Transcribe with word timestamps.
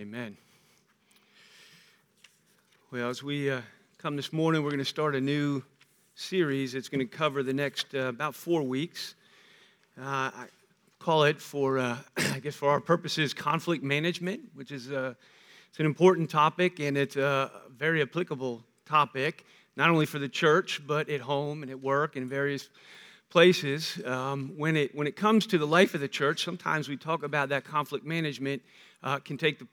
Amen. 0.00 0.36
Well, 2.92 3.10
as 3.10 3.20
we 3.20 3.50
uh, 3.50 3.62
come 3.98 4.14
this 4.14 4.32
morning, 4.32 4.62
we're 4.62 4.70
going 4.70 4.78
to 4.78 4.84
start 4.84 5.16
a 5.16 5.20
new 5.20 5.60
series. 6.14 6.76
It's 6.76 6.88
going 6.88 7.00
to 7.00 7.16
cover 7.16 7.42
the 7.42 7.52
next 7.52 7.92
uh, 7.96 8.02
about 8.02 8.36
four 8.36 8.62
weeks. 8.62 9.16
Uh, 10.00 10.04
I 10.04 10.46
call 11.00 11.24
it 11.24 11.40
for, 11.40 11.80
uh, 11.80 11.96
I 12.16 12.38
guess, 12.38 12.54
for 12.54 12.70
our 12.70 12.78
purposes, 12.78 13.34
conflict 13.34 13.82
management, 13.82 14.42
which 14.54 14.70
is 14.70 14.92
uh, 14.92 15.14
it's 15.68 15.80
an 15.80 15.86
important 15.86 16.30
topic 16.30 16.78
and 16.78 16.96
it's 16.96 17.16
a 17.16 17.50
very 17.76 18.00
applicable 18.00 18.62
topic, 18.86 19.46
not 19.74 19.90
only 19.90 20.06
for 20.06 20.20
the 20.20 20.28
church 20.28 20.80
but 20.86 21.08
at 21.08 21.22
home 21.22 21.62
and 21.62 21.72
at 21.72 21.82
work 21.82 22.14
and 22.14 22.30
various 22.30 22.68
places. 23.30 24.00
Um, 24.04 24.52
when 24.56 24.76
it 24.76 24.94
when 24.94 25.06
it 25.06 25.16
comes 25.16 25.46
to 25.48 25.58
the 25.58 25.66
life 25.66 25.94
of 25.94 26.00
the 26.00 26.08
church, 26.08 26.44
sometimes 26.44 26.88
we 26.88 26.96
talk 26.96 27.22
about 27.22 27.48
that 27.50 27.64
conflict 27.64 28.04
management 28.04 28.62
uh, 29.02 29.18
can 29.18 29.38
take 29.38 29.58
the, 29.58 29.66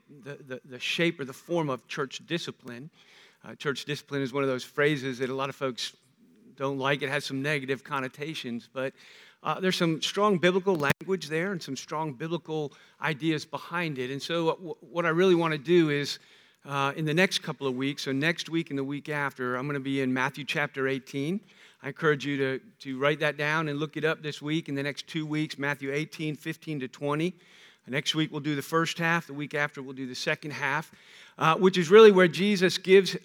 the, 0.48 0.62
the, 0.66 0.80
shape 0.80 1.20
or 1.20 1.26
the 1.26 1.34
form 1.34 1.70
of 1.70 1.88
church 1.88 2.22
discipline. 2.28 2.90
Uh, 3.44 3.56
church 3.56 3.86
discipline 3.86 4.22
is 4.22 4.34
one 4.34 4.44
of 4.44 4.50
those 4.50 4.64
phrases 4.64 5.18
that 5.20 5.30
a 5.30 5.34
lot 5.34 5.50
of 5.50 5.56
folks 5.56 5.96
don't 6.56 6.78
like. 6.78 7.02
It 7.02 7.10
has 7.10 7.26
some 7.26 7.42
negative 7.42 7.84
connotations, 7.84 8.70
but 8.72 8.94
uh, 9.44 9.60
there's 9.60 9.76
some 9.76 10.02
strong 10.02 10.38
biblical 10.38 10.76
language 10.76 11.28
there 11.28 11.52
and 11.52 11.62
some 11.62 11.76
strong 11.76 12.14
biblical 12.14 12.74
ideas 13.02 13.46
behind 13.46 14.00
it. 14.00 14.12
And 14.12 14.22
so, 14.22 14.52
w- 14.52 14.76
what 14.80 15.06
I 15.06 15.10
really 15.10 15.36
want 15.36 15.54
to 15.54 15.58
do 15.58 15.90
is 15.90 16.20
uh, 16.66 16.94
in 16.96 17.06
the 17.06 17.14
next 17.14 17.44
couple 17.44 17.68
of 17.68 17.76
weeks, 17.76 18.04
so 18.04 18.12
next 18.12 18.50
week 18.50 18.70
and 18.70 18.80
the 18.80 18.84
week 18.84 19.10
after, 19.10 19.56
I'm 19.56 19.66
going 19.66 19.76
to 19.76 19.80
be 19.80 20.02
in 20.02 20.14
Matthew 20.14 20.46
chapter 20.46 20.88
18. 20.88 21.40
I 21.86 21.90
encourage 21.90 22.26
you 22.26 22.36
to, 22.38 22.60
to 22.80 22.98
write 22.98 23.20
that 23.20 23.38
down 23.38 23.68
and 23.68 23.80
look 23.80 23.96
it 23.96 24.04
up 24.04 24.24
this 24.24 24.42
week. 24.42 24.70
In 24.70 24.74
the 24.74 24.82
next 24.82 25.06
two 25.06 25.24
weeks, 25.24 25.60
Matthew 25.60 25.94
18, 25.94 26.36
15 26.36 26.80
to 26.80 26.88
20. 26.88 27.32
Next 27.86 28.16
week, 28.16 28.32
we'll 28.32 28.42
do 28.42 28.56
the 28.56 28.64
first 28.64 28.98
half. 28.98 29.28
The 29.28 29.36
week 29.36 29.54
after, 29.54 29.84
we'll 29.84 29.94
do 29.94 30.08
the 30.08 30.16
second 30.16 30.50
half, 30.50 30.92
uh, 31.38 31.58
which 31.58 31.78
is 31.78 31.92
really 31.92 32.12
where 32.12 32.28
Jesus 32.28 32.80
gives, 32.80 33.16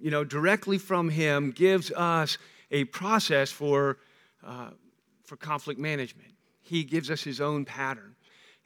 you 0.00 0.10
know, 0.10 0.24
directly 0.24 0.76
from 0.76 1.08
Him, 1.08 1.52
gives 1.52 1.92
us 1.92 2.36
a 2.72 2.82
process 2.86 3.52
for, 3.52 3.98
uh, 4.44 4.70
for 5.22 5.36
conflict 5.36 5.78
management. 5.78 6.32
He 6.62 6.82
gives 6.82 7.12
us 7.12 7.22
His 7.22 7.40
own 7.40 7.64
pattern. 7.64 8.16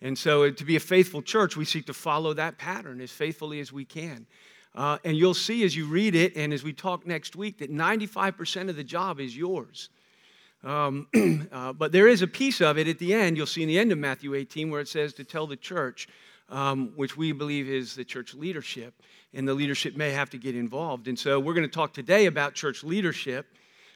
And 0.01 0.17
so, 0.17 0.51
to 0.51 0.65
be 0.65 0.77
a 0.77 0.81
faithful 0.81 1.21
church, 1.21 1.55
we 1.55 1.67
seek 1.67 1.85
to 1.85 1.95
follow 1.95 2.33
that 2.33 2.57
pattern 2.57 2.99
as 3.03 3.11
faithfully 3.11 3.61
as 3.61 3.71
we 3.71 3.85
can. 3.85 4.27
Uh, 4.75 4.99
and 5.05 5.17
you'll 5.17 5.35
see 5.35 5.65
as 5.65 5.77
you 5.77 5.87
read 5.87 6.15
it 6.15 6.37
and 6.37 6.53
as 6.53 6.65
we 6.65 6.73
talk 6.73 7.07
next 7.07 7.37
week 7.37 7.59
that 7.59 7.71
95% 7.71 8.69
of 8.69 8.77
the 8.77 8.85
job 8.85 9.21
is 9.21 9.37
yours. 9.37 9.89
Um, 10.65 11.07
uh, 11.53 11.73
but 11.73 11.93
there 11.93 12.09
is 12.09 12.23
a 12.23 12.27
piece 12.27 12.61
of 12.61 12.79
it 12.79 12.89
at 12.89 12.99
the 12.99 13.15
end, 13.15 13.37
you'll 13.37 13.47
see 13.47 13.63
in 13.63 13.69
the 13.69 13.79
end 13.79 13.93
of 13.93 13.99
Matthew 13.99 14.35
18, 14.35 14.71
where 14.71 14.81
it 14.81 14.89
says 14.89 15.13
to 15.15 15.25
tell 15.25 15.47
the 15.47 15.57
church, 15.57 16.09
um, 16.49 16.93
which 16.97 17.17
we 17.17 17.33
believe 17.33 17.69
is 17.69 17.95
the 17.95 18.05
church 18.05 18.35
leadership, 18.35 18.95
and 19.33 19.47
the 19.47 19.55
leadership 19.55 19.97
may 19.97 20.11
have 20.11 20.31
to 20.31 20.39
get 20.39 20.57
involved. 20.57 21.07
And 21.07 21.19
so 21.19 21.39
we're 21.39 21.55
going 21.55 21.69
to 21.69 21.73
talk 21.73 21.93
today 21.93 22.27
about 22.27 22.55
church 22.55 22.83
leadership, 22.83 23.47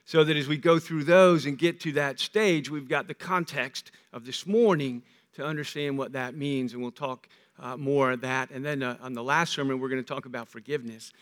so 0.05 0.25
that 0.25 0.37
as 0.37 0.49
we 0.49 0.57
go 0.57 0.79
through 0.79 1.05
those 1.05 1.45
and 1.45 1.59
get 1.59 1.81
to 1.81 1.93
that 1.93 2.19
stage, 2.19 2.71
we've 2.71 2.89
got 2.89 3.09
the 3.09 3.15
context 3.15 3.91
of 4.13 4.25
this 4.25 4.47
morning 4.47 5.03
to 5.35 5.45
understand 5.45 5.99
what 5.99 6.13
that 6.13 6.35
means, 6.35 6.73
and 6.73 6.83
we'll 6.83 6.91
talk 6.91 7.29
uh, 7.59 7.77
more 7.77 8.13
of 8.13 8.21
that. 8.23 8.51
And 8.51 8.65
then 8.65 8.83
uh, 8.83 8.97
on 9.01 9.13
the 9.13 9.23
last 9.23 9.53
sermon, 9.53 9.81
we're 9.81 9.89
going 9.89 10.03
to 10.03 10.15
talk 10.15 10.27
about 10.27 10.49
forgiveness, 10.49 11.13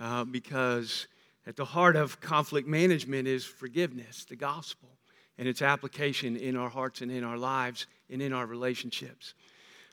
uh, 0.00 0.24
because 0.24 1.06
at 1.46 1.56
the 1.56 1.64
heart 1.64 1.96
of 1.96 2.20
conflict 2.20 2.68
management 2.68 3.26
is 3.26 3.44
forgiveness, 3.44 4.24
the 4.24 4.36
gospel, 4.36 4.88
and 5.38 5.48
its 5.48 5.62
application 5.62 6.36
in 6.36 6.56
our 6.56 6.68
hearts 6.68 7.00
and 7.00 7.10
in 7.10 7.24
our 7.24 7.36
lives 7.36 7.86
and 8.10 8.22
in 8.22 8.32
our 8.32 8.46
relationships. 8.46 9.34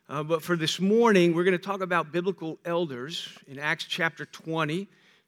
Uh, 0.09 0.23
but 0.23 0.41
for 0.41 0.55
this 0.55 0.79
morning, 0.79 1.33
we're 1.33 1.43
going 1.43 1.57
to 1.57 1.63
talk 1.63 1.81
about 1.81 2.11
biblical 2.11 2.59
elders 2.65 3.29
in 3.47 3.59
Acts 3.59 3.85
chapter 3.85 4.25
20. 4.25 4.79
I'm 4.79 4.87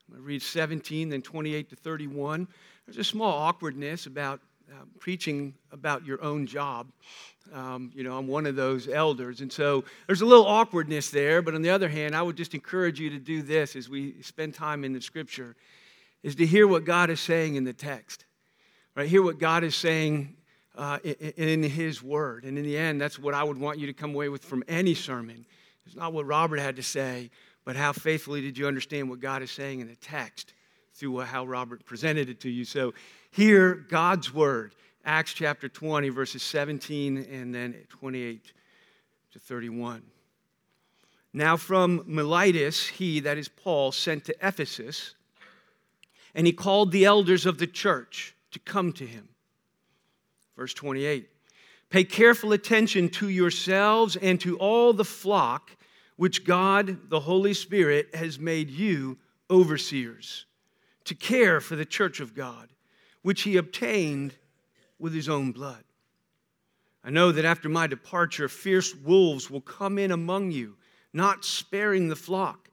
going 0.09 0.21
to 0.21 0.27
read 0.27 0.41
17, 0.41 1.09
then 1.09 1.21
28 1.21 1.69
to 1.69 1.75
31. 1.75 2.47
There's 2.85 2.97
a 2.97 3.03
small 3.03 3.31
awkwardness 3.31 4.07
about 4.07 4.41
uh, 4.71 4.85
preaching 4.99 5.53
about 5.71 6.05
your 6.05 6.23
own 6.23 6.45
job. 6.45 6.87
Um, 7.53 7.91
you 7.93 8.03
know, 8.03 8.17
I'm 8.17 8.27
one 8.27 8.45
of 8.45 8.55
those 8.55 8.87
elders. 8.87 9.41
And 9.41 9.51
so 9.51 9.83
there's 10.07 10.21
a 10.21 10.25
little 10.25 10.45
awkwardness 10.47 11.09
there. 11.09 11.41
But 11.41 11.55
on 11.55 11.61
the 11.61 11.69
other 11.69 11.89
hand, 11.89 12.15
I 12.15 12.21
would 12.21 12.37
just 12.37 12.53
encourage 12.53 12.99
you 12.99 13.09
to 13.09 13.19
do 13.19 13.41
this 13.41 13.75
as 13.75 13.89
we 13.89 14.21
spend 14.21 14.53
time 14.53 14.83
in 14.83 14.93
the 14.93 15.01
scripture 15.01 15.55
is 16.23 16.35
to 16.35 16.45
hear 16.45 16.67
what 16.67 16.85
God 16.85 17.09
is 17.09 17.19
saying 17.19 17.55
in 17.55 17.63
the 17.63 17.73
text, 17.73 18.25
right? 18.95 19.09
Hear 19.09 19.23
what 19.23 19.39
God 19.39 19.63
is 19.63 19.75
saying 19.75 20.35
uh, 20.77 20.99
in, 21.03 21.63
in 21.63 21.63
His 21.63 22.01
Word. 22.01 22.45
And 22.45 22.57
in 22.57 22.63
the 22.63 22.77
end, 22.77 23.01
that's 23.01 23.19
what 23.19 23.33
I 23.33 23.43
would 23.43 23.57
want 23.57 23.79
you 23.79 23.87
to 23.87 23.93
come 23.93 24.11
away 24.11 24.29
with 24.29 24.45
from 24.45 24.63
any 24.67 24.93
sermon. 24.93 25.45
It's 25.85 25.95
not 25.95 26.13
what 26.13 26.25
Robert 26.25 26.59
had 26.59 26.75
to 26.77 26.83
say, 26.83 27.31
but 27.65 27.75
how 27.75 27.91
faithfully 27.91 28.39
did 28.41 28.57
you 28.57 28.67
understand 28.67 29.09
what 29.09 29.19
God 29.19 29.41
is 29.41 29.51
saying 29.51 29.81
in 29.81 29.87
the 29.87 29.95
text 29.95 30.53
through 30.93 31.19
how 31.21 31.45
Robert 31.45 31.83
presented 31.85 32.29
it 32.29 32.39
to 32.41 32.49
you. 32.49 32.63
So 32.63 32.93
hear 33.31 33.73
God's 33.73 34.33
Word, 34.33 34.75
Acts 35.03 35.33
chapter 35.33 35.67
20, 35.67 36.09
verses 36.09 36.43
17 36.43 37.17
and 37.31 37.53
then 37.53 37.75
28 37.89 38.53
to 39.31 39.39
31. 39.39 40.03
Now 41.33 41.57
from 41.57 42.03
Miletus, 42.05 42.87
he, 42.87 43.21
that 43.21 43.37
is 43.37 43.47
Paul, 43.47 43.91
sent 43.91 44.25
to 44.25 44.35
Ephesus 44.41 45.15
and 46.35 46.47
he 46.47 46.53
called 46.53 46.91
the 46.91 47.05
elders 47.05 47.45
of 47.45 47.57
the 47.57 47.67
church 47.67 48.35
to 48.51 48.59
come 48.59 48.93
to 48.93 49.05
him. 49.05 49.29
Verse 50.55 50.73
28 50.73 51.27
Pay 51.89 52.03
careful 52.05 52.53
attention 52.53 53.09
to 53.09 53.27
yourselves 53.27 54.15
and 54.15 54.39
to 54.39 54.57
all 54.57 54.93
the 54.93 55.03
flock 55.03 55.71
which 56.15 56.45
God, 56.45 57.09
the 57.09 57.19
Holy 57.19 57.53
Spirit, 57.53 58.15
has 58.15 58.39
made 58.39 58.69
you 58.69 59.17
overseers 59.49 60.45
to 61.03 61.15
care 61.15 61.59
for 61.59 61.75
the 61.75 61.85
church 61.85 62.19
of 62.19 62.35
God, 62.35 62.69
which 63.21 63.43
he 63.43 63.57
obtained 63.57 64.35
with 64.99 65.13
his 65.13 65.29
own 65.29 65.51
blood. 65.51 65.83
I 67.03 67.09
know 67.09 67.31
that 67.31 67.45
after 67.45 67.69
my 67.69 67.87
departure, 67.87 68.47
fierce 68.47 68.95
wolves 68.95 69.49
will 69.49 69.61
come 69.61 69.97
in 69.97 70.11
among 70.11 70.51
you, 70.51 70.77
not 71.13 71.43
sparing 71.43 72.09
the 72.09 72.15
flock 72.15 72.69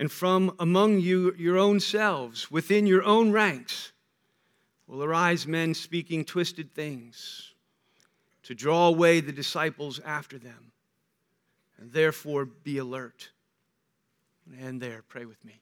and 0.00 0.10
from 0.10 0.56
among 0.58 0.98
you 0.98 1.34
your 1.36 1.58
own 1.58 1.78
selves, 1.78 2.50
within 2.50 2.86
your 2.86 3.04
own 3.04 3.32
ranks, 3.32 3.92
will 4.86 5.04
arise 5.04 5.46
men 5.46 5.74
speaking 5.74 6.24
twisted 6.24 6.72
things 6.72 7.52
to 8.42 8.54
draw 8.54 8.88
away 8.88 9.20
the 9.20 9.30
disciples 9.30 10.00
after 10.00 10.38
them. 10.38 10.72
And 11.78 11.92
therefore 11.92 12.46
be 12.46 12.78
alert. 12.78 13.28
And 14.58 14.80
there, 14.80 15.04
pray 15.06 15.26
with 15.26 15.44
me. 15.44 15.60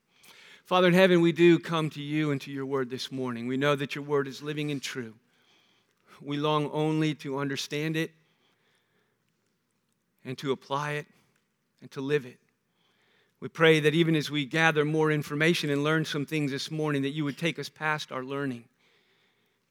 Father 0.69 0.89
in 0.89 0.93
heaven, 0.93 1.23
we 1.23 1.33
do 1.33 1.59
come 1.59 1.89
to 1.89 2.03
you 2.03 2.31
and 2.31 2.39
to 2.43 2.51
your 2.51 2.67
word 2.67 2.91
this 2.91 3.11
morning. 3.11 3.47
We 3.47 3.56
know 3.56 3.75
that 3.75 3.95
your 3.95 4.05
word 4.05 4.29
is 4.29 4.43
living 4.43 4.71
and 4.71 4.83
true. 4.83 5.15
We 6.21 6.37
long 6.37 6.69
only 6.75 7.15
to 7.15 7.39
understand 7.39 7.97
it 7.97 8.11
and 10.27 10.37
to 10.37 10.53
apply 10.53 10.93
it 10.93 11.06
and 11.81 11.91
to 11.93 12.03
live 12.03 12.27
it. 12.27 12.37
We 13.41 13.49
pray 13.49 13.81
that 13.81 13.95
even 13.95 14.15
as 14.15 14.31
we 14.31 14.45
gather 14.45 14.84
more 14.84 15.11
information 15.11 15.71
and 15.71 15.83
learn 15.83 16.05
some 16.05 16.27
things 16.27 16.51
this 16.51 16.71
morning, 16.71 17.00
that 17.00 17.15
you 17.15 17.25
would 17.25 17.39
take 17.39 17.59
us 17.59 17.71
past 17.71 18.12
our 18.12 18.23
learning, 18.23 18.65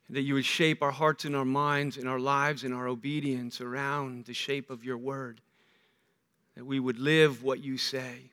that 0.09 0.23
you 0.23 0.33
would 0.33 0.45
shape 0.45 0.81
our 0.81 0.89
hearts 0.89 1.25
and 1.25 1.35
our 1.35 1.45
minds 1.45 1.97
and 1.97 2.09
our 2.09 2.19
lives 2.19 2.63
and 2.63 2.73
our 2.73 2.87
obedience 2.87 3.61
around 3.61 4.25
the 4.25 4.33
shape 4.33 4.71
of 4.71 4.83
your 4.83 4.97
word, 4.97 5.41
that 6.55 6.65
we 6.65 6.79
would 6.79 6.97
live 6.97 7.43
what 7.43 7.63
you 7.63 7.77
say 7.77 8.31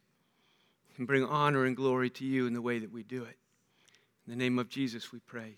and 0.97 1.07
bring 1.07 1.25
honor 1.25 1.65
and 1.65 1.77
glory 1.77 2.11
to 2.11 2.25
you 2.25 2.47
in 2.47 2.53
the 2.53 2.63
way 2.63 2.79
that 2.79 2.93
we 2.93 3.03
do 3.03 3.25
it. 3.25 3.37
In 4.27 4.31
the 4.31 4.37
name 4.37 4.59
of 4.59 4.69
Jesus, 4.69 5.13
we 5.13 5.19
pray. 5.21 5.57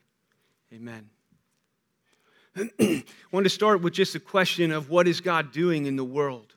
Amen. 0.72 1.08
I 2.56 3.04
want 3.32 3.44
to 3.44 3.50
start 3.50 3.82
with 3.82 3.92
just 3.92 4.14
a 4.14 4.20
question 4.20 4.72
of 4.72 4.88
what 4.90 5.06
is 5.06 5.20
God 5.20 5.52
doing 5.52 5.86
in 5.86 5.96
the 5.96 6.04
world 6.04 6.54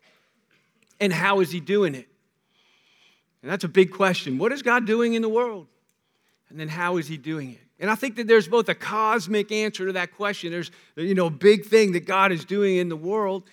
and 1.00 1.12
how 1.12 1.40
is 1.40 1.52
he 1.52 1.60
doing 1.60 1.96
it? 1.96 2.08
And 3.42 3.52
that's 3.52 3.64
a 3.64 3.70
big 3.70 3.92
question. 3.92 4.38
What 4.38 4.52
is 4.52 4.62
God 4.62 4.86
doing 4.86 5.14
in 5.14 5.22
the 5.22 5.30
world? 5.30 5.68
And 6.50 6.60
then 6.60 6.68
how 6.68 6.98
is 6.98 7.08
he 7.08 7.18
doing 7.18 7.52
it? 7.52 7.60
And 7.80 7.90
I 7.90 7.96
think 7.96 8.18
that 8.18 8.28
there's 8.28 8.48
both 8.48 8.68
a 8.68 8.75
cosmic 8.75 9.52
answer 9.52 9.86
to 9.86 9.94
that 9.94 10.14
question. 10.14 10.52
There's, 10.52 10.72
you 10.96 11.16
know, 11.16 11.28
a 11.28 11.32
big 11.32 11.66
thing 11.66 11.94
that 11.94 12.06
God 12.06 12.32
is 12.32 12.44
doing 12.44 12.78
in 12.78 12.90
the 12.90 12.98
world, 12.98 13.44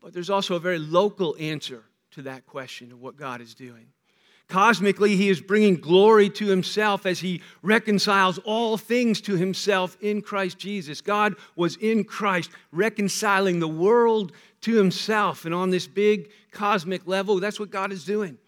but 0.00 0.14
there's 0.14 0.30
also 0.30 0.54
a 0.54 0.60
very 0.60 0.78
local 0.78 1.36
answer 1.38 1.84
to 2.12 2.22
that 2.22 2.46
question 2.46 2.92
of 2.92 3.00
what 3.00 3.16
God 3.16 3.42
is 3.42 3.54
doing. 3.54 3.88
Cosmically, 4.48 5.14
he 5.14 5.28
is 5.28 5.42
bringing 5.42 5.76
glory 5.76 6.30
to 6.30 6.46
himself 6.46 7.04
as 7.04 7.20
he 7.20 7.42
reconciles 7.62 8.38
all 8.38 8.78
things 8.78 9.20
to 9.20 9.36
himself 9.36 9.98
in 10.00 10.22
Christ 10.22 10.58
Jesus. 10.58 11.02
God 11.02 11.34
was 11.54 11.76
in 11.76 12.02
Christ, 12.02 12.50
reconciling 12.72 13.60
the 13.60 13.68
world 13.68 14.32
to 14.62 14.74
himself. 14.74 15.44
And 15.44 15.54
on 15.54 15.68
this 15.68 15.86
big 15.86 16.30
cosmic 16.50 17.06
level, 17.06 17.40
that's 17.40 17.60
what 17.60 17.70
God 17.70 17.92
is 17.92 18.06
doing. 18.06 18.38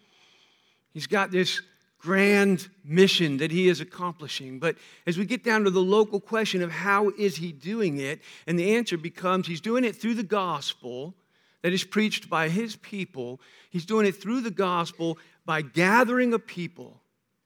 He's 0.91 1.05
got 1.05 1.29
this 1.29 1.61
grand 1.99 2.67
mission 2.83 3.37
that 3.37 3.51
he 3.51 3.67
is 3.67 3.79
accomplishing. 3.79 4.57
But 4.57 4.77
as 5.05 5.19
we 5.19 5.25
get 5.25 5.43
down 5.43 5.65
to 5.65 5.69
the 5.69 5.83
local 5.83 6.19
question 6.19 6.63
of 6.63 6.71
how 6.71 7.11
is 7.11 7.35
he 7.35 7.51
doing 7.51 7.99
it, 7.99 8.21
and 8.47 8.57
the 8.57 8.75
answer 8.75 8.97
becomes 8.97 9.45
he's 9.45 9.61
doing 9.61 9.83
it 9.83 9.95
through 9.95 10.15
the 10.15 10.23
gospel, 10.23 11.13
that 11.61 11.73
is 11.73 11.83
preached 11.83 12.29
by 12.29 12.49
his 12.49 12.75
people. 12.75 13.39
He's 13.69 13.85
doing 13.85 14.05
it 14.05 14.13
through 14.13 14.41
the 14.41 14.51
gospel 14.51 15.17
by 15.45 15.61
gathering 15.61 16.33
a 16.33 16.39
people 16.39 17.01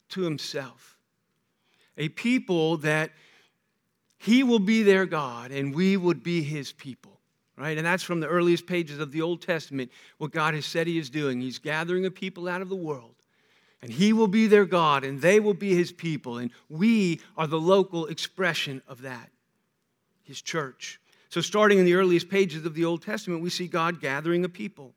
to 0.09 0.21
himself. 0.21 0.97
A 1.97 2.09
people 2.09 2.77
that 2.77 3.11
he 4.17 4.43
will 4.43 4.59
be 4.59 4.83
their 4.83 5.05
God 5.05 5.51
and 5.51 5.73
we 5.73 5.97
would 5.97 6.23
be 6.23 6.41
his 6.41 6.71
people. 6.71 7.15
Right? 7.57 7.77
And 7.77 7.87
that's 7.87 8.03
from 8.03 8.19
the 8.19 8.27
earliest 8.27 8.67
pages 8.67 8.99
of 8.99 9.13
the 9.13 9.21
Old 9.21 9.41
Testament, 9.41 9.89
what 10.17 10.31
God 10.31 10.55
has 10.55 10.65
said 10.65 10.87
he 10.87 10.97
is 10.97 11.09
doing. 11.09 11.39
He's 11.39 11.57
gathering 11.57 12.05
a 12.05 12.11
people 12.11 12.49
out 12.49 12.61
of 12.61 12.67
the 12.67 12.75
world, 12.75 13.15
and 13.81 13.89
he 13.89 14.11
will 14.11 14.27
be 14.27 14.47
their 14.47 14.65
God, 14.65 15.05
and 15.05 15.21
they 15.21 15.39
will 15.39 15.53
be 15.53 15.73
his 15.73 15.93
people. 15.93 16.37
And 16.37 16.51
we 16.67 17.21
are 17.37 17.47
the 17.47 17.59
local 17.59 18.07
expression 18.07 18.81
of 18.89 19.03
that, 19.03 19.29
his 20.23 20.41
church. 20.41 20.99
So, 21.35 21.41
starting 21.41 21.79
in 21.79 21.85
the 21.85 21.95
earliest 21.95 22.29
pages 22.29 22.65
of 22.65 22.75
the 22.75 22.85
Old 22.85 23.01
Testament, 23.01 23.43
we 23.43 23.49
see 23.49 23.67
God 23.67 23.99
gathering 23.99 24.45
a 24.45 24.47
people. 24.47 24.93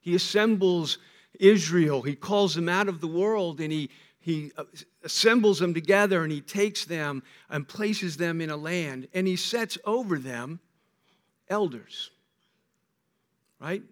He 0.00 0.14
assembles 0.14 0.98
Israel, 1.40 2.02
he 2.02 2.14
calls 2.14 2.54
them 2.54 2.68
out 2.68 2.88
of 2.88 3.00
the 3.00 3.08
world, 3.08 3.60
and 3.60 3.72
he 3.72 3.90
he 4.20 4.52
uh, 4.56 4.62
assembles 5.02 5.58
them 5.58 5.74
together 5.74 6.22
and 6.22 6.30
he 6.30 6.42
takes 6.42 6.84
them 6.84 7.24
and 7.48 7.66
places 7.66 8.16
them 8.18 8.40
in 8.40 8.50
a 8.50 8.56
land 8.56 9.08
and 9.14 9.26
he 9.26 9.34
sets 9.34 9.78
over 9.84 10.20
them 10.20 10.60
elders. 11.48 12.12
Right? 13.58 13.82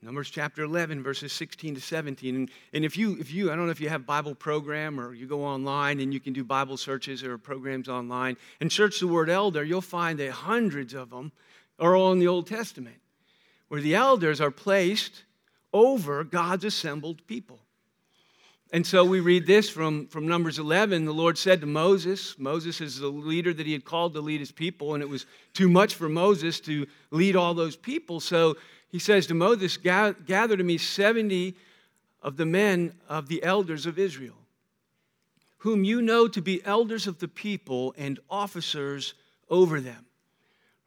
Numbers 0.00 0.30
chapter 0.30 0.62
11, 0.62 1.02
verses 1.02 1.32
16 1.32 1.74
to 1.74 1.80
17. 1.80 2.36
And, 2.36 2.50
and 2.72 2.84
if, 2.84 2.96
you, 2.96 3.16
if 3.18 3.32
you, 3.32 3.50
I 3.50 3.56
don't 3.56 3.64
know 3.64 3.72
if 3.72 3.80
you 3.80 3.88
have 3.88 4.06
Bible 4.06 4.34
program 4.34 5.00
or 5.00 5.12
you 5.12 5.26
go 5.26 5.44
online 5.44 5.98
and 5.98 6.14
you 6.14 6.20
can 6.20 6.32
do 6.32 6.44
Bible 6.44 6.76
searches 6.76 7.24
or 7.24 7.36
programs 7.36 7.88
online 7.88 8.36
and 8.60 8.70
search 8.70 9.00
the 9.00 9.08
word 9.08 9.28
elder, 9.28 9.64
you'll 9.64 9.80
find 9.80 10.20
that 10.20 10.30
hundreds 10.30 10.94
of 10.94 11.10
them 11.10 11.32
are 11.80 11.96
all 11.96 12.12
in 12.12 12.20
the 12.20 12.28
Old 12.28 12.46
Testament, 12.46 12.96
where 13.68 13.80
the 13.80 13.96
elders 13.96 14.40
are 14.40 14.52
placed 14.52 15.24
over 15.72 16.22
God's 16.22 16.64
assembled 16.64 17.26
people. 17.26 17.58
And 18.70 18.86
so 18.86 19.02
we 19.02 19.20
read 19.20 19.46
this 19.46 19.70
from, 19.70 20.06
from 20.08 20.28
Numbers 20.28 20.58
11. 20.58 21.06
The 21.06 21.12
Lord 21.12 21.38
said 21.38 21.62
to 21.62 21.66
Moses, 21.66 22.38
Moses 22.38 22.82
is 22.82 22.98
the 22.98 23.08
leader 23.08 23.54
that 23.54 23.64
he 23.64 23.72
had 23.72 23.84
called 23.84 24.12
to 24.12 24.20
lead 24.20 24.40
his 24.40 24.52
people, 24.52 24.92
and 24.92 25.02
it 25.02 25.08
was 25.08 25.24
too 25.54 25.70
much 25.70 25.94
for 25.94 26.08
Moses 26.08 26.60
to 26.60 26.86
lead 27.10 27.34
all 27.34 27.54
those 27.54 27.76
people. 27.76 28.20
So 28.20 28.58
he 28.90 28.98
says 28.98 29.26
to 29.26 29.34
Moses, 29.34 29.76
Gather 29.76 30.56
to 30.56 30.64
me 30.64 30.78
70 30.78 31.54
of 32.22 32.36
the 32.36 32.46
men 32.46 32.92
of 33.08 33.28
the 33.28 33.42
elders 33.42 33.86
of 33.86 33.98
Israel, 33.98 34.36
whom 35.58 35.84
you 35.84 36.02
know 36.02 36.28
to 36.28 36.40
be 36.40 36.64
elders 36.64 37.06
of 37.06 37.18
the 37.18 37.28
people 37.28 37.94
and 37.98 38.18
officers 38.30 39.14
over 39.50 39.80
them. 39.80 40.06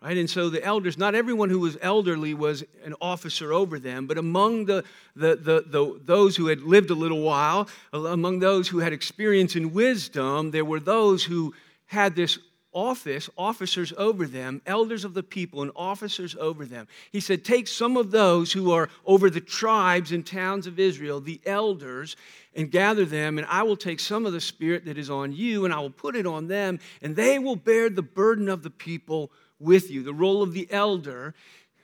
Right? 0.02 0.18
And 0.18 0.30
so 0.30 0.50
the 0.50 0.64
elders, 0.64 0.98
not 0.98 1.14
everyone 1.14 1.52
who 1.52 1.60
was 1.60 1.78
elderly 1.80 2.34
was 2.34 2.64
an 2.84 2.96
officer 3.00 3.54
over 3.54 3.78
them, 3.78 4.08
but 4.08 4.18
among 4.18 4.66
the, 4.66 4.84
the, 5.16 5.36
the, 5.36 5.64
the, 5.68 6.00
those 6.04 6.36
who 6.36 6.48
had 6.48 6.62
lived 6.62 6.90
a 6.90 6.96
little 6.96 7.22
while, 7.22 7.70
among 7.94 8.40
those 8.40 8.68
who 8.68 8.80
had 8.80 8.94
experience 8.94 9.56
and 9.56 9.74
wisdom, 9.74 10.50
there 10.50 10.66
were 10.66 10.80
those 10.80 11.24
who 11.24 11.54
had 11.86 12.16
this 12.16 12.40
office, 12.74 13.30
officers 13.38 13.94
over 13.98 14.26
them, 14.26 14.62
elders 14.66 15.04
of 15.04 15.14
the 15.14 15.24
people, 15.24 15.62
and 15.62 15.72
officers 15.76 16.36
over 16.40 16.66
them. 16.66 16.88
He 17.12 17.20
said, 17.20 17.44
Take 17.44 17.68
some 17.68 17.98
of 17.98 18.12
those 18.12 18.52
who 18.52 18.72
are 18.72 18.90
over 19.06 19.30
the 19.30 19.42
tribes 19.42 20.12
and 20.12 20.26
towns 20.26 20.68
of 20.68 20.80
Israel, 20.80 21.20
the 21.20 21.42
elders, 21.46 22.16
and 22.56 22.72
gather 22.72 23.06
them, 23.06 23.38
and 23.38 23.48
I 23.48 23.64
will 23.64 23.78
take 23.78 24.00
some 24.00 24.26
of 24.26 24.34
the 24.34 24.42
spirit 24.42 24.86
that 24.86 24.98
is 24.98 25.10
on 25.10 25.34
you, 25.34 25.66
and 25.66 25.74
I 25.74 25.80
will 25.80 25.90
put 25.90 26.16
it 26.16 26.26
on 26.26 26.48
them, 26.48 26.80
and 27.02 27.16
they 27.16 27.40
will 27.40 27.56
bear 27.56 27.90
the 27.90 28.02
burden 28.02 28.50
of 28.50 28.64
the 28.64 28.70
people 28.70 29.32
with 29.60 29.90
you. 29.90 30.04
The 30.04 30.14
role 30.14 30.42
of 30.42 30.54
the 30.54 30.68
elder, 30.72 31.34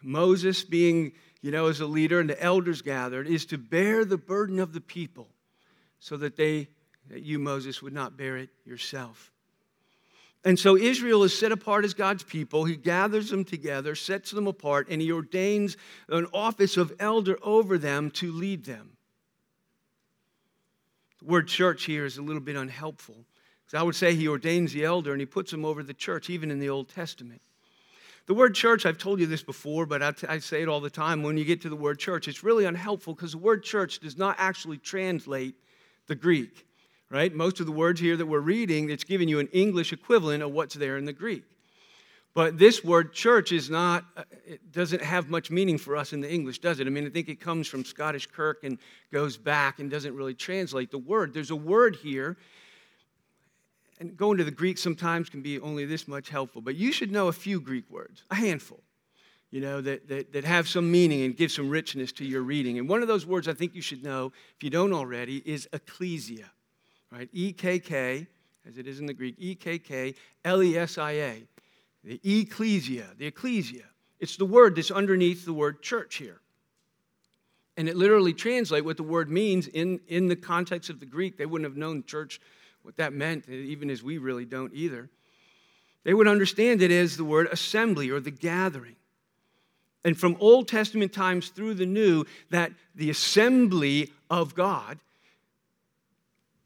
Moses 0.01 0.63
being, 0.63 1.13
you 1.41 1.51
know, 1.51 1.67
as 1.67 1.79
a 1.79 1.85
leader 1.85 2.19
and 2.19 2.29
the 2.29 2.41
elders 2.41 2.81
gathered, 2.81 3.27
is 3.27 3.45
to 3.47 3.57
bear 3.57 4.05
the 4.05 4.17
burden 4.17 4.59
of 4.59 4.73
the 4.73 4.81
people 4.81 5.27
so 5.99 6.17
that 6.17 6.35
they, 6.35 6.67
that 7.09 7.23
you, 7.23 7.39
Moses, 7.39 7.81
would 7.81 7.93
not 7.93 8.17
bear 8.17 8.37
it 8.37 8.49
yourself. 8.65 9.31
And 10.45 10.57
so 10.57 10.77
Israel 10.77 11.23
is 11.23 11.37
set 11.37 11.51
apart 11.51 11.83
as 11.83 11.93
God's 11.93 12.23
people. 12.23 12.63
He 12.63 12.75
gathers 12.75 13.29
them 13.29 13.43
together, 13.43 13.95
sets 13.95 14.31
them 14.31 14.47
apart, 14.47 14.87
and 14.89 15.01
he 15.01 15.11
ordains 15.11 15.77
an 16.09 16.27
office 16.33 16.77
of 16.77 16.93
elder 16.99 17.37
over 17.41 17.77
them 17.77 18.11
to 18.11 18.31
lead 18.31 18.65
them. 18.65 18.91
The 21.19 21.25
word 21.25 21.47
church 21.47 21.85
here 21.85 22.05
is 22.05 22.17
a 22.17 22.21
little 22.21 22.41
bit 22.41 22.55
unhelpful. 22.55 23.25
Because 23.65 23.79
I 23.79 23.83
would 23.83 23.95
say 23.95 24.15
he 24.15 24.27
ordains 24.27 24.71
the 24.71 24.85
elder 24.85 25.11
and 25.11 25.19
he 25.19 25.25
puts 25.25 25.51
them 25.51 25.65
over 25.65 25.83
the 25.83 25.93
church, 25.93 26.29
even 26.29 26.51
in 26.51 26.59
the 26.59 26.69
Old 26.69 26.87
Testament. 26.87 27.41
The 28.27 28.33
word 28.33 28.55
church, 28.55 28.85
I've 28.85 28.97
told 28.97 29.19
you 29.19 29.25
this 29.25 29.43
before, 29.43 29.85
but 29.85 30.03
I, 30.03 30.11
t- 30.11 30.27
I 30.27 30.39
say 30.39 30.61
it 30.61 30.67
all 30.67 30.81
the 30.81 30.89
time. 30.89 31.23
When 31.23 31.37
you 31.37 31.45
get 31.45 31.61
to 31.61 31.69
the 31.69 31.75
word 31.75 31.97
church, 31.97 32.27
it's 32.27 32.43
really 32.43 32.65
unhelpful 32.65 33.13
because 33.13 33.31
the 33.31 33.37
word 33.37 33.63
church 33.63 33.99
does 33.99 34.17
not 34.17 34.35
actually 34.37 34.77
translate 34.77 35.55
the 36.07 36.15
Greek, 36.15 36.66
right? 37.09 37.33
Most 37.33 37.59
of 37.59 37.65
the 37.65 37.71
words 37.71 37.99
here 37.99 38.17
that 38.17 38.25
we're 38.25 38.39
reading, 38.39 38.89
it's 38.89 39.03
giving 39.03 39.29
you 39.29 39.39
an 39.39 39.47
English 39.53 39.93
equivalent 39.93 40.43
of 40.43 40.51
what's 40.51 40.75
there 40.75 40.97
in 40.97 41.05
the 41.05 41.13
Greek. 41.13 41.43
But 42.33 42.59
this 42.59 42.83
word 42.83 43.13
church 43.13 43.51
is 43.51 43.69
not, 43.69 44.05
uh, 44.15 44.23
it 44.45 44.71
doesn't 44.71 45.01
have 45.01 45.27
much 45.29 45.49
meaning 45.49 45.77
for 45.77 45.95
us 45.95 46.13
in 46.13 46.21
the 46.21 46.31
English, 46.31 46.59
does 46.59 46.79
it? 46.79 46.85
I 46.85 46.91
mean, 46.91 47.07
I 47.07 47.09
think 47.09 47.29
it 47.29 47.39
comes 47.39 47.67
from 47.67 47.83
Scottish 47.83 48.27
Kirk 48.27 48.59
and 48.63 48.77
goes 49.11 49.37
back 49.37 49.79
and 49.79 49.89
doesn't 49.89 50.15
really 50.15 50.35
translate 50.35 50.91
the 50.91 50.99
word. 50.99 51.33
There's 51.33 51.49
a 51.49 51.55
word 51.55 51.95
here 51.95 52.37
and 53.99 54.15
going 54.15 54.37
to 54.37 54.43
the 54.43 54.51
Greek 54.51 54.77
sometimes 54.77 55.29
can 55.29 55.41
be 55.41 55.59
only 55.59 55.85
this 55.85 56.07
much 56.07 56.29
helpful, 56.29 56.61
but 56.61 56.75
you 56.75 56.91
should 56.91 57.11
know 57.11 57.27
a 57.27 57.33
few 57.33 57.59
Greek 57.59 57.89
words, 57.89 58.23
a 58.29 58.35
handful, 58.35 58.79
you 59.49 59.59
know, 59.59 59.81
that, 59.81 60.07
that, 60.07 60.33
that 60.33 60.45
have 60.45 60.67
some 60.67 60.91
meaning 60.91 61.23
and 61.23 61.35
give 61.35 61.51
some 61.51 61.69
richness 61.69 62.11
to 62.13 62.25
your 62.25 62.41
reading. 62.41 62.77
And 62.77 62.87
one 62.87 63.01
of 63.01 63.07
those 63.07 63.25
words 63.25 63.47
I 63.47 63.53
think 63.53 63.73
you 63.73 63.81
should 63.81 64.03
know, 64.03 64.31
if 64.55 64.63
you 64.63 64.69
don't 64.69 64.93
already, 64.93 65.41
is 65.45 65.67
ecclesia, 65.73 66.51
right? 67.11 67.29
E 67.33 67.53
K 67.53 67.79
K, 67.79 68.27
as 68.67 68.77
it 68.77 68.87
is 68.87 68.99
in 68.99 69.05
the 69.05 69.13
Greek, 69.13 69.35
E 69.37 69.55
K 69.55 69.79
K 69.79 70.15
L 70.43 70.61
E 70.61 70.77
S 70.77 70.97
I 70.97 71.11
A. 71.11 71.43
The 72.03 72.19
ecclesia, 72.23 73.07
the 73.17 73.27
ecclesia. 73.27 73.83
It's 74.19 74.37
the 74.37 74.45
word 74.45 74.75
that's 74.75 74.91
underneath 74.91 75.45
the 75.45 75.53
word 75.53 75.81
church 75.81 76.15
here. 76.15 76.39
And 77.75 77.87
it 77.87 77.95
literally 77.95 78.33
translates 78.33 78.85
what 78.85 78.97
the 78.97 79.03
word 79.03 79.29
means 79.29 79.67
in, 79.67 79.99
in 80.07 80.27
the 80.27 80.35
context 80.35 80.89
of 80.89 80.99
the 80.99 81.05
Greek. 81.05 81.37
They 81.37 81.45
wouldn't 81.45 81.69
have 81.69 81.77
known 81.77 82.03
church 82.03 82.41
what 82.81 82.97
that 82.97 83.13
meant, 83.13 83.47
even 83.49 83.89
as 83.89 84.01
we 84.01 84.17
really 84.17 84.45
don't 84.45 84.73
either. 84.73 85.09
They 86.03 86.13
would 86.13 86.27
understand 86.27 86.81
it 86.81 86.89
as 86.89 87.17
the 87.17 87.25
word 87.25 87.47
assembly 87.51 88.09
or 88.09 88.19
the 88.19 88.31
gathering. 88.31 88.95
And 90.03 90.17
from 90.17 90.37
Old 90.39 90.67
Testament 90.67 91.11
times 91.11 91.49
through 91.49 91.73
the 91.73 91.85
New, 91.85 92.25
that 92.49 92.71
the 92.95 93.09
assembly 93.09 94.11
of 94.29 94.55
God, 94.55 94.99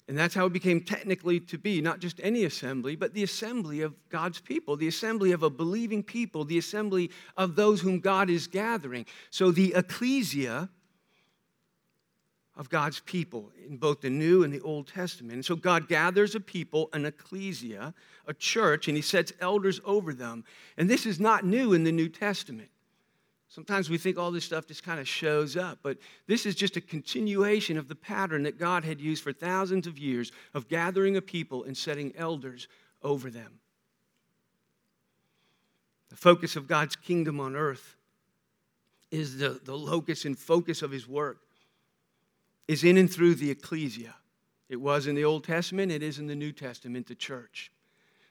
and 0.07 0.17
that's 0.17 0.33
how 0.35 0.45
it 0.45 0.53
became 0.53 0.81
technically 0.81 1.39
to 1.39 1.57
be, 1.57 1.79
not 1.79 1.99
just 1.99 2.19
any 2.21 2.43
assembly, 2.43 2.95
but 2.95 3.13
the 3.13 3.23
assembly 3.23 3.81
of 3.81 3.93
God's 4.09 4.41
people, 4.41 4.75
the 4.75 4.87
assembly 4.87 5.31
of 5.31 5.43
a 5.43 5.49
believing 5.49 6.03
people, 6.03 6.43
the 6.43 6.57
assembly 6.57 7.11
of 7.37 7.55
those 7.55 7.81
whom 7.81 7.99
God 7.99 8.29
is 8.29 8.47
gathering. 8.47 9.05
So 9.29 9.51
the 9.51 9.73
ecclesia 9.75 10.69
of 12.57 12.69
God's 12.69 12.99
people 12.99 13.51
in 13.67 13.77
both 13.77 14.01
the 14.01 14.09
New 14.09 14.43
and 14.43 14.53
the 14.53 14.61
Old 14.61 14.87
Testament. 14.87 15.33
And 15.35 15.45
so 15.45 15.55
God 15.55 15.87
gathers 15.87 16.35
a 16.35 16.39
people, 16.39 16.89
an 16.93 17.05
ecclesia, 17.05 17.93
a 18.27 18.33
church, 18.33 18.87
and 18.87 18.97
he 18.97 19.01
sets 19.01 19.31
elders 19.39 19.79
over 19.85 20.13
them. 20.13 20.43
And 20.77 20.89
this 20.89 21.05
is 21.05 21.19
not 21.19 21.45
new 21.45 21.73
in 21.73 21.83
the 21.83 21.91
New 21.91 22.09
Testament. 22.09 22.69
Sometimes 23.51 23.89
we 23.89 23.97
think 23.97 24.17
all 24.17 24.31
this 24.31 24.45
stuff 24.45 24.65
just 24.65 24.81
kind 24.81 24.97
of 24.97 25.09
shows 25.09 25.57
up, 25.57 25.79
but 25.83 25.97
this 26.25 26.45
is 26.45 26.55
just 26.55 26.77
a 26.77 26.81
continuation 26.81 27.77
of 27.77 27.89
the 27.89 27.95
pattern 27.95 28.43
that 28.43 28.57
God 28.57 28.85
had 28.85 29.01
used 29.01 29.21
for 29.21 29.33
thousands 29.33 29.87
of 29.87 29.99
years 29.99 30.31
of 30.53 30.69
gathering 30.69 31.17
a 31.17 31.21
people 31.21 31.65
and 31.65 31.75
setting 31.75 32.13
elders 32.15 32.69
over 33.03 33.29
them. 33.29 33.59
The 36.11 36.15
focus 36.15 36.55
of 36.55 36.65
God's 36.65 36.95
kingdom 36.95 37.41
on 37.41 37.57
earth 37.57 37.97
is 39.11 39.37
the, 39.39 39.59
the 39.61 39.75
locus 39.75 40.23
and 40.23 40.39
focus 40.39 40.81
of 40.81 40.91
his 40.91 41.05
work 41.05 41.39
is 42.69 42.85
in 42.85 42.95
and 42.95 43.11
through 43.11 43.35
the 43.35 43.51
ecclesia. 43.51 44.15
It 44.69 44.79
was 44.79 45.07
in 45.07 45.15
the 45.15 45.25
Old 45.25 45.43
Testament, 45.43 45.91
it 45.91 46.01
is 46.01 46.19
in 46.19 46.27
the 46.27 46.35
New 46.35 46.53
Testament, 46.53 47.07
the 47.07 47.15
church. 47.15 47.69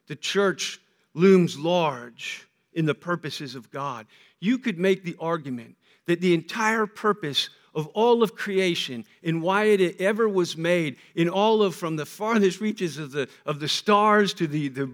The 0.07 0.17
church 0.17 0.81
looms 1.13 1.59
large 1.59 2.47
in 2.73 2.87
the 2.87 2.95
purposes 2.95 3.55
of 3.55 3.71
God. 3.71 4.07
You 4.41 4.59
could 4.59 4.79
make 4.79 5.03
the 5.05 5.17
argument 5.21 5.77
that 6.07 6.21
the 6.21 6.35
entire 6.35 6.87
purpose 6.87 7.51
of 7.75 7.87
all 7.89 8.23
of 8.23 8.35
creation 8.35 9.05
and 9.23 9.43
why 9.43 9.65
it 9.65 10.01
ever 10.01 10.29
was 10.29 10.57
made, 10.57 10.97
in 11.15 11.29
all 11.29 11.63
of 11.63 11.75
from 11.75 11.97
the 11.97 12.07
farthest 12.07 12.61
reaches 12.61 12.99
of 12.99 13.13
the, 13.13 13.29
of 13.47 13.61
the 13.61 13.69
stars 13.69 14.35
to 14.35 14.47
the, 14.47 14.69
the, 14.69 14.91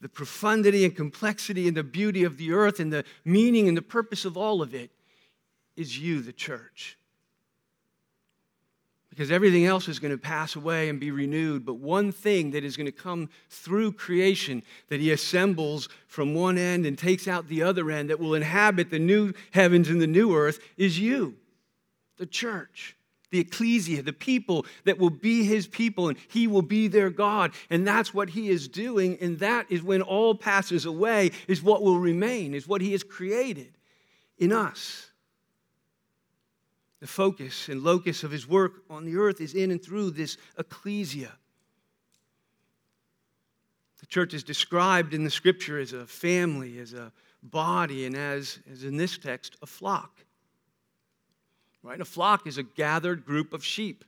the 0.00 0.08
profundity 0.08 0.84
and 0.84 0.96
complexity 0.96 1.68
and 1.68 1.76
the 1.76 1.84
beauty 1.84 2.24
of 2.24 2.36
the 2.36 2.52
earth 2.52 2.80
and 2.80 2.92
the 2.92 3.04
meaning 3.24 3.68
and 3.68 3.76
the 3.76 3.82
purpose 3.82 4.24
of 4.24 4.36
all 4.36 4.60
of 4.62 4.74
it, 4.74 4.90
is 5.76 5.98
you, 5.98 6.20
the 6.20 6.32
church 6.32 6.98
because 9.16 9.30
everything 9.30 9.64
else 9.64 9.88
is 9.88 9.98
going 9.98 10.12
to 10.12 10.18
pass 10.18 10.56
away 10.56 10.90
and 10.90 11.00
be 11.00 11.10
renewed. 11.10 11.64
But 11.64 11.78
one 11.78 12.12
thing 12.12 12.50
that 12.50 12.64
is 12.64 12.76
going 12.76 12.84
to 12.84 12.92
come 12.92 13.30
through 13.48 13.92
creation 13.92 14.62
that 14.90 15.00
he 15.00 15.10
assembles 15.10 15.88
from 16.06 16.34
one 16.34 16.58
end 16.58 16.84
and 16.84 16.98
takes 16.98 17.26
out 17.26 17.48
the 17.48 17.62
other 17.62 17.90
end 17.90 18.10
that 18.10 18.20
will 18.20 18.34
inhabit 18.34 18.90
the 18.90 18.98
new 18.98 19.32
heavens 19.52 19.88
and 19.88 20.02
the 20.02 20.06
new 20.06 20.36
earth 20.36 20.58
is 20.76 21.00
you, 21.00 21.34
the 22.18 22.26
church. 22.26 22.94
The 23.30 23.40
ecclesia, 23.40 24.02
the 24.02 24.12
people 24.12 24.66
that 24.84 24.98
will 24.98 25.10
be 25.10 25.44
his 25.44 25.66
people, 25.66 26.08
and 26.08 26.18
he 26.28 26.46
will 26.46 26.62
be 26.62 26.86
their 26.86 27.10
God. 27.10 27.52
And 27.70 27.86
that's 27.86 28.14
what 28.14 28.30
he 28.30 28.50
is 28.50 28.68
doing. 28.68 29.18
And 29.20 29.40
that 29.40 29.66
is 29.68 29.82
when 29.82 30.00
all 30.00 30.34
passes 30.34 30.84
away, 30.84 31.32
is 31.48 31.60
what 31.60 31.82
will 31.82 31.98
remain, 31.98 32.54
is 32.54 32.68
what 32.68 32.80
he 32.80 32.92
has 32.92 33.02
created 33.02 33.72
in 34.38 34.52
us. 34.52 35.10
The 37.00 37.06
focus 37.06 37.68
and 37.68 37.82
locus 37.82 38.24
of 38.24 38.30
his 38.30 38.48
work 38.48 38.82
on 38.88 39.04
the 39.04 39.16
earth 39.16 39.40
is 39.40 39.54
in 39.54 39.70
and 39.70 39.82
through 39.82 40.10
this 40.10 40.38
ecclesia. 40.58 41.32
The 44.00 44.06
church 44.06 44.34
is 44.34 44.44
described 44.44 45.14
in 45.14 45.24
the 45.24 45.30
scripture 45.30 45.78
as 45.78 45.92
a 45.92 46.06
family, 46.06 46.78
as 46.78 46.92
a 46.94 47.12
body, 47.42 48.06
and 48.06 48.16
as, 48.16 48.58
as 48.70 48.84
in 48.84 48.96
this 48.96 49.18
text, 49.18 49.56
a 49.62 49.66
flock. 49.66 50.20
Right? 51.82 52.00
A 52.00 52.04
flock 52.04 52.46
is 52.46 52.58
a 52.58 52.62
gathered 52.62 53.24
group 53.24 53.52
of 53.52 53.64
sheep. 53.64 54.04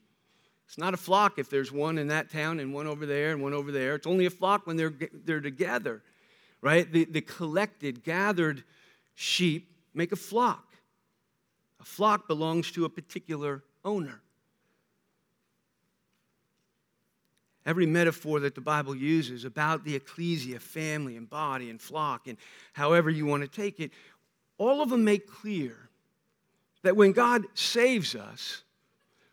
It's 0.66 0.78
not 0.78 0.94
a 0.94 0.98
flock 0.98 1.38
if 1.38 1.48
there's 1.48 1.72
one 1.72 1.96
in 1.96 2.08
that 2.08 2.30
town 2.30 2.60
and 2.60 2.74
one 2.74 2.86
over 2.86 3.06
there 3.06 3.32
and 3.32 3.42
one 3.42 3.54
over 3.54 3.72
there. 3.72 3.94
It's 3.94 4.06
only 4.06 4.26
a 4.26 4.30
flock 4.30 4.66
when 4.66 4.76
they're, 4.76 4.92
they're 5.24 5.40
together, 5.40 6.02
right? 6.60 6.90
The, 6.90 7.04
the 7.06 7.22
collected, 7.22 8.04
gathered 8.04 8.64
sheep 9.14 9.72
make 9.94 10.12
a 10.12 10.16
flock. 10.16 10.67
A 11.80 11.84
flock 11.84 12.26
belongs 12.26 12.70
to 12.72 12.84
a 12.84 12.88
particular 12.88 13.62
owner. 13.84 14.20
Every 17.64 17.86
metaphor 17.86 18.40
that 18.40 18.54
the 18.54 18.60
Bible 18.60 18.94
uses 18.94 19.44
about 19.44 19.84
the 19.84 19.94
ecclesia, 19.94 20.58
family 20.58 21.16
and 21.16 21.28
body 21.28 21.68
and 21.68 21.80
flock, 21.80 22.26
and 22.26 22.38
however 22.72 23.10
you 23.10 23.26
want 23.26 23.42
to 23.42 23.48
take 23.48 23.78
it, 23.78 23.90
all 24.56 24.80
of 24.80 24.90
them 24.90 25.04
make 25.04 25.30
clear 25.30 25.88
that 26.82 26.96
when 26.96 27.12
God 27.12 27.44
saves 27.54 28.14
us, 28.14 28.62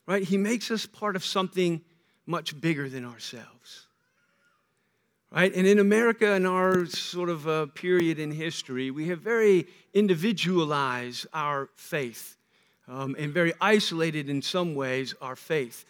right, 0.06 0.24
He 0.24 0.38
makes 0.38 0.70
us 0.70 0.86
part 0.86 1.16
of 1.16 1.24
something 1.24 1.82
much 2.26 2.60
bigger 2.60 2.90
than 2.90 3.06
ourselves. 3.06 3.85
Right? 5.36 5.54
And 5.54 5.68
in 5.68 5.80
America, 5.80 6.32
in 6.32 6.46
our 6.46 6.86
sort 6.86 7.28
of 7.28 7.46
uh, 7.46 7.66
period 7.66 8.20
in 8.20 8.32
history, 8.32 8.90
we 8.90 9.10
have 9.10 9.20
very 9.20 9.68
individualized 9.94 11.28
our 11.34 11.68
faith 11.76 12.38
um, 12.88 13.18
and 13.20 13.34
very 13.34 13.52
isolated 13.60 14.30
in 14.30 14.42
some 14.42 14.76
ways 14.76 15.14
our 15.22 15.36
faith. 15.36 15.84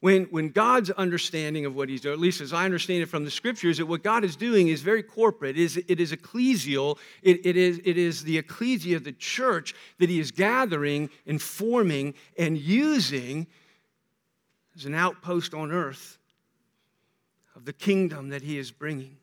When, 0.00 0.24
when 0.30 0.48
God's 0.48 0.88
understanding 0.88 1.66
of 1.66 1.76
what 1.76 1.90
he's 1.90 2.00
doing, 2.00 2.14
at 2.14 2.18
least 2.18 2.40
as 2.40 2.54
I 2.54 2.64
understand 2.64 3.02
it 3.02 3.10
from 3.10 3.26
the 3.26 3.30
scriptures, 3.30 3.76
that 3.76 3.84
what 3.84 4.02
God 4.02 4.24
is 4.24 4.36
doing 4.36 4.68
is 4.68 4.80
very 4.80 5.02
corporate. 5.02 5.58
It 5.58 5.62
is, 5.62 5.76
it 5.76 6.00
is 6.00 6.12
ecclesial. 6.12 6.96
It, 7.20 7.44
it, 7.44 7.58
is, 7.58 7.82
it 7.84 7.98
is 7.98 8.24
the 8.24 8.38
ecclesia, 8.38 9.00
the 9.00 9.12
church, 9.12 9.74
that 9.98 10.08
he 10.08 10.18
is 10.18 10.30
gathering 10.30 11.10
and 11.26 11.42
forming 11.42 12.14
and 12.38 12.56
using 12.56 13.48
as 14.74 14.86
an 14.86 14.94
outpost 14.94 15.52
on 15.52 15.72
earth 15.72 16.17
of 17.58 17.64
the 17.64 17.72
kingdom 17.72 18.28
that 18.28 18.40
he 18.40 18.56
is 18.56 18.70
bringing. 18.70 19.16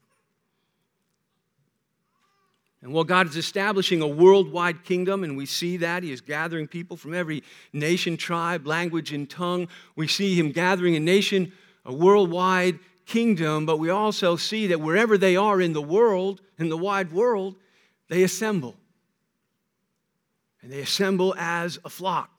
And 2.81 2.91
while 2.91 3.05
God 3.05 3.29
is 3.29 3.37
establishing 3.37 4.01
a 4.01 4.07
worldwide 4.07 4.83
kingdom, 4.83 5.23
and 5.23 5.37
we 5.37 5.45
see 5.45 5.77
that, 5.77 6.03
He 6.03 6.11
is 6.11 6.21
gathering 6.21 6.67
people 6.67 6.97
from 6.97 7.15
every 7.15 7.43
nation, 7.73 8.15
tribe, 8.15 8.67
language, 8.67 9.11
and 9.11 9.27
tongue. 9.27 9.69
We 9.95 10.07
see 10.07 10.35
Him 10.35 10.51
gathering 10.51 10.95
a 10.95 10.99
nation, 10.99 11.53
a 11.85 11.93
worldwide 11.93 12.77
kingdom, 13.05 13.65
but 13.65 13.79
we 13.79 13.89
also 13.89 14.35
see 14.35 14.67
that 14.67 14.81
wherever 14.81 15.17
they 15.17 15.37
are 15.37 15.61
in 15.61 15.73
the 15.73 15.81
world, 15.81 16.41
in 16.59 16.67
the 16.69 16.77
wide 16.77 17.13
world, 17.13 17.55
they 18.09 18.21
assemble. 18.21 18.75
And 20.61 20.71
they 20.71 20.81
assemble 20.81 21.33
as 21.39 21.79
a 21.85 21.89
flock. 21.89 22.34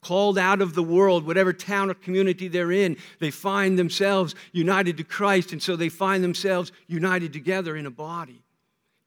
Called 0.00 0.38
out 0.38 0.60
of 0.60 0.74
the 0.74 0.82
world, 0.82 1.26
whatever 1.26 1.52
town 1.52 1.90
or 1.90 1.94
community 1.94 2.46
they're 2.48 2.70
in, 2.70 2.96
they 3.18 3.30
find 3.30 3.78
themselves 3.78 4.34
united 4.52 4.96
to 4.98 5.04
Christ, 5.04 5.52
and 5.52 5.62
so 5.62 5.74
they 5.74 5.88
find 5.88 6.22
themselves 6.22 6.70
united 6.86 7.32
together 7.32 7.76
in 7.76 7.86
a 7.86 7.90
body 7.90 8.42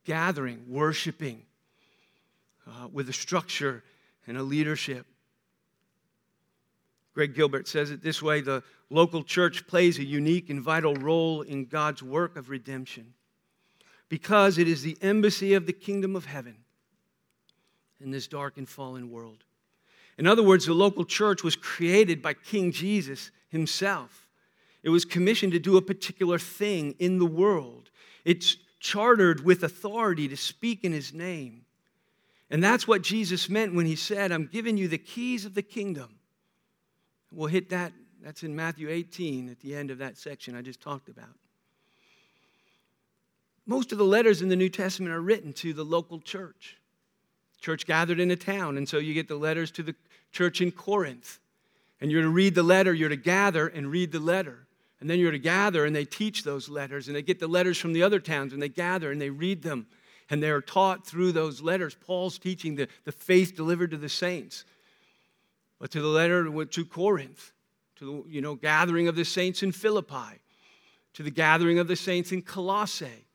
gathering, 0.03 0.65
worshiping 0.67 1.43
uh, 2.67 2.87
with 2.91 3.09
a 3.09 3.13
structure 3.13 3.83
and 4.27 4.37
a 4.37 4.43
leadership. 4.43 5.05
Greg 7.13 7.35
Gilbert 7.35 7.67
says 7.67 7.91
it 7.91 8.01
this 8.01 8.21
way 8.21 8.41
the 8.41 8.63
local 8.89 9.23
church 9.23 9.67
plays 9.67 9.99
a 9.99 10.03
unique 10.03 10.49
and 10.49 10.61
vital 10.61 10.95
role 10.95 11.41
in 11.41 11.65
God's 11.65 12.01
work 12.01 12.37
of 12.37 12.49
redemption 12.49 13.13
because 14.09 14.57
it 14.57 14.67
is 14.67 14.81
the 14.81 14.97
embassy 15.01 15.53
of 15.53 15.65
the 15.65 15.73
kingdom 15.73 16.15
of 16.15 16.25
heaven 16.25 16.57
in 17.99 18.11
this 18.11 18.27
dark 18.27 18.57
and 18.57 18.67
fallen 18.67 19.09
world. 19.09 19.43
In 20.17 20.27
other 20.27 20.43
words, 20.43 20.65
the 20.65 20.73
local 20.73 21.05
church 21.05 21.43
was 21.43 21.55
created 21.55 22.21
by 22.21 22.33
King 22.33 22.71
Jesus 22.71 23.31
himself. 23.49 24.27
It 24.83 24.89
was 24.89 25.05
commissioned 25.05 25.53
to 25.53 25.59
do 25.59 25.77
a 25.77 25.81
particular 25.81 26.39
thing 26.39 26.95
in 26.99 27.19
the 27.19 27.25
world. 27.25 27.89
It's 28.25 28.57
chartered 28.79 29.45
with 29.45 29.63
authority 29.63 30.27
to 30.27 30.37
speak 30.37 30.83
in 30.83 30.91
his 30.91 31.13
name. 31.13 31.65
And 32.49 32.63
that's 32.63 32.87
what 32.87 33.01
Jesus 33.01 33.49
meant 33.49 33.73
when 33.73 33.85
he 33.85 33.95
said, 33.95 34.31
I'm 34.31 34.47
giving 34.47 34.77
you 34.77 34.87
the 34.87 34.97
keys 34.97 35.45
of 35.45 35.53
the 35.53 35.61
kingdom. 35.61 36.19
We'll 37.31 37.47
hit 37.47 37.69
that. 37.69 37.93
That's 38.21 38.43
in 38.43 38.55
Matthew 38.55 38.89
18 38.89 39.49
at 39.49 39.59
the 39.61 39.75
end 39.75 39.89
of 39.89 39.99
that 39.99 40.17
section 40.17 40.55
I 40.55 40.61
just 40.61 40.81
talked 40.81 41.09
about. 41.09 41.33
Most 43.65 43.91
of 43.91 43.97
the 43.97 44.03
letters 44.03 44.41
in 44.41 44.49
the 44.49 44.55
New 44.55 44.69
Testament 44.69 45.13
are 45.13 45.21
written 45.21 45.53
to 45.53 45.73
the 45.73 45.85
local 45.85 46.19
church. 46.19 46.77
Church 47.61 47.85
gathered 47.85 48.19
in 48.19 48.31
a 48.31 48.35
town, 48.35 48.77
and 48.77 48.89
so 48.89 48.97
you 48.97 49.13
get 49.13 49.27
the 49.27 49.35
letters 49.35 49.71
to 49.71 49.83
the 49.83 49.95
church 50.31 50.61
in 50.61 50.71
Corinth. 50.71 51.39
And 52.01 52.11
you're 52.11 52.23
to 52.23 52.29
read 52.29 52.55
the 52.55 52.63
letter, 52.63 52.93
you're 52.93 53.09
to 53.09 53.15
gather 53.15 53.67
and 53.67 53.89
read 53.89 54.11
the 54.11 54.19
letter. 54.19 54.65
And 54.99 55.09
then 55.09 55.19
you're 55.19 55.31
to 55.31 55.39
gather 55.39 55.85
and 55.85 55.95
they 55.95 56.05
teach 56.05 56.43
those 56.43 56.69
letters 56.69 57.07
and 57.07 57.15
they 57.15 57.23
get 57.23 57.39
the 57.39 57.47
letters 57.47 57.77
from 57.77 57.93
the 57.93 58.03
other 58.03 58.19
towns 58.19 58.53
and 58.53 58.61
they 58.61 58.69
gather 58.69 59.11
and 59.11 59.19
they 59.19 59.31
read 59.31 59.63
them 59.63 59.87
and 60.29 60.41
they're 60.41 60.61
taught 60.61 61.05
through 61.05 61.31
those 61.31 61.61
letters. 61.61 61.95
Paul's 61.95 62.37
teaching 62.37 62.75
the, 62.75 62.87
the 63.03 63.11
faith 63.11 63.55
delivered 63.55 63.91
to 63.91 63.97
the 63.97 64.09
saints. 64.09 64.63
But 65.79 65.91
to 65.91 66.01
the 66.01 66.07
letter 66.07 66.65
to 66.65 66.85
Corinth, 66.85 67.51
to 67.97 68.05
the 68.05 68.29
you 68.29 68.41
know, 68.41 68.55
gathering 68.55 69.07
of 69.07 69.15
the 69.15 69.25
saints 69.25 69.63
in 69.63 69.71
Philippi, 69.71 70.39
to 71.13 71.23
the 71.23 71.31
gathering 71.31 71.79
of 71.79 71.87
the 71.87 71.95
saints 71.95 72.31
in 72.31 72.43
Colossae. 72.43 73.25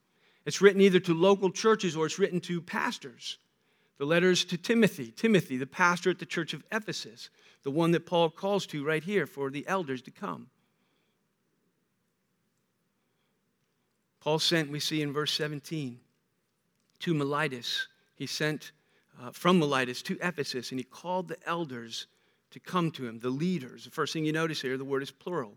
It's 0.45 0.63
written 0.63 0.81
either 0.81 1.01
to 1.01 1.15
local 1.15 1.51
churches 1.51 1.97
or 1.97 2.07
it's 2.07 2.21
written 2.21 2.41
to 2.43 2.61
pastors. 2.61 3.39
The 3.99 4.05
letters 4.05 4.45
to 4.47 4.59
Timothy, 4.59 5.11
Timothy, 5.11 5.57
the 5.57 5.67
pastor 5.67 6.11
at 6.11 6.19
the 6.19 6.27
church 6.27 6.53
of 6.53 6.63
Ephesus, 6.71 7.31
the 7.63 7.71
one 7.71 7.93
that 7.93 8.07
Paul 8.07 8.31
calls 8.31 8.67
to 8.67 8.85
right 8.85 9.03
here 9.03 9.27
for 9.27 9.51
the 9.51 9.67
elders 9.67 10.03
to 10.03 10.11
come. 10.11 10.49
Paul 14.21 14.39
sent, 14.39 14.71
we 14.71 14.81
see 14.81 15.03
in 15.03 15.13
verse 15.13 15.33
17, 15.33 15.99
to 17.01 17.15
Miletus. 17.15 17.87
He 18.17 18.27
sent 18.27 18.73
uh, 19.23 19.31
from 19.31 19.59
Miletus 19.59 20.03
to 20.03 20.19
Ephesus, 20.21 20.73
and 20.73 20.81
he 20.81 20.85
called 20.85 21.29
the 21.29 21.39
elders 21.47 22.07
to 22.51 22.61
come 22.61 22.91
to 22.93 23.07
him, 23.07 23.19
the 23.21 23.31
leaders. 23.31 23.85
The 23.85 23.91
first 23.91 24.13
thing 24.13 24.25
you 24.25 24.33
notice 24.33 24.61
here, 24.61 24.77
the 24.77 24.85
word 24.85 25.03
is 25.03 25.11
plural. 25.11 25.57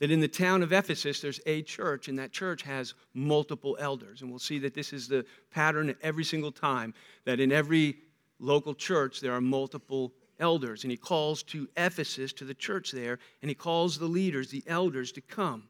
That 0.00 0.10
in 0.10 0.20
the 0.20 0.28
town 0.28 0.62
of 0.62 0.72
Ephesus, 0.72 1.20
there's 1.20 1.40
a 1.46 1.62
church, 1.62 2.08
and 2.08 2.18
that 2.18 2.32
church 2.32 2.62
has 2.62 2.94
multiple 3.14 3.76
elders. 3.80 4.22
And 4.22 4.30
we'll 4.30 4.38
see 4.38 4.58
that 4.58 4.74
this 4.74 4.92
is 4.92 5.08
the 5.08 5.24
pattern 5.50 5.94
every 6.02 6.24
single 6.24 6.52
time, 6.52 6.94
that 7.24 7.40
in 7.40 7.52
every 7.52 7.96
local 8.40 8.74
church, 8.74 9.20
there 9.20 9.32
are 9.32 9.40
multiple 9.40 10.12
elders. 10.40 10.82
And 10.82 10.90
he 10.90 10.96
calls 10.96 11.42
to 11.44 11.68
Ephesus, 11.76 12.32
to 12.34 12.44
the 12.44 12.54
church 12.54 12.90
there, 12.90 13.18
and 13.40 13.48
he 13.48 13.54
calls 13.54 13.98
the 13.98 14.06
leaders, 14.06 14.50
the 14.50 14.64
elders, 14.66 15.12
to 15.12 15.20
come. 15.20 15.68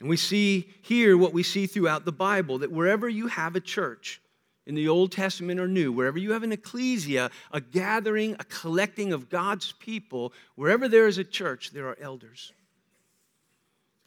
And 0.00 0.08
we 0.08 0.16
see 0.16 0.70
here 0.82 1.18
what 1.18 1.34
we 1.34 1.42
see 1.42 1.66
throughout 1.66 2.06
the 2.06 2.12
Bible 2.12 2.58
that 2.58 2.72
wherever 2.72 3.08
you 3.08 3.26
have 3.26 3.54
a 3.54 3.60
church, 3.60 4.20
in 4.66 4.74
the 4.74 4.88
Old 4.88 5.10
Testament 5.10 5.58
or 5.58 5.66
New, 5.66 5.90
wherever 5.90 6.18
you 6.18 6.32
have 6.32 6.42
an 6.42 6.52
ecclesia, 6.52 7.30
a 7.50 7.60
gathering, 7.60 8.36
a 8.38 8.44
collecting 8.44 9.12
of 9.12 9.28
God's 9.28 9.72
people, 9.72 10.32
wherever 10.54 10.86
there 10.86 11.08
is 11.08 11.18
a 11.18 11.24
church, 11.24 11.72
there 11.72 11.88
are 11.88 11.98
elders. 12.00 12.52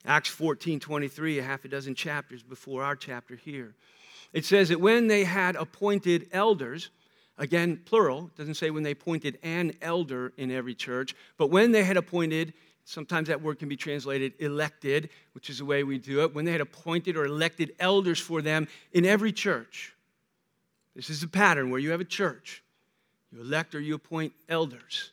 Acts 0.05 0.29
14 0.29 0.79
23, 0.79 1.39
a 1.39 1.43
half 1.43 1.65
a 1.65 1.67
dozen 1.67 1.95
chapters 1.95 2.43
before 2.43 2.83
our 2.83 2.95
chapter 2.95 3.35
here. 3.35 3.73
It 4.33 4.45
says 4.45 4.69
that 4.69 4.81
when 4.81 5.07
they 5.07 5.23
had 5.23 5.55
appointed 5.55 6.27
elders, 6.31 6.89
again, 7.37 7.81
plural, 7.85 8.31
doesn't 8.35 8.55
say 8.55 8.69
when 8.71 8.83
they 8.83 8.91
appointed 8.91 9.37
an 9.43 9.73
elder 9.81 10.33
in 10.37 10.51
every 10.51 10.75
church, 10.75 11.15
but 11.37 11.51
when 11.51 11.71
they 11.71 11.83
had 11.83 11.97
appointed 11.97 12.53
Sometimes 12.85 13.29
that 13.29 13.41
word 13.41 13.59
can 13.59 13.69
be 13.69 13.77
translated 13.77 14.33
elected, 14.39 15.09
which 15.33 15.49
is 15.49 15.59
the 15.59 15.65
way 15.65 15.83
we 15.83 15.97
do 15.97 16.21
it, 16.23 16.33
when 16.33 16.45
they 16.45 16.51
had 16.51 16.61
appointed 16.61 17.15
or 17.15 17.25
elected 17.25 17.73
elders 17.79 18.19
for 18.19 18.41
them 18.41 18.67
in 18.91 19.05
every 19.05 19.31
church. 19.31 19.93
This 20.95 21.09
is 21.09 21.23
a 21.23 21.27
pattern 21.27 21.69
where 21.69 21.79
you 21.79 21.91
have 21.91 22.01
a 22.01 22.05
church, 22.05 22.61
you 23.31 23.41
elect 23.41 23.73
or 23.73 23.79
you 23.79 23.95
appoint 23.95 24.33
elders 24.49 25.11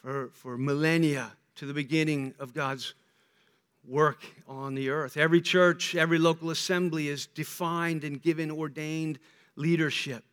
for, 0.00 0.30
for 0.32 0.56
millennia 0.56 1.32
to 1.56 1.66
the 1.66 1.74
beginning 1.74 2.34
of 2.38 2.54
God's 2.54 2.94
work 3.88 4.24
on 4.46 4.74
the 4.74 4.90
earth. 4.90 5.16
Every 5.16 5.40
church, 5.40 5.94
every 5.94 6.18
local 6.18 6.50
assembly 6.50 7.08
is 7.08 7.26
defined 7.26 8.04
and 8.04 8.20
given 8.20 8.50
ordained 8.50 9.18
leadership. 9.56 10.24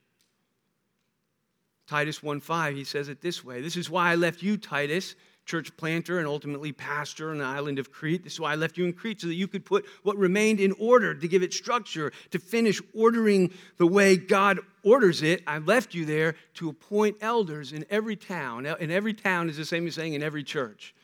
Titus 1.88 2.20
1:5 2.20 2.76
he 2.76 2.84
says 2.84 3.10
it 3.10 3.22
this 3.22 3.44
way. 3.44 3.62
This 3.62 3.78
is 3.78 3.90
why 3.90 4.12
I 4.12 4.16
left 4.16 4.42
you 4.42 4.58
Titus 4.58 5.16
church 5.46 5.76
planter 5.78 6.18
and 6.18 6.28
ultimately 6.28 6.72
pastor 6.72 7.30
on 7.32 7.38
the 7.38 7.44
island 7.44 7.80
of 7.80 7.92
Crete. 7.92 8.24
This 8.24 8.34
is 8.34 8.40
why 8.40 8.54
I 8.54 8.56
left 8.56 8.78
you 8.78 8.86
in 8.86 8.94
Crete, 8.94 9.22
so 9.22 9.28
that 9.28 9.36
you 9.36 9.48
could 9.48 9.64
put 9.64 9.86
what 10.04 10.18
remained 10.18 10.60
in 10.60 10.72
order, 10.74 11.14
to 11.14 11.28
give 11.28 11.44
it 11.44 11.54
structure, 11.54 12.12
to 12.32 12.40
finish 12.40 12.82
ordering 12.94 13.54
the 13.78 13.86
way 13.86 14.18
God 14.18 14.60
orders 14.84 15.22
it. 15.22 15.44
I 15.46 15.60
left 15.60 15.94
you 15.94 16.06
there 16.06 16.36
to 16.56 16.70
appoint 16.70 17.18
elders 17.22 17.74
in 17.74 17.86
every 17.90 18.16
town. 18.16 18.66
In 18.66 18.92
every 18.92 19.14
town 19.14 19.50
is 19.50 19.58
the 19.58 19.66
same 19.66 19.88
as 19.88 19.96
saying 19.96 20.14
in 20.14 20.24
every 20.24 20.44
church. 20.44 20.96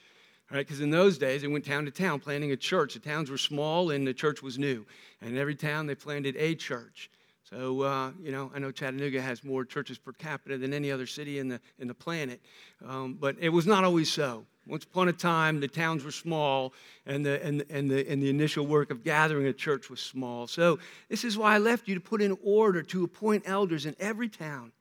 Right? 0.51 0.67
Because 0.67 0.81
in 0.81 0.89
those 0.89 1.17
days, 1.17 1.41
they 1.41 1.47
went 1.47 1.65
town 1.65 1.85
to 1.85 1.91
town 1.91 2.19
planting 2.19 2.51
a 2.51 2.57
church. 2.57 2.93
The 2.93 2.99
towns 2.99 3.29
were 3.29 3.37
small 3.37 3.91
and 3.91 4.05
the 4.05 4.13
church 4.13 4.43
was 4.43 4.59
new. 4.59 4.85
And 5.21 5.31
in 5.31 5.37
every 5.37 5.55
town, 5.55 5.87
they 5.87 5.95
planted 5.95 6.35
a 6.35 6.55
church. 6.55 7.09
So, 7.49 7.81
uh, 7.81 8.11
you 8.21 8.31
know, 8.31 8.51
I 8.53 8.59
know 8.59 8.71
Chattanooga 8.71 9.21
has 9.21 9.43
more 9.43 9.65
churches 9.65 9.97
per 9.97 10.11
capita 10.13 10.57
than 10.57 10.73
any 10.73 10.91
other 10.91 11.05
city 11.05 11.39
in 11.39 11.47
the, 11.47 11.59
in 11.79 11.87
the 11.87 11.93
planet, 11.93 12.39
um, 12.85 13.17
but 13.19 13.35
it 13.39 13.49
was 13.49 13.65
not 13.65 13.83
always 13.83 14.11
so. 14.11 14.45
Once 14.67 14.85
upon 14.85 15.09
a 15.09 15.13
time, 15.13 15.59
the 15.59 15.67
towns 15.67 16.05
were 16.05 16.11
small, 16.11 16.71
and 17.05 17.25
the, 17.25 17.43
and, 17.43 17.65
and, 17.69 17.91
the, 17.91 18.09
and 18.09 18.23
the 18.23 18.29
initial 18.29 18.65
work 18.65 18.89
of 18.89 19.03
gathering 19.03 19.47
a 19.47 19.53
church 19.53 19.89
was 19.89 19.99
small. 19.99 20.47
So, 20.47 20.79
this 21.09 21.25
is 21.25 21.37
why 21.37 21.55
I 21.55 21.57
left 21.57 21.89
you 21.89 21.95
to 21.95 21.99
put 21.99 22.21
in 22.21 22.37
order 22.41 22.81
to 22.83 23.03
appoint 23.03 23.43
elders 23.45 23.85
in 23.85 23.97
every 23.99 24.29
town. 24.29 24.71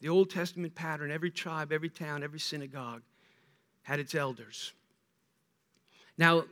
The 0.00 0.08
Old 0.08 0.30
Testament 0.30 0.74
pattern, 0.74 1.12
every 1.12 1.30
tribe, 1.30 1.70
every 1.70 1.90
town, 1.90 2.24
every 2.24 2.40
synagogue 2.40 3.02
had 3.88 4.00
its 4.00 4.14
elders. 4.14 4.74
Now, 6.18 6.44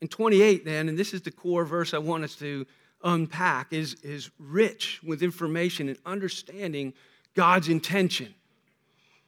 in 0.00 0.08
28, 0.08 0.64
then, 0.64 0.88
and 0.88 0.98
this 0.98 1.14
is 1.14 1.22
the 1.22 1.30
core 1.30 1.64
verse 1.64 1.94
I 1.94 1.98
want 1.98 2.24
us 2.24 2.34
to 2.36 2.66
unpack 3.04 3.72
is, 3.72 3.94
is 4.02 4.30
rich 4.36 5.00
with 5.04 5.22
information 5.22 5.88
and 5.88 5.96
understanding 6.04 6.92
God's 7.36 7.68
intention. 7.68 8.34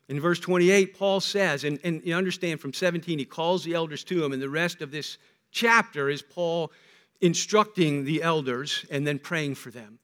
In 0.08 0.20
verse 0.20 0.40
28, 0.40 0.98
Paul 0.98 1.20
says, 1.20 1.62
and, 1.62 1.78
and 1.84 2.02
you 2.04 2.16
understand 2.16 2.58
from 2.58 2.72
17, 2.72 3.20
he 3.20 3.24
calls 3.24 3.62
the 3.62 3.74
elders 3.74 4.02
to 4.04 4.24
him, 4.24 4.32
and 4.32 4.42
the 4.42 4.50
rest 4.50 4.82
of 4.82 4.90
this 4.90 5.16
chapter 5.52 6.10
is 6.10 6.22
Paul 6.22 6.72
instructing 7.20 8.04
the 8.04 8.20
elders 8.20 8.84
and 8.90 9.06
then 9.06 9.20
praying 9.20 9.54
for 9.54 9.70
them. 9.70 10.00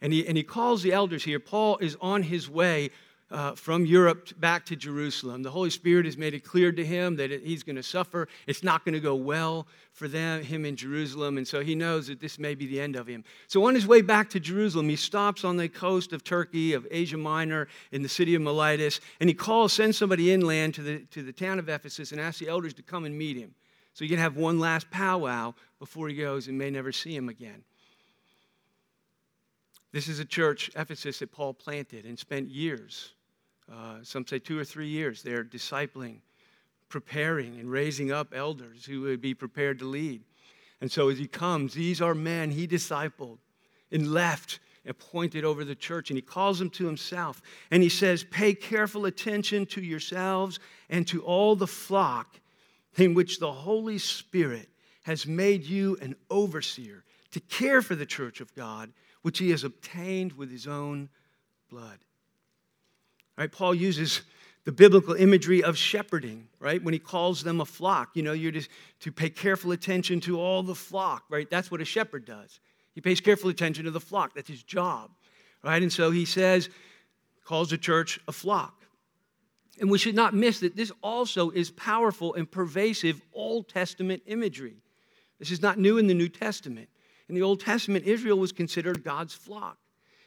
And 0.00 0.10
he, 0.10 0.26
and 0.26 0.38
he 0.38 0.42
calls 0.42 0.82
the 0.82 0.94
elders 0.94 1.22
here. 1.22 1.38
Paul 1.38 1.76
is 1.82 1.98
on 2.00 2.22
his 2.22 2.48
way 2.48 2.92
uh, 3.30 3.54
from 3.54 3.86
Europe 3.86 4.28
back 4.38 4.66
to 4.66 4.76
Jerusalem. 4.76 5.42
The 5.42 5.50
Holy 5.50 5.70
Spirit 5.70 6.04
has 6.04 6.16
made 6.16 6.34
it 6.34 6.44
clear 6.44 6.72
to 6.72 6.84
him 6.84 7.16
that 7.16 7.30
he's 7.30 7.62
going 7.62 7.76
to 7.76 7.82
suffer. 7.82 8.28
It's 8.46 8.62
not 8.62 8.84
going 8.84 8.92
to 8.92 9.00
go 9.00 9.14
well 9.14 9.66
for 9.92 10.08
them, 10.08 10.42
him 10.42 10.64
in 10.64 10.76
Jerusalem, 10.76 11.38
and 11.38 11.46
so 11.46 11.60
he 11.60 11.74
knows 11.74 12.08
that 12.08 12.20
this 12.20 12.38
may 12.38 12.54
be 12.54 12.66
the 12.66 12.80
end 12.80 12.96
of 12.96 13.06
him. 13.06 13.24
So 13.46 13.64
on 13.64 13.74
his 13.74 13.86
way 13.86 14.02
back 14.02 14.28
to 14.30 14.40
Jerusalem, 14.40 14.88
he 14.88 14.96
stops 14.96 15.44
on 15.44 15.56
the 15.56 15.68
coast 15.68 16.12
of 16.12 16.24
Turkey, 16.24 16.72
of 16.74 16.86
Asia 16.90 17.16
Minor, 17.16 17.68
in 17.92 18.02
the 18.02 18.08
city 18.08 18.34
of 18.34 18.42
Miletus, 18.42 19.00
and 19.20 19.28
he 19.28 19.34
calls, 19.34 19.72
sends 19.72 19.96
somebody 19.96 20.32
inland 20.32 20.74
to 20.74 20.82
the, 20.82 20.98
to 21.10 21.22
the 21.22 21.32
town 21.32 21.58
of 21.58 21.68
Ephesus 21.68 22.12
and 22.12 22.20
asks 22.20 22.40
the 22.40 22.48
elders 22.48 22.74
to 22.74 22.82
come 22.82 23.04
and 23.04 23.16
meet 23.16 23.36
him. 23.36 23.54
So 23.94 24.04
he 24.04 24.08
can 24.08 24.18
have 24.18 24.36
one 24.36 24.58
last 24.58 24.90
powwow 24.90 25.54
before 25.78 26.08
he 26.08 26.16
goes 26.16 26.48
and 26.48 26.58
may 26.58 26.70
never 26.70 26.90
see 26.90 27.14
him 27.14 27.28
again. 27.28 27.62
This 29.94 30.08
is 30.08 30.18
a 30.18 30.24
church, 30.24 30.72
Ephesus, 30.74 31.20
that 31.20 31.30
Paul 31.30 31.54
planted 31.54 32.04
and 32.04 32.18
spent 32.18 32.48
years, 32.48 33.12
uh, 33.72 33.98
some 34.02 34.26
say 34.26 34.40
two 34.40 34.58
or 34.58 34.64
three 34.64 34.88
years, 34.88 35.22
there 35.22 35.44
discipling, 35.44 36.16
preparing, 36.88 37.60
and 37.60 37.70
raising 37.70 38.10
up 38.10 38.34
elders 38.34 38.84
who 38.84 39.02
would 39.02 39.20
be 39.20 39.34
prepared 39.34 39.78
to 39.78 39.84
lead. 39.84 40.24
And 40.80 40.90
so 40.90 41.10
as 41.10 41.18
he 41.18 41.28
comes, 41.28 41.74
these 41.74 42.02
are 42.02 42.12
men 42.12 42.50
he 42.50 42.66
discipled 42.66 43.38
and 43.92 44.12
left 44.12 44.58
and 44.84 44.98
pointed 44.98 45.44
over 45.44 45.64
the 45.64 45.76
church. 45.76 46.10
And 46.10 46.16
he 46.16 46.22
calls 46.22 46.58
them 46.58 46.70
to 46.70 46.86
himself. 46.86 47.40
And 47.70 47.80
he 47.80 47.88
says, 47.88 48.24
Pay 48.24 48.54
careful 48.54 49.06
attention 49.06 49.64
to 49.66 49.80
yourselves 49.80 50.58
and 50.90 51.06
to 51.06 51.22
all 51.22 51.54
the 51.54 51.68
flock 51.68 52.40
in 52.96 53.14
which 53.14 53.38
the 53.38 53.52
Holy 53.52 53.98
Spirit 53.98 54.70
has 55.04 55.24
made 55.24 55.64
you 55.64 55.96
an 56.02 56.16
overseer 56.30 57.04
to 57.30 57.38
care 57.38 57.80
for 57.80 57.94
the 57.94 58.04
church 58.04 58.40
of 58.40 58.52
God 58.56 58.92
which 59.24 59.38
he 59.38 59.48
has 59.48 59.64
obtained 59.64 60.34
with 60.34 60.50
his 60.50 60.66
own 60.66 61.08
blood. 61.70 61.96
Right? 63.38 63.50
Paul 63.50 63.74
uses 63.74 64.20
the 64.64 64.70
biblical 64.70 65.14
imagery 65.14 65.64
of 65.64 65.78
shepherding, 65.78 66.46
right? 66.60 66.84
When 66.84 66.92
he 66.92 67.00
calls 67.00 67.42
them 67.42 67.58
a 67.62 67.64
flock, 67.64 68.10
you 68.12 68.22
know, 68.22 68.34
you're 68.34 68.52
just 68.52 68.68
to 69.00 69.10
pay 69.10 69.30
careful 69.30 69.72
attention 69.72 70.20
to 70.20 70.38
all 70.38 70.62
the 70.62 70.74
flock, 70.74 71.24
right? 71.30 71.48
That's 71.48 71.70
what 71.70 71.80
a 71.80 71.86
shepherd 71.86 72.26
does. 72.26 72.60
He 72.94 73.00
pays 73.00 73.22
careful 73.22 73.48
attention 73.48 73.86
to 73.86 73.90
the 73.90 73.98
flock. 73.98 74.34
That's 74.34 74.48
his 74.48 74.62
job, 74.62 75.10
right? 75.62 75.82
And 75.82 75.90
so 75.90 76.10
he 76.10 76.26
says, 76.26 76.68
calls 77.44 77.70
the 77.70 77.78
church 77.78 78.20
a 78.28 78.32
flock. 78.32 78.82
And 79.80 79.90
we 79.90 79.96
should 79.96 80.14
not 80.14 80.34
miss 80.34 80.60
that 80.60 80.76
this 80.76 80.92
also 81.02 81.48
is 81.48 81.70
powerful 81.70 82.34
and 82.34 82.48
pervasive 82.48 83.22
Old 83.32 83.70
Testament 83.70 84.22
imagery. 84.26 84.76
This 85.38 85.50
is 85.50 85.62
not 85.62 85.78
new 85.78 85.96
in 85.96 86.08
the 86.08 86.14
New 86.14 86.28
Testament. 86.28 86.90
In 87.28 87.34
the 87.34 87.42
Old 87.42 87.60
Testament, 87.60 88.04
Israel 88.04 88.38
was 88.38 88.52
considered 88.52 89.02
God's 89.02 89.34
flock. 89.34 89.78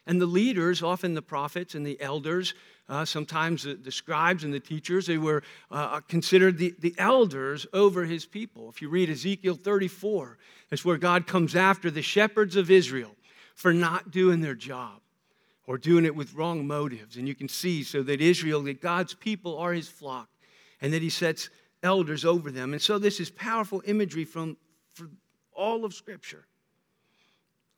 And 0.08 0.22
the 0.22 0.26
leaders, 0.26 0.82
often 0.82 1.14
the 1.14 1.22
prophets 1.22 1.76
and 1.76 1.86
the 1.86 2.00
elders, 2.02 2.54
uh, 2.88 3.04
sometimes 3.04 3.64
the, 3.64 3.74
the, 3.74 3.92
scribes 3.92 4.46
and 4.46 4.54
the 4.54 4.60
teachers, 4.60 5.06
they 5.06 5.18
were 5.18 5.44
uh, 5.70 6.00
considered 6.00 6.58
the, 6.58 6.74
the 6.80 6.96
elders 6.98 7.68
over 7.74 8.06
his 8.06 8.26
people. 8.26 8.70
If 8.70 8.82
you 8.82 8.88
read 8.88 9.10
Ezekiel 9.10 9.56
34, 9.56 10.38
that's 10.70 10.86
where 10.86 10.98
God 10.98 11.28
comes 11.28 11.58
after 11.58 11.92
the 11.92 12.02
shepherds 12.02 12.56
of 12.56 12.72
Israel 12.72 13.12
for 13.54 13.74
not 13.74 14.12
doing 14.12 14.40
their 14.40 14.56
job 14.56 15.02
or 15.66 15.78
doing 15.78 16.06
it 16.06 16.16
with 16.16 16.34
wrong 16.34 16.66
motives. 16.66 17.18
And 17.18 17.28
you 17.28 17.36
can 17.36 17.50
see 17.50 17.84
so 17.84 18.02
that 18.04 18.22
Israel, 18.22 18.64
that 18.64 18.82
God's 18.82 19.14
people 19.14 19.58
are 19.58 19.74
his 19.74 19.90
flock, 19.90 20.30
and 20.82 20.94
that 20.94 21.02
he 21.02 21.10
sets 21.10 21.50
elders 21.84 22.24
over 22.24 22.50
them. 22.50 22.72
And 22.72 22.82
so 22.82 22.98
this 22.98 23.20
is 23.20 23.30
powerful 23.30 23.84
imagery 23.86 24.24
from, 24.24 24.56
from 24.94 25.18
all 25.54 25.84
of 25.84 25.94
Scripture. 25.94 26.46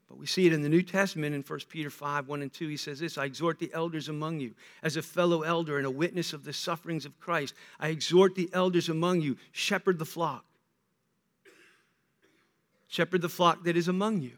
But 0.10 0.17
we 0.17 0.26
see 0.26 0.48
it 0.48 0.54
in 0.54 0.63
the 0.63 0.69
New 0.69 0.82
Testament 0.82 1.36
in 1.36 1.43
1 1.43 1.60
Peter 1.69 1.91
5 1.91 2.28
1 2.28 2.41
and 2.41 2.52
2. 2.52 2.67
He 2.67 2.78
says 2.78 3.00
this 3.00 3.17
I 3.17 3.26
exhort 3.26 3.60
the 3.60 3.72
elders 3.74 4.10
among 4.10 4.39
you, 4.39 4.56
as 4.82 4.98
a 4.98 5.04
fellow 5.04 5.43
elder 5.43 5.78
and 5.78 5.86
a 5.86 5.91
witness 5.91 6.34
of 6.34 6.43
the 6.43 6.52
sufferings 6.52 7.06
of 7.06 7.19
Christ. 7.19 7.54
I 7.80 7.89
exhort 7.89 8.34
the 8.34 8.50
elders 8.52 8.89
among 8.89 9.22
you, 9.22 9.38
shepherd 9.52 10.00
the 10.00 10.06
flock. 10.06 10.43
Shepherd 12.88 13.22
the 13.22 13.30
flock 13.30 13.63
that 13.65 13.78
is 13.78 13.88
among 13.88 14.22
you, 14.22 14.38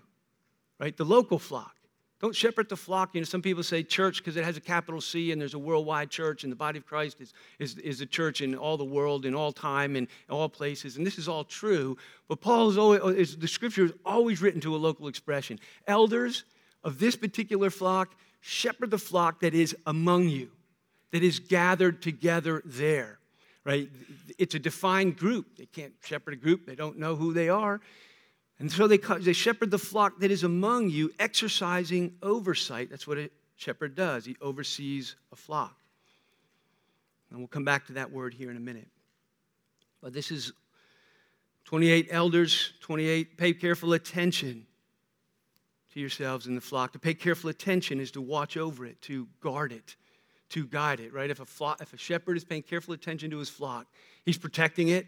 right? 0.77 0.95
The 0.95 1.05
local 1.05 1.39
flock. 1.39 1.75
Don't 2.21 2.35
shepherd 2.35 2.69
the 2.69 2.77
flock. 2.77 3.15
You 3.15 3.21
know, 3.21 3.25
some 3.25 3.41
people 3.41 3.63
say 3.63 3.81
church 3.81 4.19
because 4.19 4.37
it 4.37 4.43
has 4.43 4.55
a 4.55 4.61
capital 4.61 5.01
C 5.01 5.31
and 5.31 5.41
there's 5.41 5.55
a 5.55 5.59
worldwide 5.59 6.11
church, 6.11 6.43
and 6.43 6.51
the 6.51 6.55
body 6.55 6.77
of 6.77 6.85
Christ 6.85 7.19
is, 7.19 7.33
is, 7.57 7.77
is 7.79 7.99
a 8.01 8.05
church 8.05 8.41
in 8.41 8.53
all 8.53 8.77
the 8.77 8.85
world, 8.85 9.25
in 9.25 9.33
all 9.33 9.51
time, 9.51 9.95
in 9.95 10.07
all 10.29 10.47
places. 10.47 10.97
And 10.97 11.05
this 11.05 11.17
is 11.17 11.27
all 11.27 11.43
true. 11.43 11.97
But 12.27 12.39
Paul 12.39 12.69
is 12.69 12.77
always, 12.77 13.35
the 13.35 13.47
scripture 13.47 13.85
is 13.85 13.93
always 14.05 14.39
written 14.39 14.61
to 14.61 14.75
a 14.75 14.77
local 14.77 15.07
expression. 15.07 15.59
Elders 15.87 16.43
of 16.83 16.99
this 16.99 17.15
particular 17.15 17.71
flock, 17.71 18.13
shepherd 18.39 18.91
the 18.91 18.99
flock 18.99 19.39
that 19.39 19.55
is 19.55 19.75
among 19.87 20.29
you, 20.29 20.51
that 21.09 21.23
is 21.23 21.39
gathered 21.39 22.03
together 22.03 22.61
there, 22.65 23.17
right? 23.63 23.89
It's 24.37 24.53
a 24.53 24.59
defined 24.59 25.17
group. 25.17 25.57
They 25.57 25.65
can't 25.65 25.93
shepherd 26.03 26.35
a 26.35 26.37
group, 26.37 26.67
they 26.67 26.75
don't 26.75 26.99
know 26.99 27.15
who 27.15 27.33
they 27.33 27.49
are. 27.49 27.81
And 28.61 28.71
so 28.71 28.87
they, 28.87 28.97
they 28.97 29.33
shepherd 29.33 29.71
the 29.71 29.79
flock 29.79 30.19
that 30.19 30.29
is 30.29 30.43
among 30.43 30.91
you, 30.91 31.11
exercising 31.17 32.13
oversight. 32.21 32.91
That's 32.91 33.07
what 33.07 33.17
a 33.17 33.31
shepherd 33.55 33.95
does, 33.95 34.23
he 34.23 34.37
oversees 34.39 35.15
a 35.31 35.35
flock. 35.35 35.75
And 37.31 37.39
we'll 37.39 37.47
come 37.47 37.65
back 37.65 37.87
to 37.87 37.93
that 37.93 38.11
word 38.11 38.35
here 38.35 38.51
in 38.51 38.57
a 38.57 38.61
minute. 38.61 38.87
But 39.99 40.13
this 40.13 40.29
is 40.29 40.53
28 41.65 42.09
elders, 42.11 42.73
28, 42.81 43.35
pay 43.35 43.53
careful 43.53 43.93
attention 43.93 44.67
to 45.93 45.99
yourselves 45.99 46.45
in 46.45 46.53
the 46.53 46.61
flock. 46.61 46.93
To 46.93 46.99
pay 46.99 47.15
careful 47.15 47.49
attention 47.49 47.99
is 47.99 48.11
to 48.11 48.21
watch 48.21 48.57
over 48.57 48.85
it, 48.85 49.01
to 49.03 49.27
guard 49.41 49.71
it, 49.71 49.95
to 50.49 50.67
guide 50.67 50.99
it, 50.99 51.13
right? 51.13 51.31
If 51.31 51.39
a, 51.39 51.45
flock, 51.45 51.81
if 51.81 51.93
a 51.93 51.97
shepherd 51.97 52.37
is 52.37 52.43
paying 52.43 52.61
careful 52.61 52.93
attention 52.93 53.31
to 53.31 53.39
his 53.39 53.49
flock, 53.49 53.87
he's 54.23 54.37
protecting 54.37 54.89
it, 54.89 55.07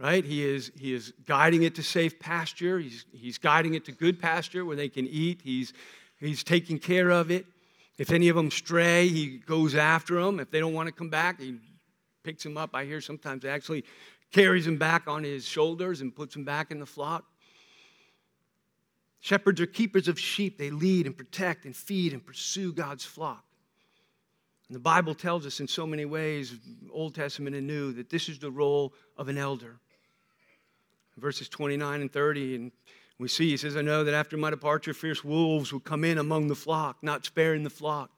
right? 0.00 0.24
He 0.24 0.42
is, 0.44 0.72
he 0.78 0.94
is 0.94 1.12
guiding 1.26 1.62
it 1.62 1.74
to 1.74 1.82
safe 1.82 2.18
pasture. 2.18 2.78
He's, 2.78 3.04
he's 3.12 3.38
guiding 3.38 3.74
it 3.74 3.84
to 3.84 3.92
good 3.92 4.18
pasture 4.18 4.64
where 4.64 4.76
they 4.76 4.88
can 4.88 5.06
eat. 5.06 5.40
He's, 5.44 5.74
he's 6.18 6.42
taking 6.42 6.78
care 6.78 7.10
of 7.10 7.30
it. 7.30 7.44
If 7.98 8.10
any 8.10 8.30
of 8.30 8.36
them 8.36 8.50
stray, 8.50 9.08
he 9.08 9.38
goes 9.38 9.74
after 9.74 10.22
them. 10.22 10.40
If 10.40 10.50
they 10.50 10.58
don't 10.58 10.72
want 10.72 10.86
to 10.86 10.92
come 10.92 11.10
back, 11.10 11.38
he 11.38 11.58
picks 12.24 12.42
them 12.42 12.56
up. 12.56 12.70
I 12.72 12.86
hear 12.86 13.02
sometimes 13.02 13.44
actually 13.44 13.84
carries 14.32 14.64
them 14.64 14.78
back 14.78 15.06
on 15.06 15.22
his 15.22 15.44
shoulders 15.44 16.00
and 16.00 16.14
puts 16.14 16.32
them 16.32 16.44
back 16.44 16.70
in 16.70 16.80
the 16.80 16.86
flock. 16.86 17.26
Shepherds 19.20 19.60
are 19.60 19.66
keepers 19.66 20.08
of 20.08 20.18
sheep. 20.18 20.56
They 20.56 20.70
lead 20.70 21.04
and 21.04 21.14
protect 21.14 21.66
and 21.66 21.76
feed 21.76 22.14
and 22.14 22.24
pursue 22.24 22.72
God's 22.72 23.04
flock. 23.04 23.44
And 24.68 24.74
the 24.74 24.80
Bible 24.80 25.14
tells 25.14 25.44
us 25.44 25.60
in 25.60 25.68
so 25.68 25.86
many 25.86 26.06
ways, 26.06 26.54
Old 26.90 27.14
Testament 27.14 27.54
and 27.54 27.66
New, 27.66 27.92
that 27.92 28.08
this 28.08 28.30
is 28.30 28.38
the 28.38 28.50
role 28.50 28.94
of 29.18 29.28
an 29.28 29.36
elder. 29.36 29.78
Verses 31.20 31.48
29 31.48 32.00
and 32.00 32.12
30, 32.12 32.54
and 32.56 32.72
we 33.18 33.28
see, 33.28 33.50
he 33.50 33.56
says, 33.56 33.76
I 33.76 33.82
know 33.82 34.02
that 34.04 34.14
after 34.14 34.36
my 34.36 34.48
departure, 34.48 34.94
fierce 34.94 35.22
wolves 35.22 35.72
will 35.72 35.80
come 35.80 36.04
in 36.04 36.16
among 36.16 36.48
the 36.48 36.54
flock, 36.54 36.96
not 37.02 37.26
sparing 37.26 37.62
the 37.62 37.70
flock. 37.70 38.10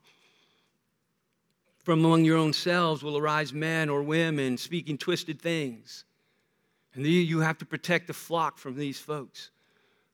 From 1.82 2.04
among 2.04 2.24
your 2.24 2.38
own 2.38 2.52
selves 2.52 3.02
will 3.02 3.18
arise 3.18 3.52
men 3.52 3.88
or 3.88 4.02
women 4.02 4.56
speaking 4.56 4.96
twisted 4.96 5.42
things. 5.42 6.04
And 6.94 7.04
you 7.04 7.40
have 7.40 7.58
to 7.58 7.66
protect 7.66 8.06
the 8.06 8.12
flock 8.12 8.58
from 8.58 8.76
these 8.76 8.98
folks, 8.98 9.50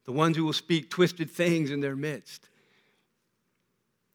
the 0.07 0.13
ones 0.13 0.37
who 0.37 0.45
will 0.45 0.53
speak 0.55 0.89
twisted 0.89 1.31
things 1.31 1.71
in 1.71 1.81
their 1.81 1.97
midst. 1.97 2.49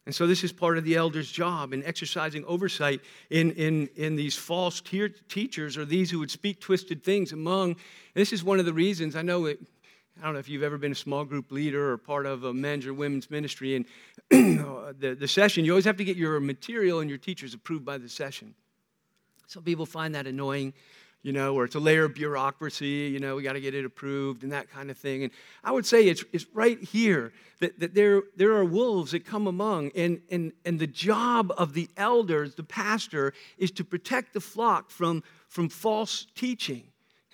And 0.06 0.14
so, 0.14 0.28
this 0.28 0.44
is 0.44 0.52
part 0.52 0.78
of 0.78 0.84
the 0.84 0.96
elder's 0.96 1.32
job 1.32 1.72
in 1.74 1.84
exercising 1.84 2.44
oversight 2.46 3.00
in, 3.30 3.52
in, 3.52 3.88
in 3.96 4.16
these 4.16 4.36
false 4.36 4.82
te- 4.82 5.14
teachers 5.30 5.78
or 5.78 5.86
these 5.86 6.12
who 6.12 6.20
would 6.20 6.32
speak 6.32 6.60
twisted 6.60 7.04
things 7.04 7.32
among. 7.32 7.78
This 8.14 8.34
is 8.34 8.44
one 8.44 8.60
of 8.60 8.66
the 8.66 8.74
reasons 8.74 9.16
I 9.16 9.22
know 9.22 9.46
it, 9.46 9.60
I 10.22 10.26
don't 10.26 10.34
know 10.34 10.40
if 10.40 10.48
you've 10.48 10.64
ever 10.64 10.78
been 10.78 10.92
a 10.92 10.96
small 10.96 11.26
group 11.26 11.52
leader 11.52 11.92
or 11.92 11.98
part 11.98 12.26
of 12.26 12.44
a 12.44 12.54
men's 12.54 12.86
or 12.86 12.94
women's 12.94 13.32
ministry. 13.32 13.76
And 13.76 13.86
uh, 14.66 14.94
the, 14.98 15.16
the 15.16 15.28
session, 15.28 15.66
you 15.66 15.72
always 15.72 15.86
have 15.86 15.98
to 15.98 16.04
get 16.04 16.18
your 16.18 16.40
material 16.40 17.00
and 17.00 17.10
your 17.10 17.18
teachers 17.18 17.54
approved 17.54 17.84
by 17.84 17.98
the 17.98 18.10
session. 18.10 18.54
Some 19.48 19.64
people 19.64 19.86
find 19.86 20.14
that 20.16 20.28
annoying 20.28 20.74
you 21.24 21.32
know, 21.32 21.56
or 21.56 21.64
it's 21.64 21.76
a 21.76 21.80
layer 21.80 22.04
of 22.04 22.14
bureaucracy, 22.14 23.10
you 23.12 23.20
know, 23.20 23.36
we 23.36 23.44
got 23.44 23.54
to 23.54 23.62
get 23.62 23.74
it 23.74 23.86
approved 23.86 24.44
and 24.44 24.52
that 24.52 24.70
kind 24.70 24.92
of 24.92 24.98
thing. 24.98 25.24
And 25.24 25.32
I 25.64 25.72
would 25.72 25.86
say 25.86 26.08
it's, 26.08 26.24
it's 26.34 26.46
right 26.54 26.80
here 26.80 27.32
that, 27.60 27.80
that 27.80 27.96
there, 27.96 28.24
there 28.36 28.52
are 28.52 28.66
wolves 28.66 29.12
that 29.14 29.26
come 29.26 29.48
among, 29.48 29.92
and, 29.96 30.22
and, 30.30 30.52
and 30.66 30.80
the 30.80 30.88
job 30.88 31.52
of 31.58 31.74
the 31.74 31.90
elders, 31.96 32.56
the 32.56 32.64
pastor, 32.64 33.34
is 33.58 33.72
to 33.72 33.86
protect 33.86 34.34
the 34.34 34.42
flock 34.42 34.92
from, 34.92 35.24
from 35.48 35.70
false 35.70 36.28
teaching 36.36 36.84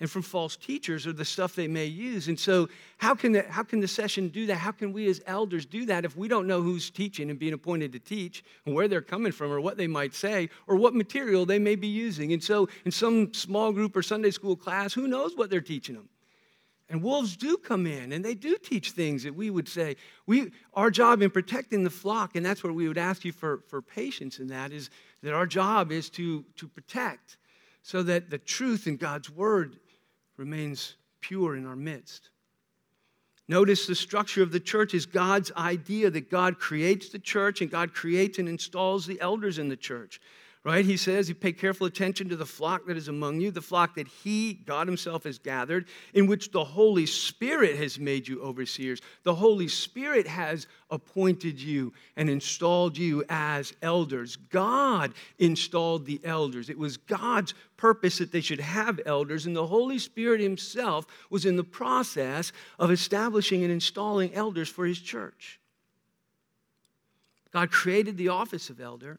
and 0.00 0.10
from 0.10 0.22
false 0.22 0.56
teachers 0.56 1.06
or 1.06 1.12
the 1.12 1.24
stuff 1.24 1.54
they 1.54 1.68
may 1.68 1.84
use. 1.84 2.28
And 2.28 2.40
so, 2.40 2.68
how 2.98 3.14
can, 3.14 3.32
the, 3.32 3.42
how 3.42 3.62
can 3.62 3.80
the 3.80 3.88
session 3.88 4.28
do 4.28 4.46
that? 4.46 4.56
How 4.56 4.72
can 4.72 4.92
we 4.92 5.08
as 5.08 5.20
elders 5.26 5.66
do 5.66 5.86
that 5.86 6.04
if 6.04 6.16
we 6.16 6.26
don't 6.26 6.46
know 6.46 6.62
who's 6.62 6.90
teaching 6.90 7.30
and 7.30 7.38
being 7.38 7.52
appointed 7.52 7.92
to 7.92 7.98
teach 7.98 8.42
and 8.64 8.74
where 8.74 8.88
they're 8.88 9.02
coming 9.02 9.32
from 9.32 9.52
or 9.52 9.60
what 9.60 9.76
they 9.76 9.86
might 9.86 10.14
say 10.14 10.48
or 10.66 10.76
what 10.76 10.94
material 10.94 11.44
they 11.44 11.58
may 11.58 11.76
be 11.76 11.86
using? 11.86 12.32
And 12.32 12.42
so, 12.42 12.68
in 12.84 12.90
some 12.90 13.32
small 13.34 13.72
group 13.72 13.94
or 13.94 14.02
Sunday 14.02 14.30
school 14.30 14.56
class, 14.56 14.94
who 14.94 15.06
knows 15.06 15.36
what 15.36 15.50
they're 15.50 15.60
teaching 15.60 15.94
them? 15.94 16.08
And 16.88 17.02
wolves 17.04 17.36
do 17.36 17.56
come 17.56 17.86
in 17.86 18.12
and 18.12 18.24
they 18.24 18.34
do 18.34 18.56
teach 18.56 18.90
things 18.90 19.22
that 19.22 19.34
we 19.34 19.48
would 19.48 19.68
say, 19.68 19.96
we, 20.26 20.50
our 20.74 20.90
job 20.90 21.22
in 21.22 21.30
protecting 21.30 21.84
the 21.84 21.90
flock, 21.90 22.34
and 22.34 22.44
that's 22.44 22.64
where 22.64 22.72
we 22.72 22.88
would 22.88 22.98
ask 22.98 23.24
you 23.24 23.30
for, 23.30 23.62
for 23.68 23.80
patience 23.80 24.40
in 24.40 24.48
that, 24.48 24.72
is 24.72 24.90
that 25.22 25.32
our 25.32 25.46
job 25.46 25.92
is 25.92 26.10
to, 26.10 26.44
to 26.56 26.66
protect 26.66 27.36
so 27.82 28.02
that 28.02 28.28
the 28.28 28.38
truth 28.38 28.88
in 28.88 28.96
God's 28.96 29.30
word 29.30 29.76
remains 30.40 30.94
pure 31.20 31.54
in 31.54 31.66
our 31.66 31.76
midst. 31.76 32.30
Notice 33.46 33.86
the 33.86 33.94
structure 33.94 34.42
of 34.42 34.52
the 34.52 34.58
church 34.58 34.94
is 34.94 35.04
God's 35.04 35.52
idea 35.54 36.10
that 36.10 36.30
God 36.30 36.58
creates 36.58 37.10
the 37.10 37.18
church 37.18 37.60
and 37.60 37.70
God 37.70 37.92
creates 37.92 38.38
and 38.38 38.48
installs 38.48 39.06
the 39.06 39.20
elders 39.20 39.58
in 39.58 39.68
the 39.68 39.76
church 39.76 40.18
right? 40.62 40.84
He 40.84 40.96
says, 40.98 41.28
You 41.28 41.34
pay 41.34 41.52
careful 41.52 41.86
attention 41.86 42.28
to 42.28 42.36
the 42.36 42.44
flock 42.44 42.86
that 42.86 42.96
is 42.96 43.08
among 43.08 43.40
you, 43.40 43.50
the 43.50 43.62
flock 43.62 43.94
that 43.94 44.08
He, 44.08 44.52
God 44.52 44.86
Himself, 44.86 45.24
has 45.24 45.38
gathered, 45.38 45.86
in 46.12 46.26
which 46.26 46.50
the 46.50 46.64
Holy 46.64 47.06
Spirit 47.06 47.76
has 47.76 47.98
made 47.98 48.28
you 48.28 48.42
overseers. 48.42 49.00
The 49.22 49.34
Holy 49.34 49.68
Spirit 49.68 50.26
has 50.26 50.66
appointed 50.90 51.58
you 51.60 51.92
and 52.16 52.28
installed 52.28 52.98
you 52.98 53.24
as 53.30 53.72
elders. 53.80 54.36
God 54.36 55.14
installed 55.38 56.04
the 56.04 56.20
elders. 56.24 56.68
It 56.68 56.78
was 56.78 56.98
God's 56.98 57.54
purpose 57.78 58.18
that 58.18 58.30
they 58.30 58.42
should 58.42 58.60
have 58.60 59.00
elders, 59.06 59.46
and 59.46 59.56
the 59.56 59.66
Holy 59.66 59.98
Spirit 59.98 60.42
Himself 60.42 61.06
was 61.30 61.46
in 61.46 61.56
the 61.56 61.64
process 61.64 62.52
of 62.78 62.90
establishing 62.90 63.62
and 63.62 63.72
installing 63.72 64.34
elders 64.34 64.68
for 64.68 64.84
His 64.84 65.00
church. 65.00 65.58
God 67.50 67.72
created 67.72 68.16
the 68.16 68.28
office 68.28 68.70
of 68.70 68.80
elder 68.80 69.18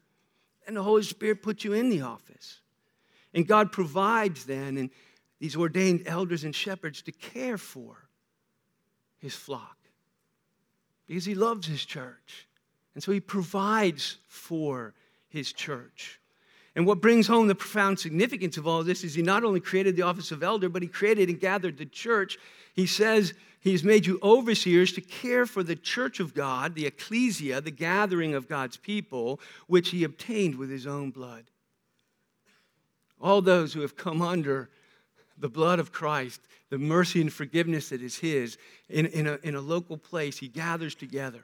and 0.68 0.78
the 0.78 0.84
Holy 0.84 1.04
Spirit 1.04 1.42
puts 1.42 1.64
you 1.64 1.74
in 1.74 1.90
the 1.90 2.02
office. 2.02 2.62
And 3.34 3.48
God 3.48 3.72
provides 3.72 4.46
then 4.46 4.78
and 4.78 4.90
these 5.40 5.56
ordained 5.56 6.04
elders 6.06 6.44
and 6.44 6.56
shepherds 6.56 7.02
to 7.04 7.12
care 7.12 7.58
for 7.58 7.98
his 9.18 9.36
flock 9.36 9.78
because 11.08 11.26
he 11.26 11.36
loves 11.36 11.68
his 11.68 11.84
church. 11.84 12.48
And 12.94 13.04
so 13.04 13.12
he 13.12 13.20
provides 13.20 14.18
for 14.28 14.94
his 15.28 15.52
church. 15.52 16.21
And 16.76 16.86
what 16.86 17.02
brings 17.02 17.28
home 17.28 17.48
the 17.48 17.56
profound 17.56 18.00
significance 18.00 18.58
of 18.58 18.66
all 18.66 18.84
this 18.84 19.04
is 19.04 19.14
he 19.14 19.22
not 19.22 19.44
only 19.44 19.60
created 19.60 19.96
the 19.96 20.04
office 20.04 20.32
of 20.32 20.42
elder, 20.42 20.70
but 20.70 20.82
he 20.82 20.88
created 20.88 21.30
and 21.30 21.40
gathered 21.40 21.78
the 21.78 21.86
church. 21.86 22.38
He 22.74 22.86
says 22.86 23.34
he's 23.60 23.84
made 23.84 24.06
you 24.06 24.20
overseers 24.24 24.94
to 24.94 25.02
care 25.02 25.46
for 25.46 25.64
the 25.64 25.76
church 25.76 26.22
of 26.22 26.34
God, 26.34 26.76
the 26.76 26.86
ecclesia, 26.86 27.60
the 27.60 27.72
gathering 27.72 28.34
of 28.36 28.48
God's 28.48 28.78
people, 28.78 29.42
which 29.68 29.90
he 29.90 30.06
obtained 30.06 30.56
with 30.56 30.70
his 30.70 30.88
own 30.88 31.12
blood. 31.12 31.44
All 33.20 33.42
those 33.42 33.74
who 33.74 33.82
have 33.82 33.98
come 33.98 34.22
under 34.22 34.70
the 35.38 35.50
blood 35.50 35.80
of 35.80 35.92
Christ, 35.92 36.40
the 36.70 36.78
mercy 36.78 37.20
and 37.20 37.34
forgiveness 37.34 37.90
that 37.90 38.02
is 38.02 38.18
his, 38.18 38.58
in, 38.90 39.08
in, 39.08 39.28
a, 39.28 39.40
in 39.44 39.56
a 39.56 39.62
local 39.62 39.98
place, 39.98 40.38
he 40.38 40.48
gathers 40.48 40.96
together. 40.96 41.44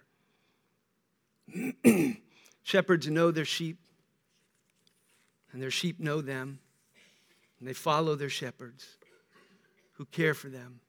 Shepherds 2.64 3.08
know 3.10 3.32
their 3.32 3.46
sheep 3.46 3.78
and 5.58 5.64
their 5.64 5.72
sheep 5.72 6.00
know 6.00 6.22
them, 6.22 6.60
and 7.58 7.68
they 7.68 7.74
follow 7.74 8.14
their 8.14 8.30
shepherds 8.30 8.86
who 9.94 10.06
care 10.06 10.36
for 10.36 10.50
them. 10.50 10.82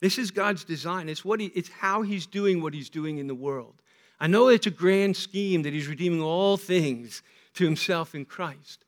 This 0.00 0.18
is 0.18 0.30
God's 0.30 0.64
design. 0.64 1.08
It's, 1.08 1.24
what 1.24 1.40
he, 1.40 1.46
it's 1.46 1.70
how 1.70 2.02
He's 2.02 2.26
doing 2.26 2.60
what 2.60 2.74
He's 2.74 2.90
doing 2.90 3.16
in 3.16 3.26
the 3.26 3.34
world. 3.34 3.80
I 4.20 4.26
know 4.26 4.48
it's 4.48 4.66
a 4.66 4.70
grand 4.70 5.16
scheme 5.16 5.62
that 5.62 5.72
He's 5.72 5.86
redeeming 5.86 6.20
all 6.20 6.58
things 6.58 7.22
to 7.54 7.64
Himself 7.64 8.14
in 8.14 8.26
Christ. 8.26 8.84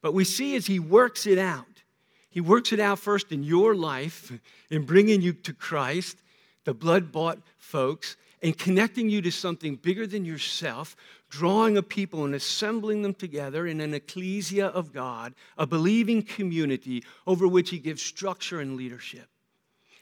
But 0.00 0.14
we 0.14 0.24
see 0.24 0.56
as 0.56 0.68
He 0.68 0.78
works 0.78 1.26
it 1.26 1.36
out, 1.36 1.82
He 2.30 2.40
works 2.40 2.72
it 2.72 2.80
out 2.80 2.98
first 2.98 3.30
in 3.30 3.42
your 3.42 3.74
life, 3.74 4.32
in 4.70 4.86
bringing 4.86 5.20
you 5.20 5.34
to 5.34 5.52
Christ, 5.52 6.16
the 6.64 6.72
blood 6.72 7.12
bought 7.12 7.40
folks, 7.58 8.16
and 8.44 8.58
connecting 8.58 9.08
you 9.08 9.22
to 9.22 9.32
something 9.32 9.74
bigger 9.74 10.06
than 10.06 10.26
yourself, 10.26 10.94
drawing 11.30 11.78
a 11.78 11.82
people 11.82 12.26
and 12.26 12.34
assembling 12.34 13.00
them 13.00 13.14
together 13.14 13.66
in 13.66 13.80
an 13.80 13.94
ecclesia 13.94 14.66
of 14.66 14.92
God, 14.92 15.34
a 15.56 15.66
believing 15.66 16.22
community 16.22 17.02
over 17.26 17.48
which 17.48 17.70
He 17.70 17.78
gives 17.78 18.02
structure 18.02 18.60
and 18.60 18.76
leadership. 18.76 19.26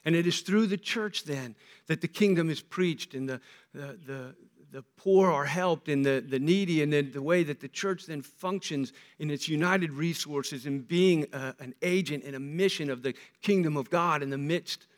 And 0.04 0.16
it 0.16 0.26
is 0.26 0.40
through 0.40 0.66
the 0.66 0.76
church 0.76 1.22
then 1.22 1.54
that 1.86 2.00
the 2.00 2.08
kingdom 2.08 2.50
is 2.50 2.60
preached 2.60 3.14
and 3.14 3.28
the, 3.28 3.40
the, 3.72 3.96
the, 4.04 4.34
the 4.72 4.82
poor 4.96 5.30
are 5.30 5.44
helped 5.44 5.88
and 5.88 6.04
the, 6.04 6.24
the 6.28 6.40
needy, 6.40 6.82
and 6.82 6.92
then 6.92 7.12
the 7.12 7.22
way 7.22 7.44
that 7.44 7.60
the 7.60 7.68
church 7.68 8.06
then 8.06 8.22
functions 8.22 8.92
in 9.20 9.30
its 9.30 9.48
united 9.48 9.92
resources 9.92 10.66
in 10.66 10.80
being 10.80 11.28
a, 11.32 11.54
an 11.60 11.76
agent 11.82 12.24
and 12.24 12.34
a 12.34 12.40
mission 12.40 12.90
of 12.90 13.04
the 13.04 13.14
kingdom 13.40 13.76
of 13.76 13.88
God 13.88 14.20
in 14.20 14.30
the 14.30 14.38
midst 14.38 14.88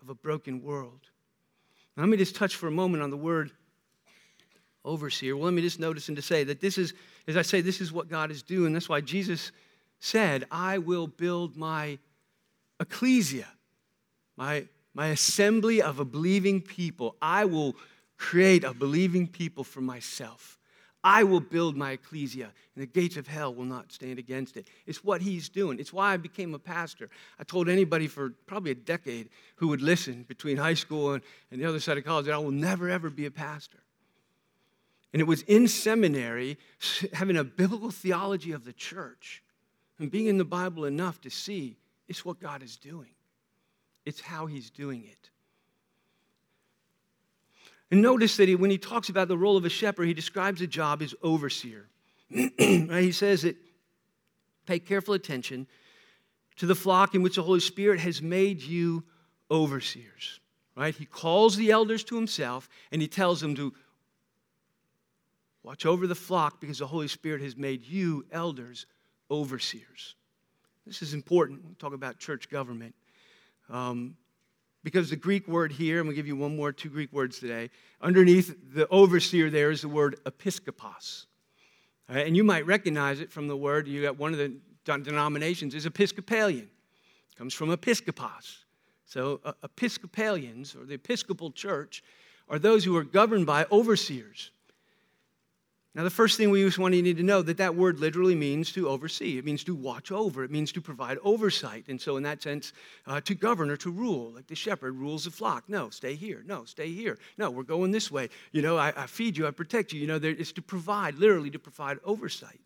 of 0.00 0.08
a 0.08 0.14
broken 0.14 0.62
world. 0.62 1.11
Now, 1.96 2.04
let 2.04 2.08
me 2.08 2.16
just 2.16 2.36
touch 2.36 2.56
for 2.56 2.68
a 2.68 2.72
moment 2.72 3.02
on 3.02 3.10
the 3.10 3.16
word 3.16 3.50
overseer. 4.84 5.36
Well, 5.36 5.46
let 5.46 5.54
me 5.54 5.62
just 5.62 5.78
notice 5.78 6.08
and 6.08 6.16
to 6.16 6.22
say 6.22 6.44
that 6.44 6.60
this 6.60 6.78
is, 6.78 6.94
as 7.26 7.36
I 7.36 7.42
say, 7.42 7.60
this 7.60 7.80
is 7.80 7.92
what 7.92 8.08
God 8.08 8.30
is 8.30 8.42
doing. 8.42 8.72
That's 8.72 8.88
why 8.88 9.00
Jesus 9.00 9.52
said, 10.00 10.46
I 10.50 10.78
will 10.78 11.06
build 11.06 11.56
my 11.56 11.98
ecclesia, 12.80 13.46
my, 14.36 14.66
my 14.94 15.08
assembly 15.08 15.80
of 15.80 16.00
a 16.00 16.04
believing 16.04 16.60
people. 16.60 17.16
I 17.22 17.44
will 17.44 17.76
create 18.16 18.64
a 18.64 18.72
believing 18.72 19.28
people 19.28 19.64
for 19.64 19.80
myself. 19.80 20.58
I 21.04 21.24
will 21.24 21.40
build 21.40 21.76
my 21.76 21.92
ecclesia, 21.92 22.52
and 22.74 22.82
the 22.82 22.86
gates 22.86 23.16
of 23.16 23.26
hell 23.26 23.52
will 23.52 23.64
not 23.64 23.90
stand 23.90 24.20
against 24.20 24.56
it. 24.56 24.68
It's 24.86 25.02
what 25.02 25.20
he's 25.20 25.48
doing. 25.48 25.80
It's 25.80 25.92
why 25.92 26.12
I 26.12 26.16
became 26.16 26.54
a 26.54 26.58
pastor. 26.60 27.10
I 27.40 27.44
told 27.44 27.68
anybody 27.68 28.06
for 28.06 28.30
probably 28.46 28.70
a 28.70 28.76
decade 28.76 29.28
who 29.56 29.68
would 29.68 29.82
listen 29.82 30.24
between 30.28 30.56
high 30.56 30.74
school 30.74 31.14
and, 31.14 31.22
and 31.50 31.60
the 31.60 31.68
other 31.68 31.80
side 31.80 31.98
of 31.98 32.04
college 32.04 32.26
that 32.26 32.34
I 32.34 32.38
will 32.38 32.52
never, 32.52 32.88
ever 32.88 33.10
be 33.10 33.26
a 33.26 33.32
pastor. 33.32 33.78
And 35.12 35.20
it 35.20 35.26
was 35.26 35.42
in 35.42 35.66
seminary, 35.66 36.56
having 37.12 37.36
a 37.36 37.44
biblical 37.44 37.90
theology 37.90 38.52
of 38.52 38.64
the 38.64 38.72
church 38.72 39.42
and 39.98 40.10
being 40.10 40.26
in 40.26 40.38
the 40.38 40.44
Bible 40.44 40.84
enough 40.84 41.20
to 41.22 41.30
see 41.30 41.76
it's 42.08 42.24
what 42.24 42.40
God 42.40 42.62
is 42.62 42.76
doing, 42.76 43.10
it's 44.04 44.20
how 44.20 44.46
He's 44.46 44.70
doing 44.70 45.04
it. 45.04 45.30
And 47.92 48.02
notice 48.02 48.36
that 48.38 48.48
he, 48.48 48.56
when 48.56 48.70
he 48.70 48.78
talks 48.78 49.08
about 49.08 49.28
the 49.28 49.38
role 49.38 49.56
of 49.56 49.64
a 49.64 49.68
shepherd, 49.68 50.06
he 50.06 50.14
describes 50.14 50.58
the 50.58 50.66
job 50.66 51.00
as 51.00 51.14
overseer. 51.22 51.86
He 52.30 53.12
says 53.12 53.42
that 53.42 53.56
pay 54.66 54.80
careful 54.80 55.14
attention 55.14 55.68
to 56.56 56.66
the 56.66 56.74
flock 56.74 57.14
in 57.14 57.22
which 57.22 57.36
the 57.36 57.42
Holy 57.42 57.60
Spirit 57.60 58.00
has 58.00 58.20
made 58.20 58.62
you 58.62 59.04
overseers. 59.50 60.40
Right? 60.74 60.94
He 60.94 61.04
calls 61.04 61.56
the 61.56 61.70
elders 61.70 62.02
to 62.04 62.16
himself 62.16 62.68
and 62.90 63.00
he 63.00 63.06
tells 63.06 63.40
them 63.40 63.54
to 63.54 63.72
Watch 65.62 65.86
over 65.86 66.06
the 66.06 66.14
flock 66.14 66.60
because 66.60 66.78
the 66.78 66.86
Holy 66.86 67.08
Spirit 67.08 67.40
has 67.42 67.56
made 67.56 67.84
you 67.84 68.24
elders, 68.32 68.86
overseers. 69.30 70.16
This 70.86 71.02
is 71.02 71.14
important. 71.14 71.64
We'll 71.64 71.74
talk 71.76 71.92
about 71.92 72.18
church 72.18 72.50
government. 72.50 72.94
Um, 73.70 74.16
because 74.82 75.10
the 75.10 75.16
Greek 75.16 75.46
word 75.46 75.72
here, 75.72 76.00
I'm 76.00 76.06
going 76.06 76.14
to 76.14 76.16
give 76.16 76.26
you 76.26 76.36
one 76.36 76.56
more, 76.56 76.72
two 76.72 76.88
Greek 76.88 77.12
words 77.12 77.38
today. 77.38 77.70
Underneath 78.00 78.54
the 78.74 78.88
overseer 78.88 79.50
there 79.50 79.70
is 79.70 79.82
the 79.82 79.88
word 79.88 80.16
episkopos. 80.24 81.26
And 82.08 82.36
you 82.36 82.44
might 82.44 82.66
recognize 82.66 83.20
it 83.20 83.30
from 83.30 83.48
the 83.48 83.56
word, 83.56 83.86
you 83.86 84.02
got 84.02 84.18
one 84.18 84.32
of 84.32 84.38
the 84.38 84.54
denominations 84.84 85.74
is 85.74 85.86
Episcopalian. 85.86 86.68
It 87.30 87.36
comes 87.36 87.54
from 87.54 87.70
episkopos. 87.70 88.58
So 89.06 89.40
uh, 89.44 89.52
Episcopalians, 89.62 90.74
or 90.74 90.84
the 90.84 90.94
Episcopal 90.94 91.52
Church, 91.52 92.02
are 92.48 92.58
those 92.58 92.84
who 92.84 92.96
are 92.96 93.04
governed 93.04 93.46
by 93.46 93.66
overseers. 93.70 94.50
Now, 95.94 96.04
the 96.04 96.10
first 96.10 96.38
thing 96.38 96.48
we 96.48 96.64
just 96.64 96.78
want 96.78 96.94
you 96.94 97.02
need 97.02 97.18
to 97.18 97.22
know 97.22 97.42
that 97.42 97.58
that 97.58 97.74
word 97.74 98.00
literally 98.00 98.34
means 98.34 98.72
to 98.72 98.88
oversee. 98.88 99.36
It 99.36 99.44
means 99.44 99.62
to 99.64 99.74
watch 99.74 100.10
over. 100.10 100.42
It 100.42 100.50
means 100.50 100.72
to 100.72 100.80
provide 100.80 101.18
oversight. 101.22 101.84
And 101.88 102.00
so, 102.00 102.16
in 102.16 102.22
that 102.22 102.42
sense, 102.42 102.72
uh, 103.06 103.20
to 103.20 103.34
govern 103.34 103.68
or 103.68 103.76
to 103.76 103.90
rule, 103.90 104.32
like 104.34 104.46
the 104.46 104.54
shepherd 104.54 104.96
rules 104.96 105.24
the 105.24 105.30
flock. 105.30 105.64
No, 105.68 105.90
stay 105.90 106.14
here. 106.14 106.42
No, 106.46 106.64
stay 106.64 106.90
here. 106.90 107.18
No, 107.36 107.50
we're 107.50 107.62
going 107.62 107.90
this 107.90 108.10
way. 108.10 108.30
You 108.52 108.62
know, 108.62 108.78
I, 108.78 108.94
I 108.96 109.06
feed 109.06 109.36
you, 109.36 109.46
I 109.46 109.50
protect 109.50 109.92
you. 109.92 110.00
You 110.00 110.06
know, 110.06 110.18
there, 110.18 110.30
it's 110.30 110.52
to 110.52 110.62
provide, 110.62 111.16
literally 111.16 111.50
to 111.50 111.58
provide 111.58 111.98
oversight. 112.04 112.60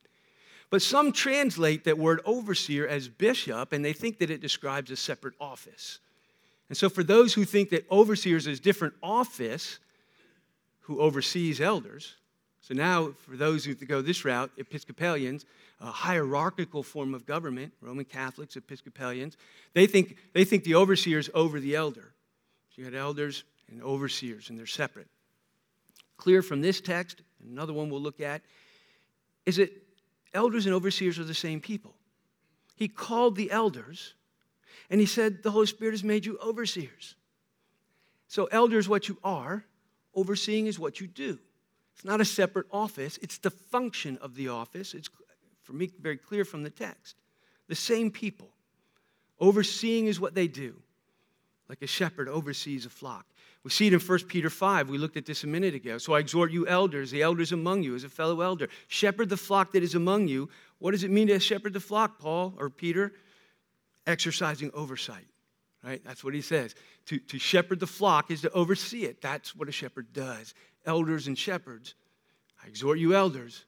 But 0.71 0.83
some 0.83 1.11
translate 1.11 1.83
that 1.85 1.99
word 1.99 2.21
overseer 2.25 2.87
as 2.87 3.09
bishop, 3.09 3.73
and 3.73 3.85
they 3.85 3.93
think 3.93 4.19
that 4.19 4.31
it 4.31 4.41
describes 4.41 4.93
a 4.93 4.97
separate 4.97 5.35
office. 5.41 5.99
And 6.69 6.77
so, 6.77 6.89
for 6.89 7.03
those 7.03 7.35
who 7.35 7.45
think 7.45 7.71
that 7.71 7.91
overseers 7.91 8.47
is 8.47 8.61
different 8.61 8.95
office, 9.03 9.81
who 10.83 11.01
oversees 11.01 11.61
elders, 11.61 12.15
so 12.67 12.75
now, 12.75 13.13
for 13.13 13.37
those 13.37 13.65
who 13.65 13.77
go 13.77 14.03
this 14.03 14.25
route, 14.25 14.51
Episcopalians, 14.57 15.47
a 15.81 15.87
hierarchical 15.87 16.83
form 16.83 17.15
of 17.15 17.25
government, 17.25 17.73
Roman 17.81 18.05
Catholics, 18.05 18.57
Episcopalians, 18.57 19.37
they 19.73 19.87
think, 19.87 20.17
they 20.33 20.45
think 20.45 20.65
the 20.65 20.75
overseer 20.75 21.21
is 21.21 21.31
over 21.33 21.61
the 21.61 21.77
elder. 21.77 22.13
So 22.71 22.79
you 22.79 22.85
had 22.85 22.97
elders 22.97 23.45
and 23.71 23.81
overseers, 23.85 24.51
and 24.51 24.59
they're 24.59 24.67
separate. 24.67 25.07
Clear 26.17 26.43
from 26.43 26.61
this 26.61 26.81
text, 26.81 27.23
another 27.49 27.73
one 27.73 27.89
we'll 27.89 28.01
look 28.01 28.21
at, 28.21 28.43
is 29.45 29.57
that 29.57 29.73
elders 30.35 30.67
and 30.67 30.75
overseers 30.75 31.21
are 31.21 31.25
the 31.25 31.35
same 31.35 31.61
people. 31.61 31.95
He 32.75 32.89
called 32.89 33.37
the 33.37 33.53
elders, 33.53 34.15
and 34.91 34.99
he 35.01 35.07
said, 35.07 35.45
The 35.45 35.53
Holy 35.53 35.69
Spirit 35.69 35.93
has 35.93 36.03
made 36.03 36.27
you 36.27 36.37
overseers. 36.45 37.15
So, 38.27 38.47
elder 38.47 38.77
is 38.77 38.89
what 38.89 39.09
you 39.09 39.19
are, 39.23 39.65
overseeing 40.17 40.67
is 40.67 40.81
what 40.81 41.01
you 41.01 41.07
do. 41.07 41.39
It's 41.97 42.05
not 42.05 42.21
a 42.21 42.27
separate 42.27 42.67
office, 42.71 43.19
it's 43.23 43.39
the 43.39 43.51
function 43.51 44.19
of 44.21 44.35
the 44.35 44.49
office. 44.49 44.93
It's, 44.93 45.09
for 45.63 45.73
me, 45.73 45.91
very 45.99 46.19
clear 46.19 46.45
from 46.45 46.63
the 46.63 46.71
text. 46.71 47.17
The 47.69 47.75
same 47.75 48.11
people. 48.11 48.51
Overseeing 49.41 50.07
is 50.07 50.21
what 50.21 50.35
they 50.35 50.47
do, 50.47 50.77
like 51.71 51.81
a 51.81 51.87
shepherd 51.87 52.29
oversees 52.29 52.85
a 52.85 52.91
flock. 52.91 53.25
We 53.65 53.71
see 53.71 53.87
it 53.87 53.95
in 53.95 54.01
1 54.01 54.19
Peter 54.29 54.49
5. 54.51 54.91
We 54.91 54.99
looked 54.99 55.17
at 55.17 55.27
this 55.27 55.43
a 55.43 55.47
minute 55.47 55.75
ago. 55.75 55.99
So 55.99 56.13
I 56.13 56.21
exhort 56.21 56.53
you, 56.53 56.69
elders, 56.69 57.11
the 57.11 57.23
elders 57.23 57.51
among 57.51 57.83
you, 57.83 57.95
as 57.95 58.05
a 58.05 58.09
fellow 58.09 58.43
elder, 58.43 58.69
shepherd 58.89 59.29
the 59.29 59.37
flock 59.37 59.73
that 59.73 59.83
is 59.83 59.95
among 59.95 60.29
you. 60.29 60.49
What 60.79 60.93
does 60.93 61.03
it 61.03 61.11
mean 61.11 61.29
to 61.29 61.41
shepherd 61.41 61.73
the 61.73 61.81
flock, 61.81 62.19
Paul 62.19 62.55
or 62.59 62.71
Peter? 62.71 63.15
Exercising 64.07 64.71
oversight, 64.73 65.27
right? 65.87 66.03
That's 66.05 66.25
what 66.25 66.35
he 66.35 66.41
says. 66.41 66.75
To, 67.07 67.19
to 67.19 67.39
shepherd 67.39 67.81
the 67.81 67.87
flock 67.87 68.31
is 68.31 68.41
to 68.43 68.51
oversee 68.51 69.05
it. 69.05 69.23
That's 69.23 69.55
what 69.55 69.69
a 69.69 69.73
shepherd 69.73 70.13
does 70.13 70.53
elders 70.85 71.27
and 71.27 71.37
shepherds, 71.37 71.95
I 72.63 72.69
exhort 72.69 72.99
you, 72.99 73.15
elders, 73.15 73.65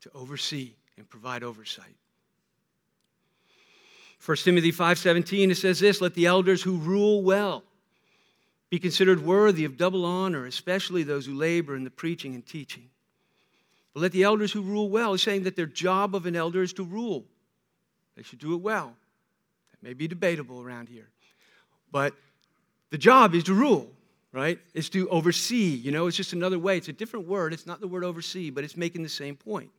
to 0.00 0.10
oversee 0.14 0.72
and 0.96 1.08
provide 1.08 1.42
oversight. 1.42 1.96
1 4.24 4.36
Timothy 4.38 4.72
5:17 4.72 5.50
it 5.50 5.56
says 5.56 5.80
this, 5.80 6.00
let 6.00 6.14
the 6.14 6.24
elders 6.24 6.62
who 6.62 6.78
rule 6.78 7.22
well 7.22 7.62
be 8.70 8.78
considered 8.78 9.20
worthy 9.20 9.66
of 9.66 9.76
double 9.76 10.06
honor, 10.06 10.46
especially 10.46 11.02
those 11.02 11.26
who 11.26 11.34
labor 11.34 11.76
in 11.76 11.84
the 11.84 11.90
preaching 11.90 12.34
and 12.34 12.46
teaching. 12.46 12.88
But 13.92 14.00
let 14.00 14.12
the 14.12 14.22
elders 14.22 14.52
who 14.52 14.62
rule 14.62 14.88
well, 14.88 15.12
he's 15.12 15.22
saying 15.22 15.42
that 15.42 15.54
their 15.54 15.66
job 15.66 16.14
of 16.14 16.24
an 16.24 16.34
elder 16.34 16.62
is 16.62 16.72
to 16.74 16.82
rule. 16.82 17.26
They 18.16 18.22
should 18.22 18.38
do 18.38 18.54
it 18.54 18.62
well. 18.62 18.96
That 19.70 19.82
may 19.82 19.92
be 19.92 20.08
debatable 20.08 20.62
around 20.62 20.88
here. 20.88 21.10
But 21.94 22.12
the 22.90 22.98
job 22.98 23.34
is 23.34 23.44
to 23.44 23.54
rule 23.54 23.94
right? 24.34 24.58
Is 24.74 24.88
to 24.90 25.08
oversee. 25.10 25.76
You 25.76 25.92
know, 25.92 26.08
it's 26.08 26.16
just 26.16 26.32
another 26.32 26.58
way. 26.58 26.76
It's 26.76 26.88
a 26.88 26.92
different 26.92 27.28
word. 27.28 27.52
It's 27.52 27.66
not 27.66 27.80
the 27.80 27.86
word 27.86 28.02
oversee, 28.02 28.50
but 28.50 28.64
it's 28.64 28.76
making 28.76 29.04
the 29.04 29.08
same 29.08 29.36
point. 29.36 29.70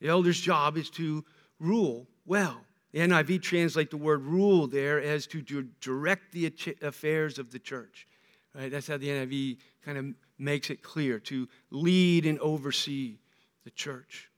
The 0.00 0.08
elder's 0.08 0.38
job 0.38 0.76
is 0.76 0.90
to 0.90 1.24
rule 1.58 2.06
well. 2.26 2.60
The 2.92 3.00
NIV 3.00 3.42
translate 3.42 3.90
the 3.90 3.96
word 3.96 4.22
rule 4.22 4.66
there 4.66 5.00
as 5.02 5.26
to 5.28 5.40
direct 5.80 6.32
the 6.32 6.52
affairs 6.82 7.38
of 7.38 7.50
the 7.50 7.58
church. 7.58 8.06
Right? 8.54 8.70
That's 8.70 8.86
how 8.86 8.98
the 8.98 9.08
NIV 9.08 9.56
kind 9.84 9.96
of 9.96 10.04
makes 10.38 10.68
it 10.68 10.82
clear 10.82 11.18
to 11.20 11.48
lead 11.70 12.26
and 12.26 12.38
oversee 12.40 13.16
the 13.64 13.70
church. 13.70 14.28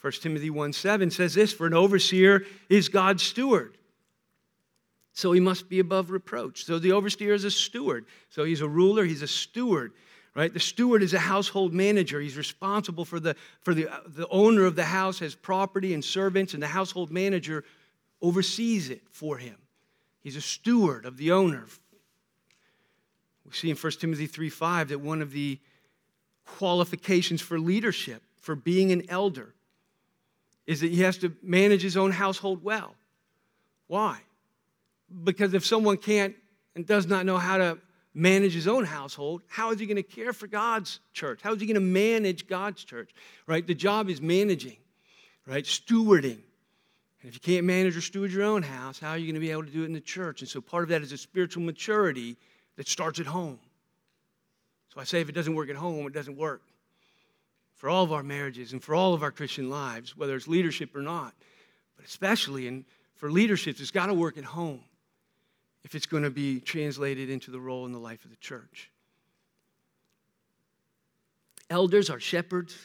1 0.00 0.12
Timothy 0.14 0.50
1 0.50 0.72
7 0.72 1.10
says 1.12 1.34
this 1.34 1.52
For 1.52 1.68
an 1.68 1.74
overseer 1.74 2.44
is 2.68 2.88
God's 2.88 3.22
steward 3.22 3.77
so 5.12 5.32
he 5.32 5.40
must 5.40 5.68
be 5.68 5.80
above 5.80 6.10
reproach. 6.10 6.64
So 6.64 6.78
the 6.78 6.92
overseer 6.92 7.34
is 7.34 7.44
a 7.44 7.50
steward. 7.50 8.06
So 8.30 8.44
he's 8.44 8.60
a 8.60 8.68
ruler, 8.68 9.04
he's 9.04 9.22
a 9.22 9.28
steward, 9.28 9.92
right? 10.34 10.52
The 10.52 10.60
steward 10.60 11.02
is 11.02 11.14
a 11.14 11.18
household 11.18 11.74
manager. 11.74 12.20
He's 12.20 12.36
responsible 12.36 13.04
for 13.04 13.18
the, 13.18 13.34
for 13.60 13.74
the, 13.74 13.88
the 14.06 14.28
owner 14.28 14.64
of 14.64 14.76
the 14.76 14.84
house 14.84 15.18
has 15.18 15.34
property 15.34 15.94
and 15.94 16.04
servants, 16.04 16.54
and 16.54 16.62
the 16.62 16.68
household 16.68 17.10
manager 17.10 17.64
oversees 18.22 18.90
it 18.90 19.02
for 19.10 19.38
him. 19.38 19.56
He's 20.20 20.36
a 20.36 20.40
steward 20.40 21.04
of 21.04 21.16
the 21.16 21.32
owner. 21.32 21.66
We 23.44 23.52
see 23.52 23.70
in 23.70 23.76
1 23.76 23.92
Timothy 23.92 24.26
3 24.26 24.50
5 24.50 24.88
that 24.88 25.00
one 25.00 25.22
of 25.22 25.32
the 25.32 25.58
qualifications 26.44 27.40
for 27.40 27.58
leadership, 27.58 28.22
for 28.40 28.54
being 28.54 28.92
an 28.92 29.04
elder, 29.08 29.54
is 30.66 30.80
that 30.80 30.90
he 30.90 31.00
has 31.00 31.18
to 31.18 31.34
manage 31.42 31.82
his 31.82 31.96
own 31.96 32.10
household 32.10 32.62
well. 32.62 32.94
Why? 33.86 34.20
Because 35.24 35.54
if 35.54 35.64
someone 35.64 35.96
can't 35.96 36.34
and 36.74 36.86
does 36.86 37.06
not 37.06 37.26
know 37.26 37.38
how 37.38 37.58
to 37.58 37.78
manage 38.14 38.52
his 38.52 38.66
own 38.68 38.84
household, 38.84 39.42
how 39.48 39.70
is 39.70 39.80
he 39.80 39.86
going 39.86 39.96
to 39.96 40.02
care 40.02 40.32
for 40.32 40.46
God's 40.46 41.00
church? 41.12 41.40
How 41.42 41.52
is 41.54 41.60
he 41.60 41.66
going 41.66 41.74
to 41.74 41.80
manage 41.80 42.46
God's 42.46 42.84
church? 42.84 43.10
Right? 43.46 43.66
The 43.66 43.74
job 43.74 44.08
is 44.10 44.20
managing, 44.20 44.76
right? 45.46 45.64
Stewarding. 45.64 46.40
And 47.20 47.28
if 47.28 47.34
you 47.34 47.40
can't 47.40 47.66
manage 47.66 47.96
or 47.96 48.00
steward 48.00 48.30
your 48.30 48.44
own 48.44 48.62
house, 48.62 48.98
how 48.98 49.10
are 49.10 49.18
you 49.18 49.26
going 49.26 49.34
to 49.34 49.40
be 49.40 49.50
able 49.50 49.64
to 49.64 49.70
do 49.70 49.82
it 49.82 49.86
in 49.86 49.92
the 49.92 50.00
church? 50.00 50.40
And 50.40 50.48
so 50.48 50.60
part 50.60 50.84
of 50.84 50.88
that 50.90 51.02
is 51.02 51.12
a 51.12 51.18
spiritual 51.18 51.62
maturity 51.62 52.36
that 52.76 52.86
starts 52.86 53.18
at 53.18 53.26
home. 53.26 53.58
So 54.94 55.00
I 55.00 55.04
say 55.04 55.20
if 55.20 55.28
it 55.28 55.34
doesn't 55.34 55.54
work 55.54 55.68
at 55.68 55.76
home, 55.76 56.06
it 56.06 56.12
doesn't 56.12 56.36
work. 56.36 56.62
For 57.74 57.88
all 57.88 58.04
of 58.04 58.12
our 58.12 58.22
marriages 58.22 58.72
and 58.72 58.82
for 58.82 58.94
all 58.94 59.14
of 59.14 59.22
our 59.22 59.30
Christian 59.30 59.70
lives, 59.70 60.16
whether 60.16 60.34
it's 60.34 60.48
leadership 60.48 60.94
or 60.96 61.02
not, 61.02 61.34
but 61.96 62.06
especially 62.06 62.66
in, 62.66 62.84
for 63.16 63.30
leadership, 63.30 63.76
it's 63.80 63.90
got 63.90 64.06
to 64.06 64.14
work 64.14 64.38
at 64.38 64.44
home 64.44 64.80
if 65.88 65.94
it's 65.94 66.04
going 66.04 66.22
to 66.22 66.30
be 66.30 66.60
translated 66.60 67.30
into 67.30 67.50
the 67.50 67.58
role 67.58 67.86
in 67.86 67.92
the 67.92 67.98
life 67.98 68.22
of 68.26 68.30
the 68.30 68.36
church. 68.36 68.90
Elders 71.70 72.10
are 72.10 72.20
shepherds, 72.20 72.76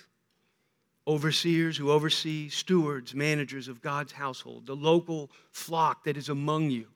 overseers 1.06 1.76
who 1.76 1.92
oversee, 1.92 2.48
stewards, 2.48 3.14
managers 3.14 3.68
of 3.68 3.82
God's 3.82 4.14
household, 4.14 4.66
the 4.66 4.76
local 4.78 5.30
flock 5.52 6.06
that 6.06 6.16
is 6.16 6.30
among 6.30 6.70
you. 6.70 6.88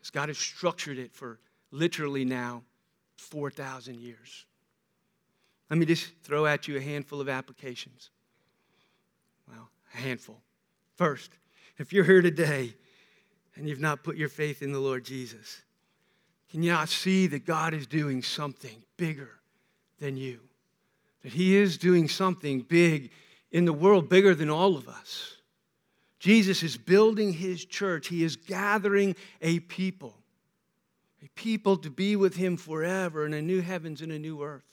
As 0.00 0.08
God 0.08 0.30
has 0.30 0.38
structured 0.38 0.96
it 0.96 1.12
for 1.12 1.38
literally 1.70 2.24
now 2.24 2.62
4,000 3.18 4.00
years. 4.00 4.46
Let 5.68 5.78
me 5.78 5.84
just 5.84 6.14
throw 6.22 6.46
at 6.46 6.66
you 6.66 6.78
a 6.78 6.80
handful 6.80 7.20
of 7.20 7.28
applications. 7.28 8.08
Well, 9.46 9.68
a 9.92 9.98
handful. 9.98 10.40
First, 10.96 11.30
if 11.76 11.92
you're 11.92 12.04
here 12.04 12.22
today 12.22 12.72
and 13.56 13.68
you've 13.68 13.80
not 13.80 14.02
put 14.02 14.16
your 14.16 14.28
faith 14.28 14.62
in 14.62 14.72
the 14.72 14.78
Lord 14.78 15.04
Jesus? 15.04 15.62
Can 16.50 16.62
you 16.62 16.72
not 16.72 16.88
see 16.88 17.26
that 17.28 17.46
God 17.46 17.74
is 17.74 17.86
doing 17.86 18.22
something 18.22 18.82
bigger 18.96 19.30
than 20.00 20.16
you? 20.16 20.40
That 21.22 21.32
He 21.32 21.56
is 21.56 21.78
doing 21.78 22.08
something 22.08 22.62
big 22.62 23.10
in 23.52 23.64
the 23.64 23.72
world, 23.72 24.08
bigger 24.08 24.34
than 24.34 24.50
all 24.50 24.76
of 24.76 24.88
us. 24.88 25.36
Jesus 26.18 26.62
is 26.62 26.76
building 26.76 27.32
His 27.32 27.64
church, 27.64 28.08
He 28.08 28.24
is 28.24 28.36
gathering 28.36 29.14
a 29.40 29.60
people, 29.60 30.14
a 31.24 31.28
people 31.30 31.76
to 31.78 31.90
be 31.90 32.16
with 32.16 32.36
Him 32.36 32.56
forever 32.56 33.24
in 33.24 33.32
a 33.32 33.42
new 33.42 33.60
heavens 33.60 34.02
and 34.02 34.10
a 34.10 34.18
new 34.18 34.42
earth. 34.42 34.64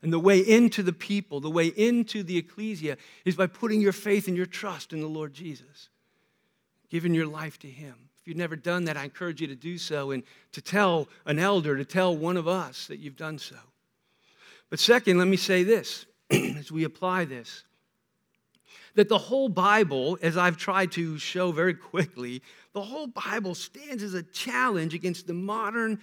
And 0.00 0.12
the 0.12 0.20
way 0.20 0.38
into 0.38 0.84
the 0.84 0.92
people, 0.92 1.40
the 1.40 1.50
way 1.50 1.66
into 1.66 2.22
the 2.22 2.38
ecclesia, 2.38 2.96
is 3.24 3.34
by 3.34 3.48
putting 3.48 3.80
your 3.80 3.92
faith 3.92 4.28
and 4.28 4.36
your 4.36 4.46
trust 4.46 4.92
in 4.92 5.00
the 5.00 5.08
Lord 5.08 5.34
Jesus, 5.34 5.88
giving 6.88 7.12
your 7.12 7.26
life 7.26 7.58
to 7.60 7.66
Him 7.66 8.07
you've 8.28 8.36
never 8.36 8.56
done 8.56 8.84
that, 8.84 8.96
I 8.96 9.04
encourage 9.04 9.40
you 9.40 9.46
to 9.46 9.56
do 9.56 9.78
so 9.78 10.10
and 10.10 10.22
to 10.52 10.60
tell 10.60 11.08
an 11.24 11.38
elder, 11.38 11.76
to 11.76 11.84
tell 11.84 12.16
one 12.16 12.36
of 12.36 12.46
us 12.46 12.86
that 12.86 12.98
you've 12.98 13.16
done 13.16 13.38
so. 13.38 13.56
But 14.70 14.78
second, 14.78 15.18
let 15.18 15.28
me 15.28 15.36
say 15.36 15.64
this 15.64 16.06
as 16.30 16.70
we 16.70 16.84
apply 16.84 17.24
this 17.24 17.64
that 18.94 19.08
the 19.08 19.18
whole 19.18 19.48
Bible, 19.48 20.18
as 20.22 20.36
I've 20.36 20.56
tried 20.56 20.90
to 20.92 21.18
show 21.18 21.52
very 21.52 21.74
quickly, 21.74 22.42
the 22.72 22.82
whole 22.82 23.06
Bible 23.06 23.54
stands 23.54 24.02
as 24.02 24.12
a 24.12 24.24
challenge 24.24 24.92
against 24.92 25.28
the 25.28 25.34
modern, 25.34 26.00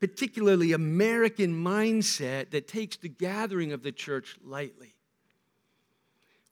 particularly 0.00 0.72
American 0.72 1.54
mindset 1.54 2.50
that 2.50 2.68
takes 2.68 2.98
the 2.98 3.08
gathering 3.08 3.72
of 3.72 3.82
the 3.82 3.90
church 3.90 4.36
lightly. 4.44 4.94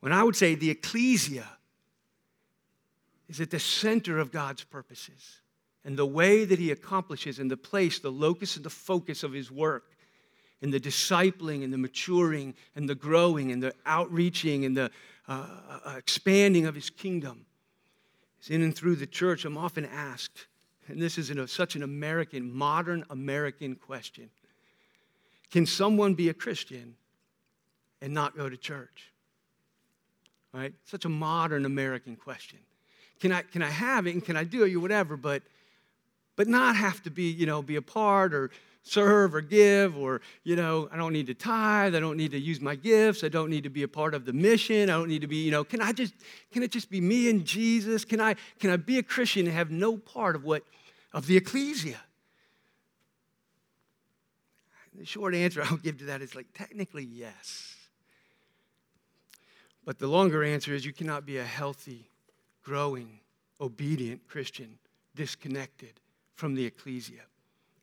When 0.00 0.12
I 0.12 0.22
would 0.22 0.36
say 0.36 0.54
the 0.54 0.70
ecclesia 0.70 1.48
is 3.28 3.40
at 3.40 3.50
the 3.50 3.58
center 3.58 4.18
of 4.18 4.30
God's 4.30 4.64
purposes 4.64 5.40
and 5.84 5.96
the 5.96 6.06
way 6.06 6.44
that 6.44 6.58
He 6.58 6.70
accomplishes 6.70 7.38
and 7.38 7.50
the 7.50 7.56
place, 7.56 7.98
the 7.98 8.10
locus 8.10 8.56
and 8.56 8.64
the 8.64 8.70
focus 8.70 9.22
of 9.22 9.32
His 9.32 9.50
work 9.50 9.94
in 10.64 10.70
the 10.70 10.80
discipling 10.80 11.62
and 11.62 11.70
the 11.70 11.78
maturing 11.78 12.54
and 12.74 12.88
the 12.88 12.94
growing 12.94 13.52
and 13.52 13.62
the 13.62 13.74
outreaching 13.84 14.64
and 14.64 14.74
the 14.74 14.90
uh, 15.28 15.46
uh, 15.84 15.94
expanding 15.96 16.64
of 16.64 16.74
his 16.74 16.88
kingdom. 16.88 17.44
is 18.42 18.48
in 18.48 18.62
and 18.62 18.74
through 18.74 18.96
the 18.96 19.06
church, 19.06 19.44
I'm 19.44 19.58
often 19.58 19.84
asked, 19.84 20.46
and 20.88 21.00
this 21.00 21.18
is 21.18 21.30
such 21.50 21.76
an 21.76 21.82
American, 21.82 22.50
modern 22.50 23.04
American 23.10 23.74
question 23.74 24.30
Can 25.50 25.66
someone 25.66 26.14
be 26.14 26.30
a 26.30 26.34
Christian 26.34 26.96
and 28.00 28.14
not 28.14 28.34
go 28.34 28.48
to 28.48 28.56
church? 28.56 29.12
Right? 30.54 30.72
Such 30.84 31.04
a 31.04 31.10
modern 31.10 31.66
American 31.66 32.16
question. 32.16 32.60
Can 33.20 33.32
I, 33.32 33.42
can 33.42 33.62
I 33.62 33.70
have 33.70 34.06
it 34.06 34.14
and 34.14 34.24
can 34.24 34.36
I 34.36 34.44
do 34.44 34.64
it 34.64 34.74
or 34.74 34.80
whatever, 34.80 35.16
but, 35.16 35.42
but 36.36 36.48
not 36.48 36.76
have 36.76 37.02
to 37.04 37.10
be, 37.10 37.30
you 37.30 37.46
know, 37.46 37.62
be 37.62 37.76
a 37.76 37.82
part 37.82 38.34
or 38.34 38.50
serve 38.84 39.34
or 39.34 39.40
give 39.40 39.96
or 39.96 40.20
you 40.44 40.54
know 40.54 40.90
i 40.92 40.96
don't 40.96 41.14
need 41.14 41.26
to 41.26 41.32
tithe 41.32 41.94
i 41.96 42.00
don't 42.00 42.18
need 42.18 42.30
to 42.30 42.38
use 42.38 42.60
my 42.60 42.74
gifts 42.74 43.24
i 43.24 43.28
don't 43.28 43.48
need 43.48 43.64
to 43.64 43.70
be 43.70 43.82
a 43.82 43.88
part 43.88 44.12
of 44.12 44.26
the 44.26 44.32
mission 44.32 44.90
i 44.90 44.92
don't 44.92 45.08
need 45.08 45.22
to 45.22 45.26
be 45.26 45.38
you 45.38 45.50
know 45.50 45.64
can 45.64 45.80
i 45.80 45.90
just 45.90 46.12
can 46.52 46.62
it 46.62 46.70
just 46.70 46.90
be 46.90 47.00
me 47.00 47.30
and 47.30 47.46
jesus? 47.46 48.04
Can 48.04 48.20
i 48.20 48.36
can 48.60 48.68
i 48.68 48.76
be 48.76 48.98
a 48.98 49.02
christian 49.02 49.46
and 49.46 49.56
have 49.56 49.70
no 49.70 49.96
part 49.96 50.36
of 50.36 50.44
what 50.44 50.62
of 51.14 51.26
the 51.26 51.36
ecclesia? 51.36 51.98
The 54.94 55.06
short 55.06 55.34
answer 55.34 55.62
i'll 55.62 55.78
give 55.78 55.98
to 55.98 56.04
that 56.04 56.20
is 56.20 56.34
like 56.34 56.46
technically 56.54 57.04
yes. 57.04 57.74
But 59.86 59.98
the 59.98 60.08
longer 60.08 60.44
answer 60.44 60.74
is 60.74 60.84
you 60.84 60.92
cannot 60.92 61.24
be 61.24 61.38
a 61.38 61.44
healthy 61.44 62.10
growing 62.64 63.20
obedient 63.60 64.26
christian 64.26 64.78
disconnected 65.14 66.00
from 66.34 66.54
the 66.54 66.64
ecclesia 66.64 67.22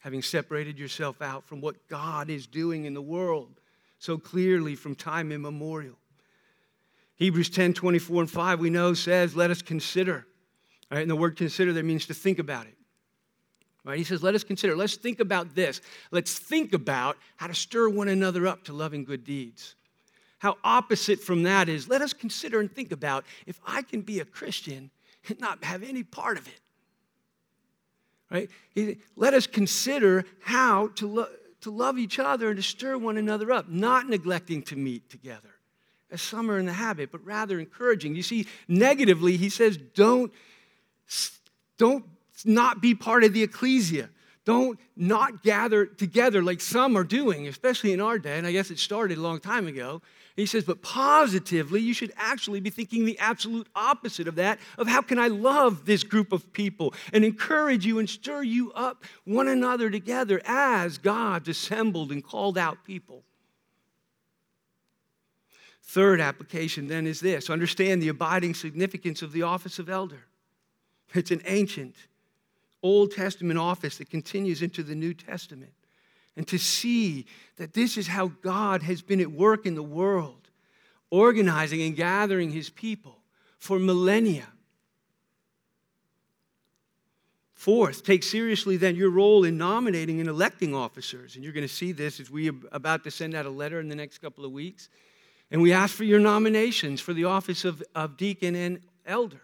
having 0.01 0.21
separated 0.21 0.79
yourself 0.79 1.21
out 1.21 1.45
from 1.45 1.61
what 1.61 1.87
God 1.87 2.29
is 2.29 2.47
doing 2.47 2.85
in 2.85 2.93
the 2.93 3.01
world 3.01 3.61
so 3.99 4.17
clearly 4.17 4.75
from 4.75 4.95
time 4.95 5.31
immemorial. 5.31 5.95
Hebrews 7.15 7.51
10 7.51 7.73
24 7.73 8.23
and 8.23 8.31
5, 8.31 8.59
we 8.59 8.71
know 8.71 8.93
says, 8.95 9.35
Let 9.35 9.51
us 9.51 9.61
consider. 9.61 10.25
Right, 10.91 11.01
and 11.01 11.09
the 11.09 11.15
word 11.15 11.37
consider 11.37 11.71
there 11.71 11.83
means 11.83 12.07
to 12.07 12.13
think 12.13 12.39
about 12.39 12.65
it. 12.65 12.75
Right? 13.83 13.97
He 13.97 14.03
says, 14.03 14.23
Let 14.23 14.33
us 14.33 14.43
consider. 14.43 14.75
Let's 14.75 14.95
think 14.95 15.19
about 15.19 15.53
this. 15.53 15.81
Let's 16.09 16.37
think 16.37 16.73
about 16.73 17.15
how 17.37 17.45
to 17.45 17.53
stir 17.53 17.89
one 17.89 18.07
another 18.07 18.47
up 18.47 18.63
to 18.65 18.73
loving 18.73 19.05
good 19.05 19.23
deeds. 19.23 19.75
How 20.41 20.57
opposite 20.63 21.19
from 21.19 21.43
that 21.43 21.69
is, 21.69 21.87
let 21.87 22.01
us 22.01 22.13
consider 22.13 22.59
and 22.59 22.71
think 22.71 22.91
about 22.91 23.25
if 23.45 23.59
I 23.65 23.81
can 23.81 24.01
be 24.01 24.19
a 24.19 24.25
Christian 24.25 24.91
and 25.29 25.39
not 25.39 25.63
have 25.63 25.83
any 25.83 26.03
part 26.03 26.37
of 26.37 26.47
it 26.47 26.61
right? 28.31 28.49
Let 29.15 29.33
us 29.33 29.45
consider 29.45 30.25
how 30.39 30.87
to, 30.95 31.07
lo- 31.07 31.27
to 31.61 31.69
love 31.69 31.99
each 31.99 32.17
other 32.17 32.47
and 32.47 32.57
to 32.57 32.63
stir 32.63 32.97
one 32.97 33.17
another 33.17 33.51
up, 33.51 33.69
not 33.69 34.07
neglecting 34.07 34.63
to 34.63 34.75
meet 34.75 35.09
together, 35.09 35.49
as 36.09 36.21
some 36.21 36.49
are 36.49 36.57
in 36.57 36.65
the 36.65 36.73
habit, 36.73 37.11
but 37.11 37.23
rather 37.25 37.59
encouraging. 37.59 38.15
You 38.15 38.23
see, 38.23 38.47
negatively, 38.67 39.37
he 39.37 39.49
says, 39.49 39.77
don't, 39.77 40.31
don't 41.77 42.05
not 42.45 42.81
be 42.81 42.95
part 42.95 43.23
of 43.23 43.33
the 43.33 43.43
ecclesia. 43.43 44.09
Don't 44.43 44.79
not 44.95 45.43
gather 45.43 45.85
together 45.85 46.41
like 46.41 46.61
some 46.61 46.97
are 46.97 47.03
doing, 47.03 47.47
especially 47.47 47.93
in 47.93 48.01
our 48.01 48.17
day. 48.17 48.39
And 48.39 48.47
I 48.47 48.51
guess 48.51 48.71
it 48.71 48.79
started 48.79 49.19
a 49.19 49.21
long 49.21 49.39
time 49.39 49.67
ago. 49.67 50.01
He 50.41 50.47
says, 50.47 50.63
but 50.63 50.81
positively, 50.81 51.81
you 51.81 51.93
should 51.93 52.11
actually 52.17 52.61
be 52.61 52.71
thinking 52.71 53.05
the 53.05 53.19
absolute 53.19 53.67
opposite 53.75 54.27
of 54.27 54.33
that 54.35 54.57
of 54.75 54.87
how 54.87 55.03
can 55.03 55.19
I 55.19 55.27
love 55.27 55.85
this 55.85 56.03
group 56.03 56.31
of 56.31 56.51
people 56.51 56.95
and 57.13 57.23
encourage 57.23 57.85
you 57.85 57.99
and 57.99 58.09
stir 58.09 58.41
you 58.41 58.71
up 58.71 59.03
one 59.23 59.47
another 59.47 59.91
together 59.91 60.41
as 60.43 60.97
God's 60.97 61.47
assembled 61.47 62.11
and 62.11 62.23
called 62.23 62.57
out 62.57 62.83
people. 62.83 63.21
Third 65.83 66.19
application 66.19 66.87
then 66.87 67.05
is 67.05 67.19
this 67.19 67.47
understand 67.47 68.01
the 68.01 68.09
abiding 68.09 68.55
significance 68.55 69.21
of 69.21 69.33
the 69.33 69.43
office 69.43 69.77
of 69.77 69.89
elder. 69.89 70.25
It's 71.13 71.29
an 71.29 71.43
ancient 71.45 71.95
Old 72.81 73.11
Testament 73.11 73.59
office 73.59 73.99
that 73.99 74.09
continues 74.09 74.63
into 74.63 74.81
the 74.81 74.95
New 74.95 75.13
Testament 75.13 75.73
and 76.35 76.47
to 76.47 76.57
see 76.57 77.25
that 77.57 77.73
this 77.73 77.97
is 77.97 78.07
how 78.07 78.27
God 78.41 78.83
has 78.83 79.01
been 79.01 79.21
at 79.21 79.31
work 79.31 79.65
in 79.65 79.75
the 79.75 79.83
world, 79.83 80.49
organizing 81.09 81.81
and 81.81 81.95
gathering 81.95 82.51
his 82.51 82.69
people 82.69 83.17
for 83.57 83.77
millennia. 83.79 84.47
Fourth, 87.53 88.03
take 88.03 88.23
seriously 88.23 88.75
then 88.77 88.95
your 88.95 89.11
role 89.11 89.43
in 89.43 89.55
nominating 89.55 90.19
and 90.19 90.27
electing 90.27 90.73
officers. 90.73 91.35
And 91.35 91.43
you're 91.43 91.53
going 91.53 91.67
to 91.67 91.73
see 91.73 91.91
this 91.91 92.19
as 92.19 92.31
we 92.31 92.49
are 92.49 92.55
about 92.71 93.03
to 93.03 93.11
send 93.11 93.35
out 93.35 93.45
a 93.45 93.51
letter 93.51 93.79
in 93.79 93.87
the 93.87 93.95
next 93.95 94.17
couple 94.17 94.45
of 94.45 94.51
weeks. 94.51 94.89
And 95.51 95.61
we 95.61 95.73
ask 95.73 95.93
for 95.93 96.05
your 96.05 96.19
nominations 96.19 97.01
for 97.01 97.13
the 97.13 97.25
office 97.25 97.65
of, 97.65 97.83
of 97.93 98.17
deacon 98.17 98.55
and 98.55 98.79
elder. 99.05 99.41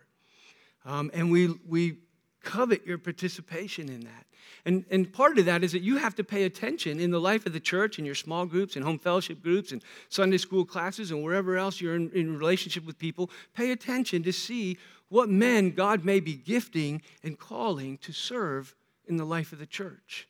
Um, 0.86 1.12
and 1.14 1.30
we, 1.30 1.54
we 1.68 1.98
covet 2.42 2.88
your 2.88 2.98
participation 2.98 3.90
in 3.90 4.00
that. 4.06 4.27
And, 4.68 4.84
and 4.92 5.12
part 5.14 5.40
of 5.40 5.46
that 5.46 5.64
is 5.64 5.72
that 5.72 5.82
you 5.82 5.96
have 5.96 6.14
to 6.16 6.26
pay 6.26 6.44
attention 6.44 7.00
in 7.00 7.10
the 7.10 7.22
life 7.22 7.46
of 7.46 7.54
the 7.54 7.60
church, 7.60 8.00
in 8.00 8.06
your 8.06 8.16
small 8.16 8.46
groups, 8.46 8.76
and 8.76 8.84
home 8.84 9.00
fellowship 9.00 9.42
groups, 9.42 9.72
and 9.72 9.82
Sunday 10.10 10.38
school 10.38 10.66
classes, 10.66 11.10
and 11.10 11.24
wherever 11.24 11.56
else 11.56 11.80
you're 11.80 11.96
in, 11.96 12.12
in 12.12 12.38
relationship 12.38 12.86
with 12.86 13.00
people. 13.00 13.32
Pay 13.56 13.72
attention 13.72 14.24
to 14.24 14.34
see 14.34 14.78
what 15.08 15.30
men 15.30 15.72
God 15.72 16.04
may 16.04 16.20
be 16.20 16.36
gifting 16.36 17.02
and 17.24 17.40
calling 17.40 17.98
to 18.00 18.12
serve 18.12 18.76
in 19.08 19.16
the 19.16 19.26
life 19.26 19.54
of 19.54 19.60
the 19.60 19.66
church. 19.66 20.28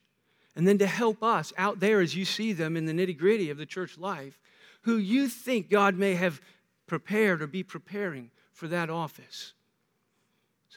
And 0.55 0.67
then 0.67 0.77
to 0.77 0.87
help 0.87 1.23
us 1.23 1.51
out 1.57 1.79
there 1.79 1.99
as 1.99 2.15
you 2.15 2.23
see 2.23 2.53
them 2.53 2.77
in 2.77 2.85
the 2.85 2.93
nitty 2.93 3.17
gritty 3.17 3.49
of 3.49 3.57
the 3.57 3.65
church 3.65 3.97
life, 3.97 4.37
who 4.81 4.97
you 4.97 5.29
think 5.29 5.67
God 5.67 5.95
may 5.95 6.13
have 6.13 6.41
prepared 6.85 7.41
or 7.41 7.47
be 7.47 7.63
preparing 7.63 8.29
for 8.53 8.67
that 8.67 8.91
office 8.91 9.53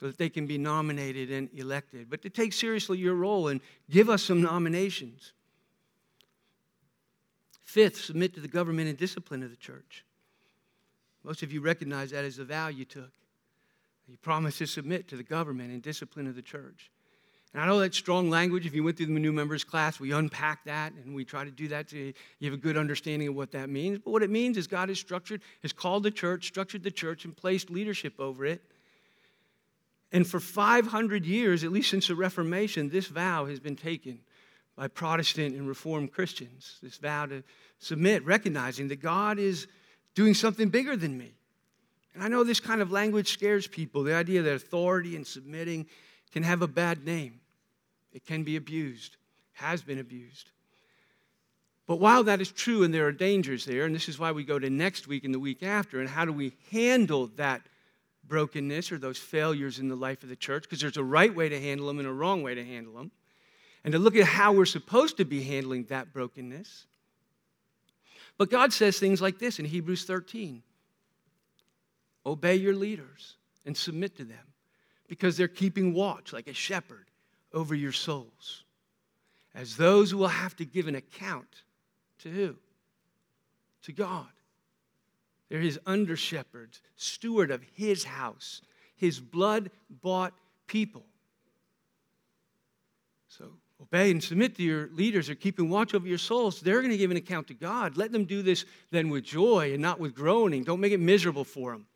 so 0.00 0.06
that 0.06 0.16
they 0.16 0.30
can 0.30 0.46
be 0.46 0.56
nominated 0.56 1.30
and 1.30 1.50
elected. 1.54 2.08
But 2.08 2.22
to 2.22 2.30
take 2.30 2.54
seriously 2.54 2.96
your 2.96 3.14
role 3.14 3.48
and 3.48 3.60
give 3.90 4.08
us 4.08 4.22
some 4.22 4.40
nominations. 4.40 5.32
Fifth, 7.62 8.00
submit 8.00 8.34
to 8.34 8.40
the 8.40 8.48
government 8.48 8.88
and 8.88 8.96
discipline 8.96 9.42
of 9.42 9.50
the 9.50 9.56
church. 9.56 10.04
Most 11.22 11.42
of 11.42 11.52
you 11.52 11.60
recognize 11.60 12.12
that 12.12 12.24
as 12.24 12.38
a 12.38 12.44
vow 12.44 12.68
you 12.68 12.86
took. 12.86 13.10
You 14.08 14.16
promised 14.22 14.58
to 14.58 14.66
submit 14.66 15.06
to 15.08 15.16
the 15.16 15.22
government 15.22 15.70
and 15.70 15.82
discipline 15.82 16.26
of 16.26 16.34
the 16.34 16.42
church. 16.42 16.90
And 17.52 17.62
I 17.62 17.66
know 17.66 17.78
that's 17.78 17.98
strong 17.98 18.30
language. 18.30 18.64
If 18.64 18.74
you 18.74 18.82
went 18.82 18.96
through 18.96 19.06
the 19.06 19.12
new 19.12 19.32
members 19.32 19.64
class, 19.64 20.00
we 20.00 20.12
unpack 20.12 20.64
that 20.64 20.92
and 20.94 21.14
we 21.14 21.24
try 21.24 21.44
to 21.44 21.50
do 21.50 21.68
that 21.68 21.88
to 21.88 21.98
you 22.38 22.50
have 22.50 22.54
a 22.54 22.62
good 22.62 22.76
understanding 22.76 23.28
of 23.28 23.34
what 23.34 23.52
that 23.52 23.68
means. 23.68 23.98
But 23.98 24.12
what 24.12 24.22
it 24.22 24.30
means 24.30 24.56
is 24.56 24.66
God 24.66 24.88
has 24.88 24.98
structured, 24.98 25.42
has 25.62 25.72
called 25.72 26.04
the 26.04 26.10
church, 26.10 26.46
structured 26.46 26.82
the 26.82 26.90
church, 26.90 27.24
and 27.24 27.36
placed 27.36 27.70
leadership 27.70 28.14
over 28.18 28.46
it. 28.46 28.62
And 30.12 30.26
for 30.26 30.40
500 30.40 31.24
years, 31.24 31.62
at 31.62 31.72
least 31.72 31.90
since 31.90 32.08
the 32.08 32.16
Reformation, 32.16 32.88
this 32.88 33.06
vow 33.06 33.46
has 33.46 33.60
been 33.60 33.76
taken 33.76 34.20
by 34.76 34.88
Protestant 34.88 35.54
and 35.54 35.68
Reformed 35.68 36.12
Christians. 36.12 36.78
This 36.82 36.96
vow 36.96 37.26
to 37.26 37.42
submit, 37.78 38.24
recognizing 38.24 38.88
that 38.88 39.00
God 39.00 39.38
is 39.38 39.66
doing 40.14 40.34
something 40.34 40.68
bigger 40.68 40.96
than 40.96 41.16
me. 41.16 41.32
And 42.14 42.22
I 42.24 42.28
know 42.28 42.42
this 42.42 42.60
kind 42.60 42.80
of 42.80 42.90
language 42.90 43.32
scares 43.32 43.66
people. 43.66 44.02
The 44.02 44.14
idea 44.14 44.42
that 44.42 44.54
authority 44.54 45.14
and 45.14 45.26
submitting 45.26 45.86
can 46.32 46.42
have 46.42 46.62
a 46.62 46.68
bad 46.68 47.04
name, 47.04 47.40
it 48.12 48.24
can 48.24 48.42
be 48.42 48.56
abused, 48.56 49.16
has 49.52 49.82
been 49.82 49.98
abused. 49.98 50.50
But 51.86 51.96
while 51.96 52.22
that 52.24 52.40
is 52.40 52.52
true 52.52 52.84
and 52.84 52.94
there 52.94 53.06
are 53.06 53.12
dangers 53.12 53.64
there, 53.64 53.84
and 53.84 53.94
this 53.94 54.08
is 54.08 54.18
why 54.18 54.30
we 54.32 54.44
go 54.44 54.58
to 54.58 54.70
next 54.70 55.08
week 55.08 55.24
and 55.24 55.34
the 55.34 55.40
week 55.40 55.62
after, 55.62 56.00
and 56.00 56.08
how 56.08 56.24
do 56.24 56.32
we 56.32 56.52
handle 56.70 57.28
that 57.36 57.62
brokenness 58.30 58.90
or 58.90 58.96
those 58.96 59.18
failures 59.18 59.78
in 59.78 59.88
the 59.88 59.96
life 59.96 60.22
of 60.22 60.30
the 60.30 60.36
church, 60.36 60.62
because 60.62 60.80
there's 60.80 60.96
a 60.96 61.04
right 61.04 61.34
way 61.34 61.50
to 61.50 61.60
handle 61.60 61.86
them 61.86 61.98
and 61.98 62.08
a 62.08 62.12
wrong 62.12 62.42
way 62.42 62.54
to 62.54 62.64
handle 62.64 62.94
them, 62.94 63.10
and 63.84 63.92
to 63.92 63.98
look 63.98 64.16
at 64.16 64.24
how 64.24 64.52
we're 64.52 64.64
supposed 64.64 65.18
to 65.18 65.26
be 65.26 65.42
handling 65.42 65.84
that 65.84 66.14
brokenness. 66.14 66.86
But 68.38 68.48
God 68.48 68.72
says 68.72 68.98
things 68.98 69.20
like 69.20 69.38
this 69.38 69.58
in 69.58 69.66
Hebrews 69.66 70.04
13 70.04 70.62
Obey 72.24 72.54
your 72.54 72.74
leaders 72.74 73.36
and 73.66 73.76
submit 73.76 74.16
to 74.16 74.24
them, 74.24 74.54
because 75.08 75.36
they're 75.36 75.48
keeping 75.48 75.92
watch 75.92 76.32
like 76.32 76.48
a 76.48 76.54
shepherd 76.54 77.10
over 77.52 77.74
your 77.74 77.92
souls, 77.92 78.64
as 79.54 79.76
those 79.76 80.10
who 80.10 80.18
will 80.18 80.28
have 80.28 80.56
to 80.56 80.64
give 80.64 80.86
an 80.86 80.94
account 80.94 81.62
to 82.20 82.30
who? 82.30 82.56
To 83.82 83.92
God. 83.92 84.26
They're 85.50 85.60
his 85.60 85.78
under 85.84 86.16
shepherds, 86.16 86.80
steward 86.96 87.50
of 87.50 87.62
his 87.74 88.04
house, 88.04 88.62
his 88.96 89.20
blood 89.20 89.70
bought 90.02 90.32
people. 90.66 91.04
So 93.28 93.50
obey 93.80 94.10
and 94.10 94.22
submit 94.22 94.56
to 94.56 94.62
your 94.62 94.88
leaders 94.92 95.26
They're 95.26 95.34
keeping 95.34 95.68
watch 95.68 95.94
over 95.94 96.06
your 96.06 96.18
souls. 96.18 96.60
They're 96.60 96.80
going 96.80 96.92
to 96.92 96.96
give 96.96 97.10
an 97.10 97.16
account 97.16 97.48
to 97.48 97.54
God. 97.54 97.96
Let 97.96 98.12
them 98.12 98.24
do 98.24 98.42
this 98.42 98.64
then 98.90 99.08
with 99.08 99.24
joy 99.24 99.72
and 99.72 99.82
not 99.82 99.98
with 99.98 100.14
groaning. 100.14 100.62
Don't 100.62 100.80
make 100.80 100.92
it 100.92 101.00
miserable 101.00 101.44
for 101.44 101.72
them. 101.72 101.86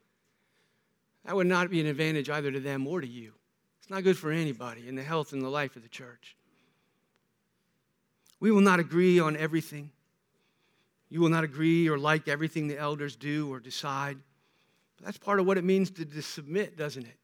That 1.25 1.37
would 1.37 1.47
not 1.47 1.71
be 1.71 1.81
an 1.81 1.87
advantage 1.87 2.29
either 2.29 2.51
to 2.51 2.61
them 2.61 2.87
or 2.87 3.01
to 3.01 3.07
you. 3.07 3.33
It's 3.81 3.91
not 3.91 4.03
good 4.03 4.19
for 4.19 4.31
anybody 4.31 4.89
in 4.89 4.95
the 4.95 5.03
health 5.03 5.33
and 5.33 5.43
the 5.43 5.49
life 5.49 5.77
of 5.77 5.83
the 5.83 5.89
church. 5.89 6.37
We 8.41 8.51
will 8.51 8.63
not 8.63 8.81
agree 8.81 9.21
on 9.21 9.37
everything. 9.37 9.91
You 11.11 11.21
will 11.21 11.29
not 11.29 11.45
agree 11.45 11.89
or 11.89 11.99
like 11.99 12.29
everything 12.29 12.67
the 12.67 12.79
elders 12.79 13.17
do 13.17 13.53
or 13.53 13.61
decide. 13.61 14.19
But 14.97 15.07
that's 15.07 15.19
part 15.19 15.41
of 15.41 15.47
what 15.47 15.59
it 15.59 15.65
means 15.65 15.91
to, 15.93 16.23
submit, 16.23 16.77
doesn't 16.77 17.05
it? 17.05 17.17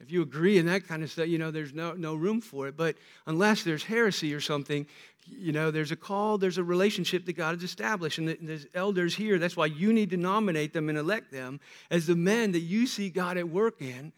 If 0.00 0.10
you 0.10 0.22
agree 0.22 0.56
in 0.56 0.66
that 0.66 0.88
kind 0.88 1.02
of 1.02 1.10
stuff, 1.10 1.28
you 1.28 1.38
know, 1.38 1.50
there's 1.50 1.74
no, 1.74 1.92
no 1.92 2.14
room 2.14 2.40
for 2.40 2.68
it. 2.68 2.76
But 2.76 2.96
unless 3.26 3.62
there's 3.62 3.84
heresy 3.84 4.32
or 4.32 4.40
something, 4.40 4.86
you 5.26 5.52
know, 5.52 5.70
there's 5.70 5.92
a 5.92 5.96
call, 5.96 6.38
there's 6.38 6.56
a 6.56 6.64
relationship 6.64 7.26
that 7.26 7.34
God 7.34 7.54
has 7.54 7.62
established. 7.62 8.18
And 8.18 8.36
there's 8.40 8.66
elders 8.74 9.14
here. 9.14 9.38
That's 9.38 9.56
why 9.56 9.66
you 9.66 9.92
need 9.92 10.10
to 10.10 10.16
nominate 10.16 10.72
them 10.72 10.88
and 10.88 10.96
elect 10.96 11.30
them 11.30 11.60
as 11.90 12.06
the 12.06 12.16
men 12.16 12.52
that 12.52 12.60
you 12.60 12.86
see 12.86 13.10
God 13.10 13.36
at 13.36 13.48
work 13.48 13.82
in 13.82 14.12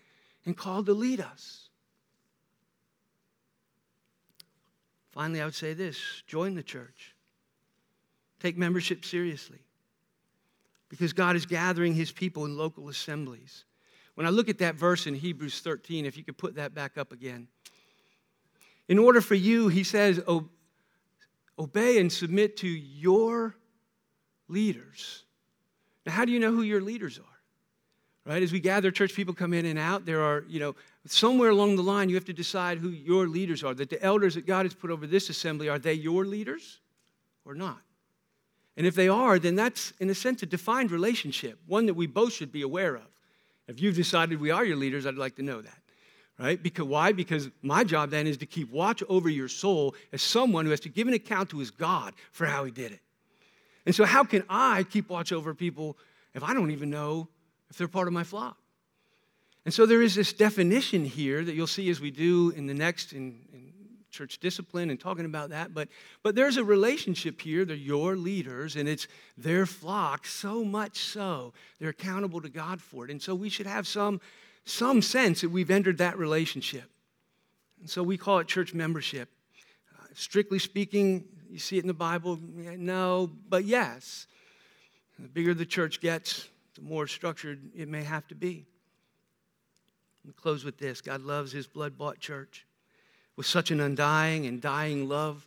and 0.46 0.56
called 0.56 0.86
to 0.86 0.94
lead 0.94 1.20
us. 1.20 1.68
Finally, 5.10 5.42
I 5.42 5.44
would 5.44 5.54
say 5.54 5.74
this 5.74 6.22
join 6.26 6.54
the 6.54 6.62
church, 6.62 7.11
take 8.42 8.58
membership 8.58 9.04
seriously 9.04 9.60
because 10.88 11.12
God 11.12 11.36
is 11.36 11.46
gathering 11.46 11.94
his 11.94 12.10
people 12.10 12.44
in 12.44 12.56
local 12.56 12.88
assemblies. 12.88 13.64
When 14.14 14.26
I 14.26 14.30
look 14.30 14.48
at 14.48 14.58
that 14.58 14.74
verse 14.74 15.06
in 15.06 15.14
Hebrews 15.14 15.60
13, 15.60 16.04
if 16.04 16.18
you 16.18 16.24
could 16.24 16.36
put 16.36 16.56
that 16.56 16.74
back 16.74 16.98
up 16.98 17.12
again. 17.12 17.48
In 18.88 18.98
order 18.98 19.20
for 19.20 19.34
you, 19.36 19.68
he 19.68 19.84
says, 19.84 20.20
obey 21.58 21.98
and 21.98 22.12
submit 22.12 22.58
to 22.58 22.68
your 22.68 23.54
leaders. 24.48 25.24
Now, 26.04 26.12
how 26.12 26.24
do 26.24 26.32
you 26.32 26.40
know 26.40 26.50
who 26.50 26.62
your 26.62 26.82
leaders 26.82 27.18
are? 27.18 28.30
Right? 28.30 28.42
As 28.42 28.52
we 28.52 28.60
gather, 28.60 28.90
church 28.90 29.14
people 29.14 29.34
come 29.34 29.54
in 29.54 29.66
and 29.66 29.78
out. 29.78 30.04
There 30.04 30.20
are, 30.20 30.44
you 30.48 30.60
know, 30.60 30.74
somewhere 31.06 31.50
along 31.50 31.76
the 31.76 31.82
line, 31.82 32.08
you 32.08 32.16
have 32.16 32.24
to 32.26 32.32
decide 32.32 32.78
who 32.78 32.90
your 32.90 33.26
leaders 33.28 33.64
are. 33.64 33.72
That 33.72 33.88
the 33.88 34.02
elders 34.02 34.34
that 34.34 34.46
God 34.46 34.66
has 34.66 34.74
put 34.74 34.90
over 34.90 35.06
this 35.06 35.30
assembly, 35.30 35.68
are 35.68 35.78
they 35.78 35.94
your 35.94 36.24
leaders 36.24 36.80
or 37.44 37.54
not? 37.54 37.80
And 38.76 38.86
if 38.86 38.94
they 38.94 39.08
are, 39.08 39.38
then 39.38 39.54
that's, 39.54 39.92
in 40.00 40.08
a 40.08 40.14
sense, 40.14 40.42
a 40.42 40.46
defined 40.46 40.90
relationship, 40.90 41.58
one 41.66 41.86
that 41.86 41.94
we 41.94 42.06
both 42.06 42.32
should 42.32 42.50
be 42.50 42.62
aware 42.62 42.94
of. 42.94 43.06
If 43.68 43.80
you've 43.80 43.96
decided 43.96 44.40
we 44.40 44.50
are 44.50 44.64
your 44.64 44.76
leaders, 44.76 45.06
I'd 45.06 45.14
like 45.14 45.36
to 45.36 45.42
know 45.42 45.60
that. 45.60 45.78
Right? 46.38 46.60
Because 46.60 46.86
why? 46.86 47.12
Because 47.12 47.50
my 47.60 47.84
job 47.84 48.10
then 48.10 48.26
is 48.26 48.38
to 48.38 48.46
keep 48.46 48.70
watch 48.72 49.02
over 49.08 49.28
your 49.28 49.48
soul 49.48 49.94
as 50.12 50.22
someone 50.22 50.64
who 50.64 50.70
has 50.70 50.80
to 50.80 50.88
give 50.88 51.06
an 51.06 51.14
account 51.14 51.50
to 51.50 51.58
his 51.58 51.70
God 51.70 52.14
for 52.32 52.46
how 52.46 52.64
he 52.64 52.70
did 52.70 52.92
it. 52.92 53.00
And 53.84 53.94
so, 53.94 54.04
how 54.04 54.24
can 54.24 54.42
I 54.48 54.84
keep 54.84 55.08
watch 55.08 55.32
over 55.32 55.54
people 55.54 55.98
if 56.34 56.42
I 56.42 56.54
don't 56.54 56.70
even 56.70 56.90
know 56.90 57.28
if 57.70 57.76
they're 57.76 57.86
part 57.86 58.08
of 58.08 58.14
my 58.14 58.24
flock? 58.24 58.56
And 59.64 59.72
so, 59.72 59.86
there 59.86 60.02
is 60.02 60.14
this 60.14 60.32
definition 60.32 61.04
here 61.04 61.44
that 61.44 61.54
you'll 61.54 61.66
see 61.66 61.90
as 61.90 62.00
we 62.00 62.10
do 62.10 62.50
in 62.56 62.66
the 62.66 62.74
next 62.74 63.12
in, 63.12 63.38
in 63.52 63.61
church 64.12 64.38
discipline 64.38 64.90
and 64.90 65.00
talking 65.00 65.24
about 65.24 65.50
that. 65.50 65.74
But, 65.74 65.88
but 66.22 66.34
there's 66.34 66.58
a 66.58 66.64
relationship 66.64 67.40
here. 67.40 67.64
They're 67.64 67.74
your 67.74 68.14
leaders 68.14 68.76
and 68.76 68.88
it's 68.88 69.08
their 69.36 69.66
flock, 69.66 70.26
so 70.26 70.64
much 70.64 70.98
so 70.98 71.54
they're 71.80 71.88
accountable 71.88 72.40
to 72.42 72.48
God 72.48 72.80
for 72.80 73.04
it. 73.04 73.10
And 73.10 73.20
so 73.20 73.34
we 73.34 73.48
should 73.48 73.66
have 73.66 73.88
some, 73.88 74.20
some 74.64 75.02
sense 75.02 75.40
that 75.40 75.48
we've 75.48 75.70
entered 75.70 75.98
that 75.98 76.18
relationship. 76.18 76.84
And 77.80 77.90
so 77.90 78.02
we 78.02 78.16
call 78.16 78.38
it 78.38 78.46
church 78.46 78.74
membership. 78.74 79.28
Uh, 79.98 80.04
strictly 80.14 80.58
speaking, 80.58 81.24
you 81.50 81.58
see 81.58 81.78
it 81.78 81.84
in 81.84 81.88
the 81.88 81.94
Bible? 81.94 82.38
No, 82.78 83.30
but 83.48 83.64
yes. 83.64 84.26
The 85.18 85.28
bigger 85.28 85.54
the 85.54 85.66
church 85.66 86.00
gets, 86.00 86.48
the 86.74 86.82
more 86.82 87.06
structured 87.06 87.60
it 87.74 87.88
may 87.88 88.02
have 88.04 88.28
to 88.28 88.34
be. 88.34 88.66
Let 90.24 90.28
me 90.28 90.34
close 90.40 90.64
with 90.64 90.78
this 90.78 91.00
God 91.00 91.22
loves 91.22 91.50
his 91.50 91.66
blood 91.66 91.96
bought 91.96 92.20
church 92.20 92.66
with 93.36 93.46
such 93.46 93.70
an 93.70 93.80
undying 93.80 94.46
and 94.46 94.60
dying 94.60 95.08
love 95.08 95.46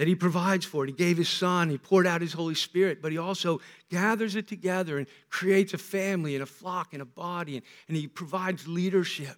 that 0.00 0.08
he 0.08 0.14
provides 0.14 0.64
for 0.64 0.84
it. 0.84 0.86
He 0.86 0.94
gave 0.94 1.18
his 1.18 1.28
son, 1.28 1.68
he 1.68 1.76
poured 1.76 2.06
out 2.06 2.22
his 2.22 2.32
Holy 2.32 2.54
Spirit, 2.54 3.02
but 3.02 3.12
he 3.12 3.18
also 3.18 3.60
gathers 3.90 4.34
it 4.34 4.48
together 4.48 4.96
and 4.96 5.06
creates 5.28 5.74
a 5.74 5.78
family 5.78 6.34
and 6.34 6.42
a 6.42 6.46
flock 6.46 6.94
and 6.94 7.02
a 7.02 7.04
body, 7.04 7.56
and, 7.56 7.66
and 7.86 7.98
he 7.98 8.06
provides 8.06 8.66
leadership 8.66 9.36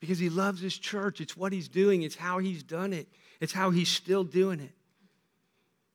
because 0.00 0.18
he 0.18 0.30
loves 0.30 0.62
his 0.62 0.78
church. 0.78 1.20
It's 1.20 1.36
what 1.36 1.52
he's 1.52 1.68
doing, 1.68 2.00
it's 2.00 2.16
how 2.16 2.38
he's 2.38 2.62
done 2.62 2.94
it, 2.94 3.08
it's 3.40 3.52
how 3.52 3.68
he's 3.68 3.90
still 3.90 4.24
doing 4.24 4.60
it. 4.60 4.72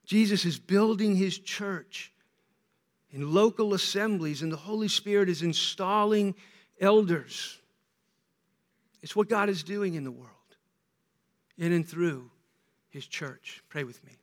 Jesus 0.06 0.46
is 0.46 0.60
building 0.60 1.16
his 1.16 1.40
church 1.40 2.14
in 3.12 3.34
local 3.34 3.74
assemblies, 3.74 4.44
and 4.44 4.52
the 4.52 4.58
Holy 4.58 4.88
Spirit 4.88 5.30
is 5.30 5.42
installing 5.42 6.36
elders. 6.80 7.58
It's 9.02 9.16
what 9.16 9.30
God 9.30 9.50
is 9.50 9.64
doing 9.64 9.96
in 9.96 10.04
the 10.04 10.12
world 10.12 10.35
in 11.58 11.72
and 11.72 11.88
through 11.88 12.30
his 12.89 13.08
church. 13.08 13.62
Pray 13.70 13.84
with 13.84 14.03
me. 14.06 14.14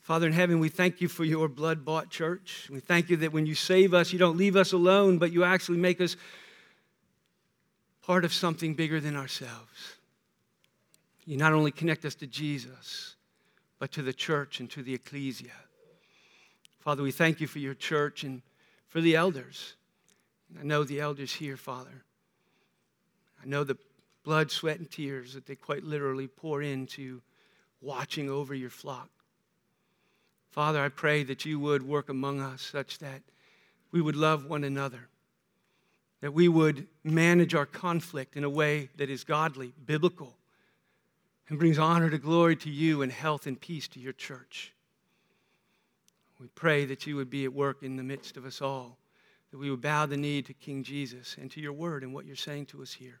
Father 0.00 0.26
in 0.26 0.32
heaven, 0.32 0.58
we 0.60 0.68
thank 0.68 1.00
you 1.00 1.08
for 1.08 1.24
your 1.24 1.48
blood 1.48 1.84
bought 1.84 2.10
church. 2.10 2.68
We 2.70 2.80
thank 2.80 3.10
you 3.10 3.16
that 3.18 3.32
when 3.32 3.46
you 3.46 3.54
save 3.54 3.92
us, 3.92 4.12
you 4.12 4.18
don't 4.18 4.36
leave 4.36 4.56
us 4.56 4.72
alone, 4.72 5.18
but 5.18 5.32
you 5.32 5.44
actually 5.44 5.78
make 5.78 6.00
us 6.00 6.16
part 8.02 8.24
of 8.24 8.32
something 8.32 8.74
bigger 8.74 9.00
than 9.00 9.16
ourselves. 9.16 9.96
You 11.24 11.36
not 11.36 11.52
only 11.52 11.72
connect 11.72 12.04
us 12.04 12.14
to 12.16 12.26
Jesus, 12.26 13.16
but 13.78 13.90
to 13.92 14.02
the 14.02 14.12
church 14.12 14.60
and 14.60 14.70
to 14.70 14.82
the 14.82 14.94
ecclesia. 14.94 15.50
Father, 16.78 17.02
we 17.02 17.10
thank 17.10 17.40
you 17.40 17.48
for 17.48 17.58
your 17.58 17.74
church 17.74 18.22
and 18.22 18.42
for 18.88 19.00
the 19.00 19.16
elders. 19.16 19.74
I 20.58 20.62
know 20.62 20.84
the 20.84 21.00
elders 21.00 21.34
here, 21.34 21.56
Father. 21.56 22.04
I 23.42 23.46
know 23.46 23.64
the 23.64 23.76
blood, 24.26 24.50
sweat, 24.50 24.80
and 24.80 24.90
tears 24.90 25.34
that 25.34 25.46
they 25.46 25.54
quite 25.54 25.84
literally 25.84 26.26
pour 26.26 26.60
into 26.60 27.22
watching 27.80 28.28
over 28.28 28.56
your 28.56 28.70
flock. 28.70 29.08
Father, 30.50 30.82
I 30.82 30.88
pray 30.88 31.22
that 31.22 31.44
you 31.44 31.60
would 31.60 31.86
work 31.86 32.08
among 32.08 32.40
us 32.40 32.60
such 32.60 32.98
that 32.98 33.22
we 33.92 34.00
would 34.00 34.16
love 34.16 34.44
one 34.44 34.64
another, 34.64 35.06
that 36.22 36.34
we 36.34 36.48
would 36.48 36.88
manage 37.04 37.54
our 37.54 37.66
conflict 37.66 38.36
in 38.36 38.42
a 38.42 38.50
way 38.50 38.88
that 38.96 39.08
is 39.08 39.22
godly, 39.22 39.72
biblical, 39.86 40.34
and 41.48 41.56
brings 41.56 41.78
honor 41.78 42.10
to 42.10 42.18
glory 42.18 42.56
to 42.56 42.70
you 42.70 43.02
and 43.02 43.12
health 43.12 43.46
and 43.46 43.60
peace 43.60 43.86
to 43.86 44.00
your 44.00 44.12
church. 44.12 44.72
We 46.40 46.48
pray 46.48 46.84
that 46.86 47.06
you 47.06 47.14
would 47.14 47.30
be 47.30 47.44
at 47.44 47.52
work 47.52 47.84
in 47.84 47.94
the 47.94 48.02
midst 48.02 48.36
of 48.36 48.44
us 48.44 48.60
all, 48.60 48.98
that 49.52 49.58
we 49.58 49.70
would 49.70 49.82
bow 49.82 50.06
the 50.06 50.16
knee 50.16 50.42
to 50.42 50.52
King 50.52 50.82
Jesus 50.82 51.36
and 51.40 51.48
to 51.52 51.60
your 51.60 51.72
word 51.72 52.02
and 52.02 52.12
what 52.12 52.26
you're 52.26 52.34
saying 52.34 52.66
to 52.66 52.82
us 52.82 52.92
here. 52.92 53.20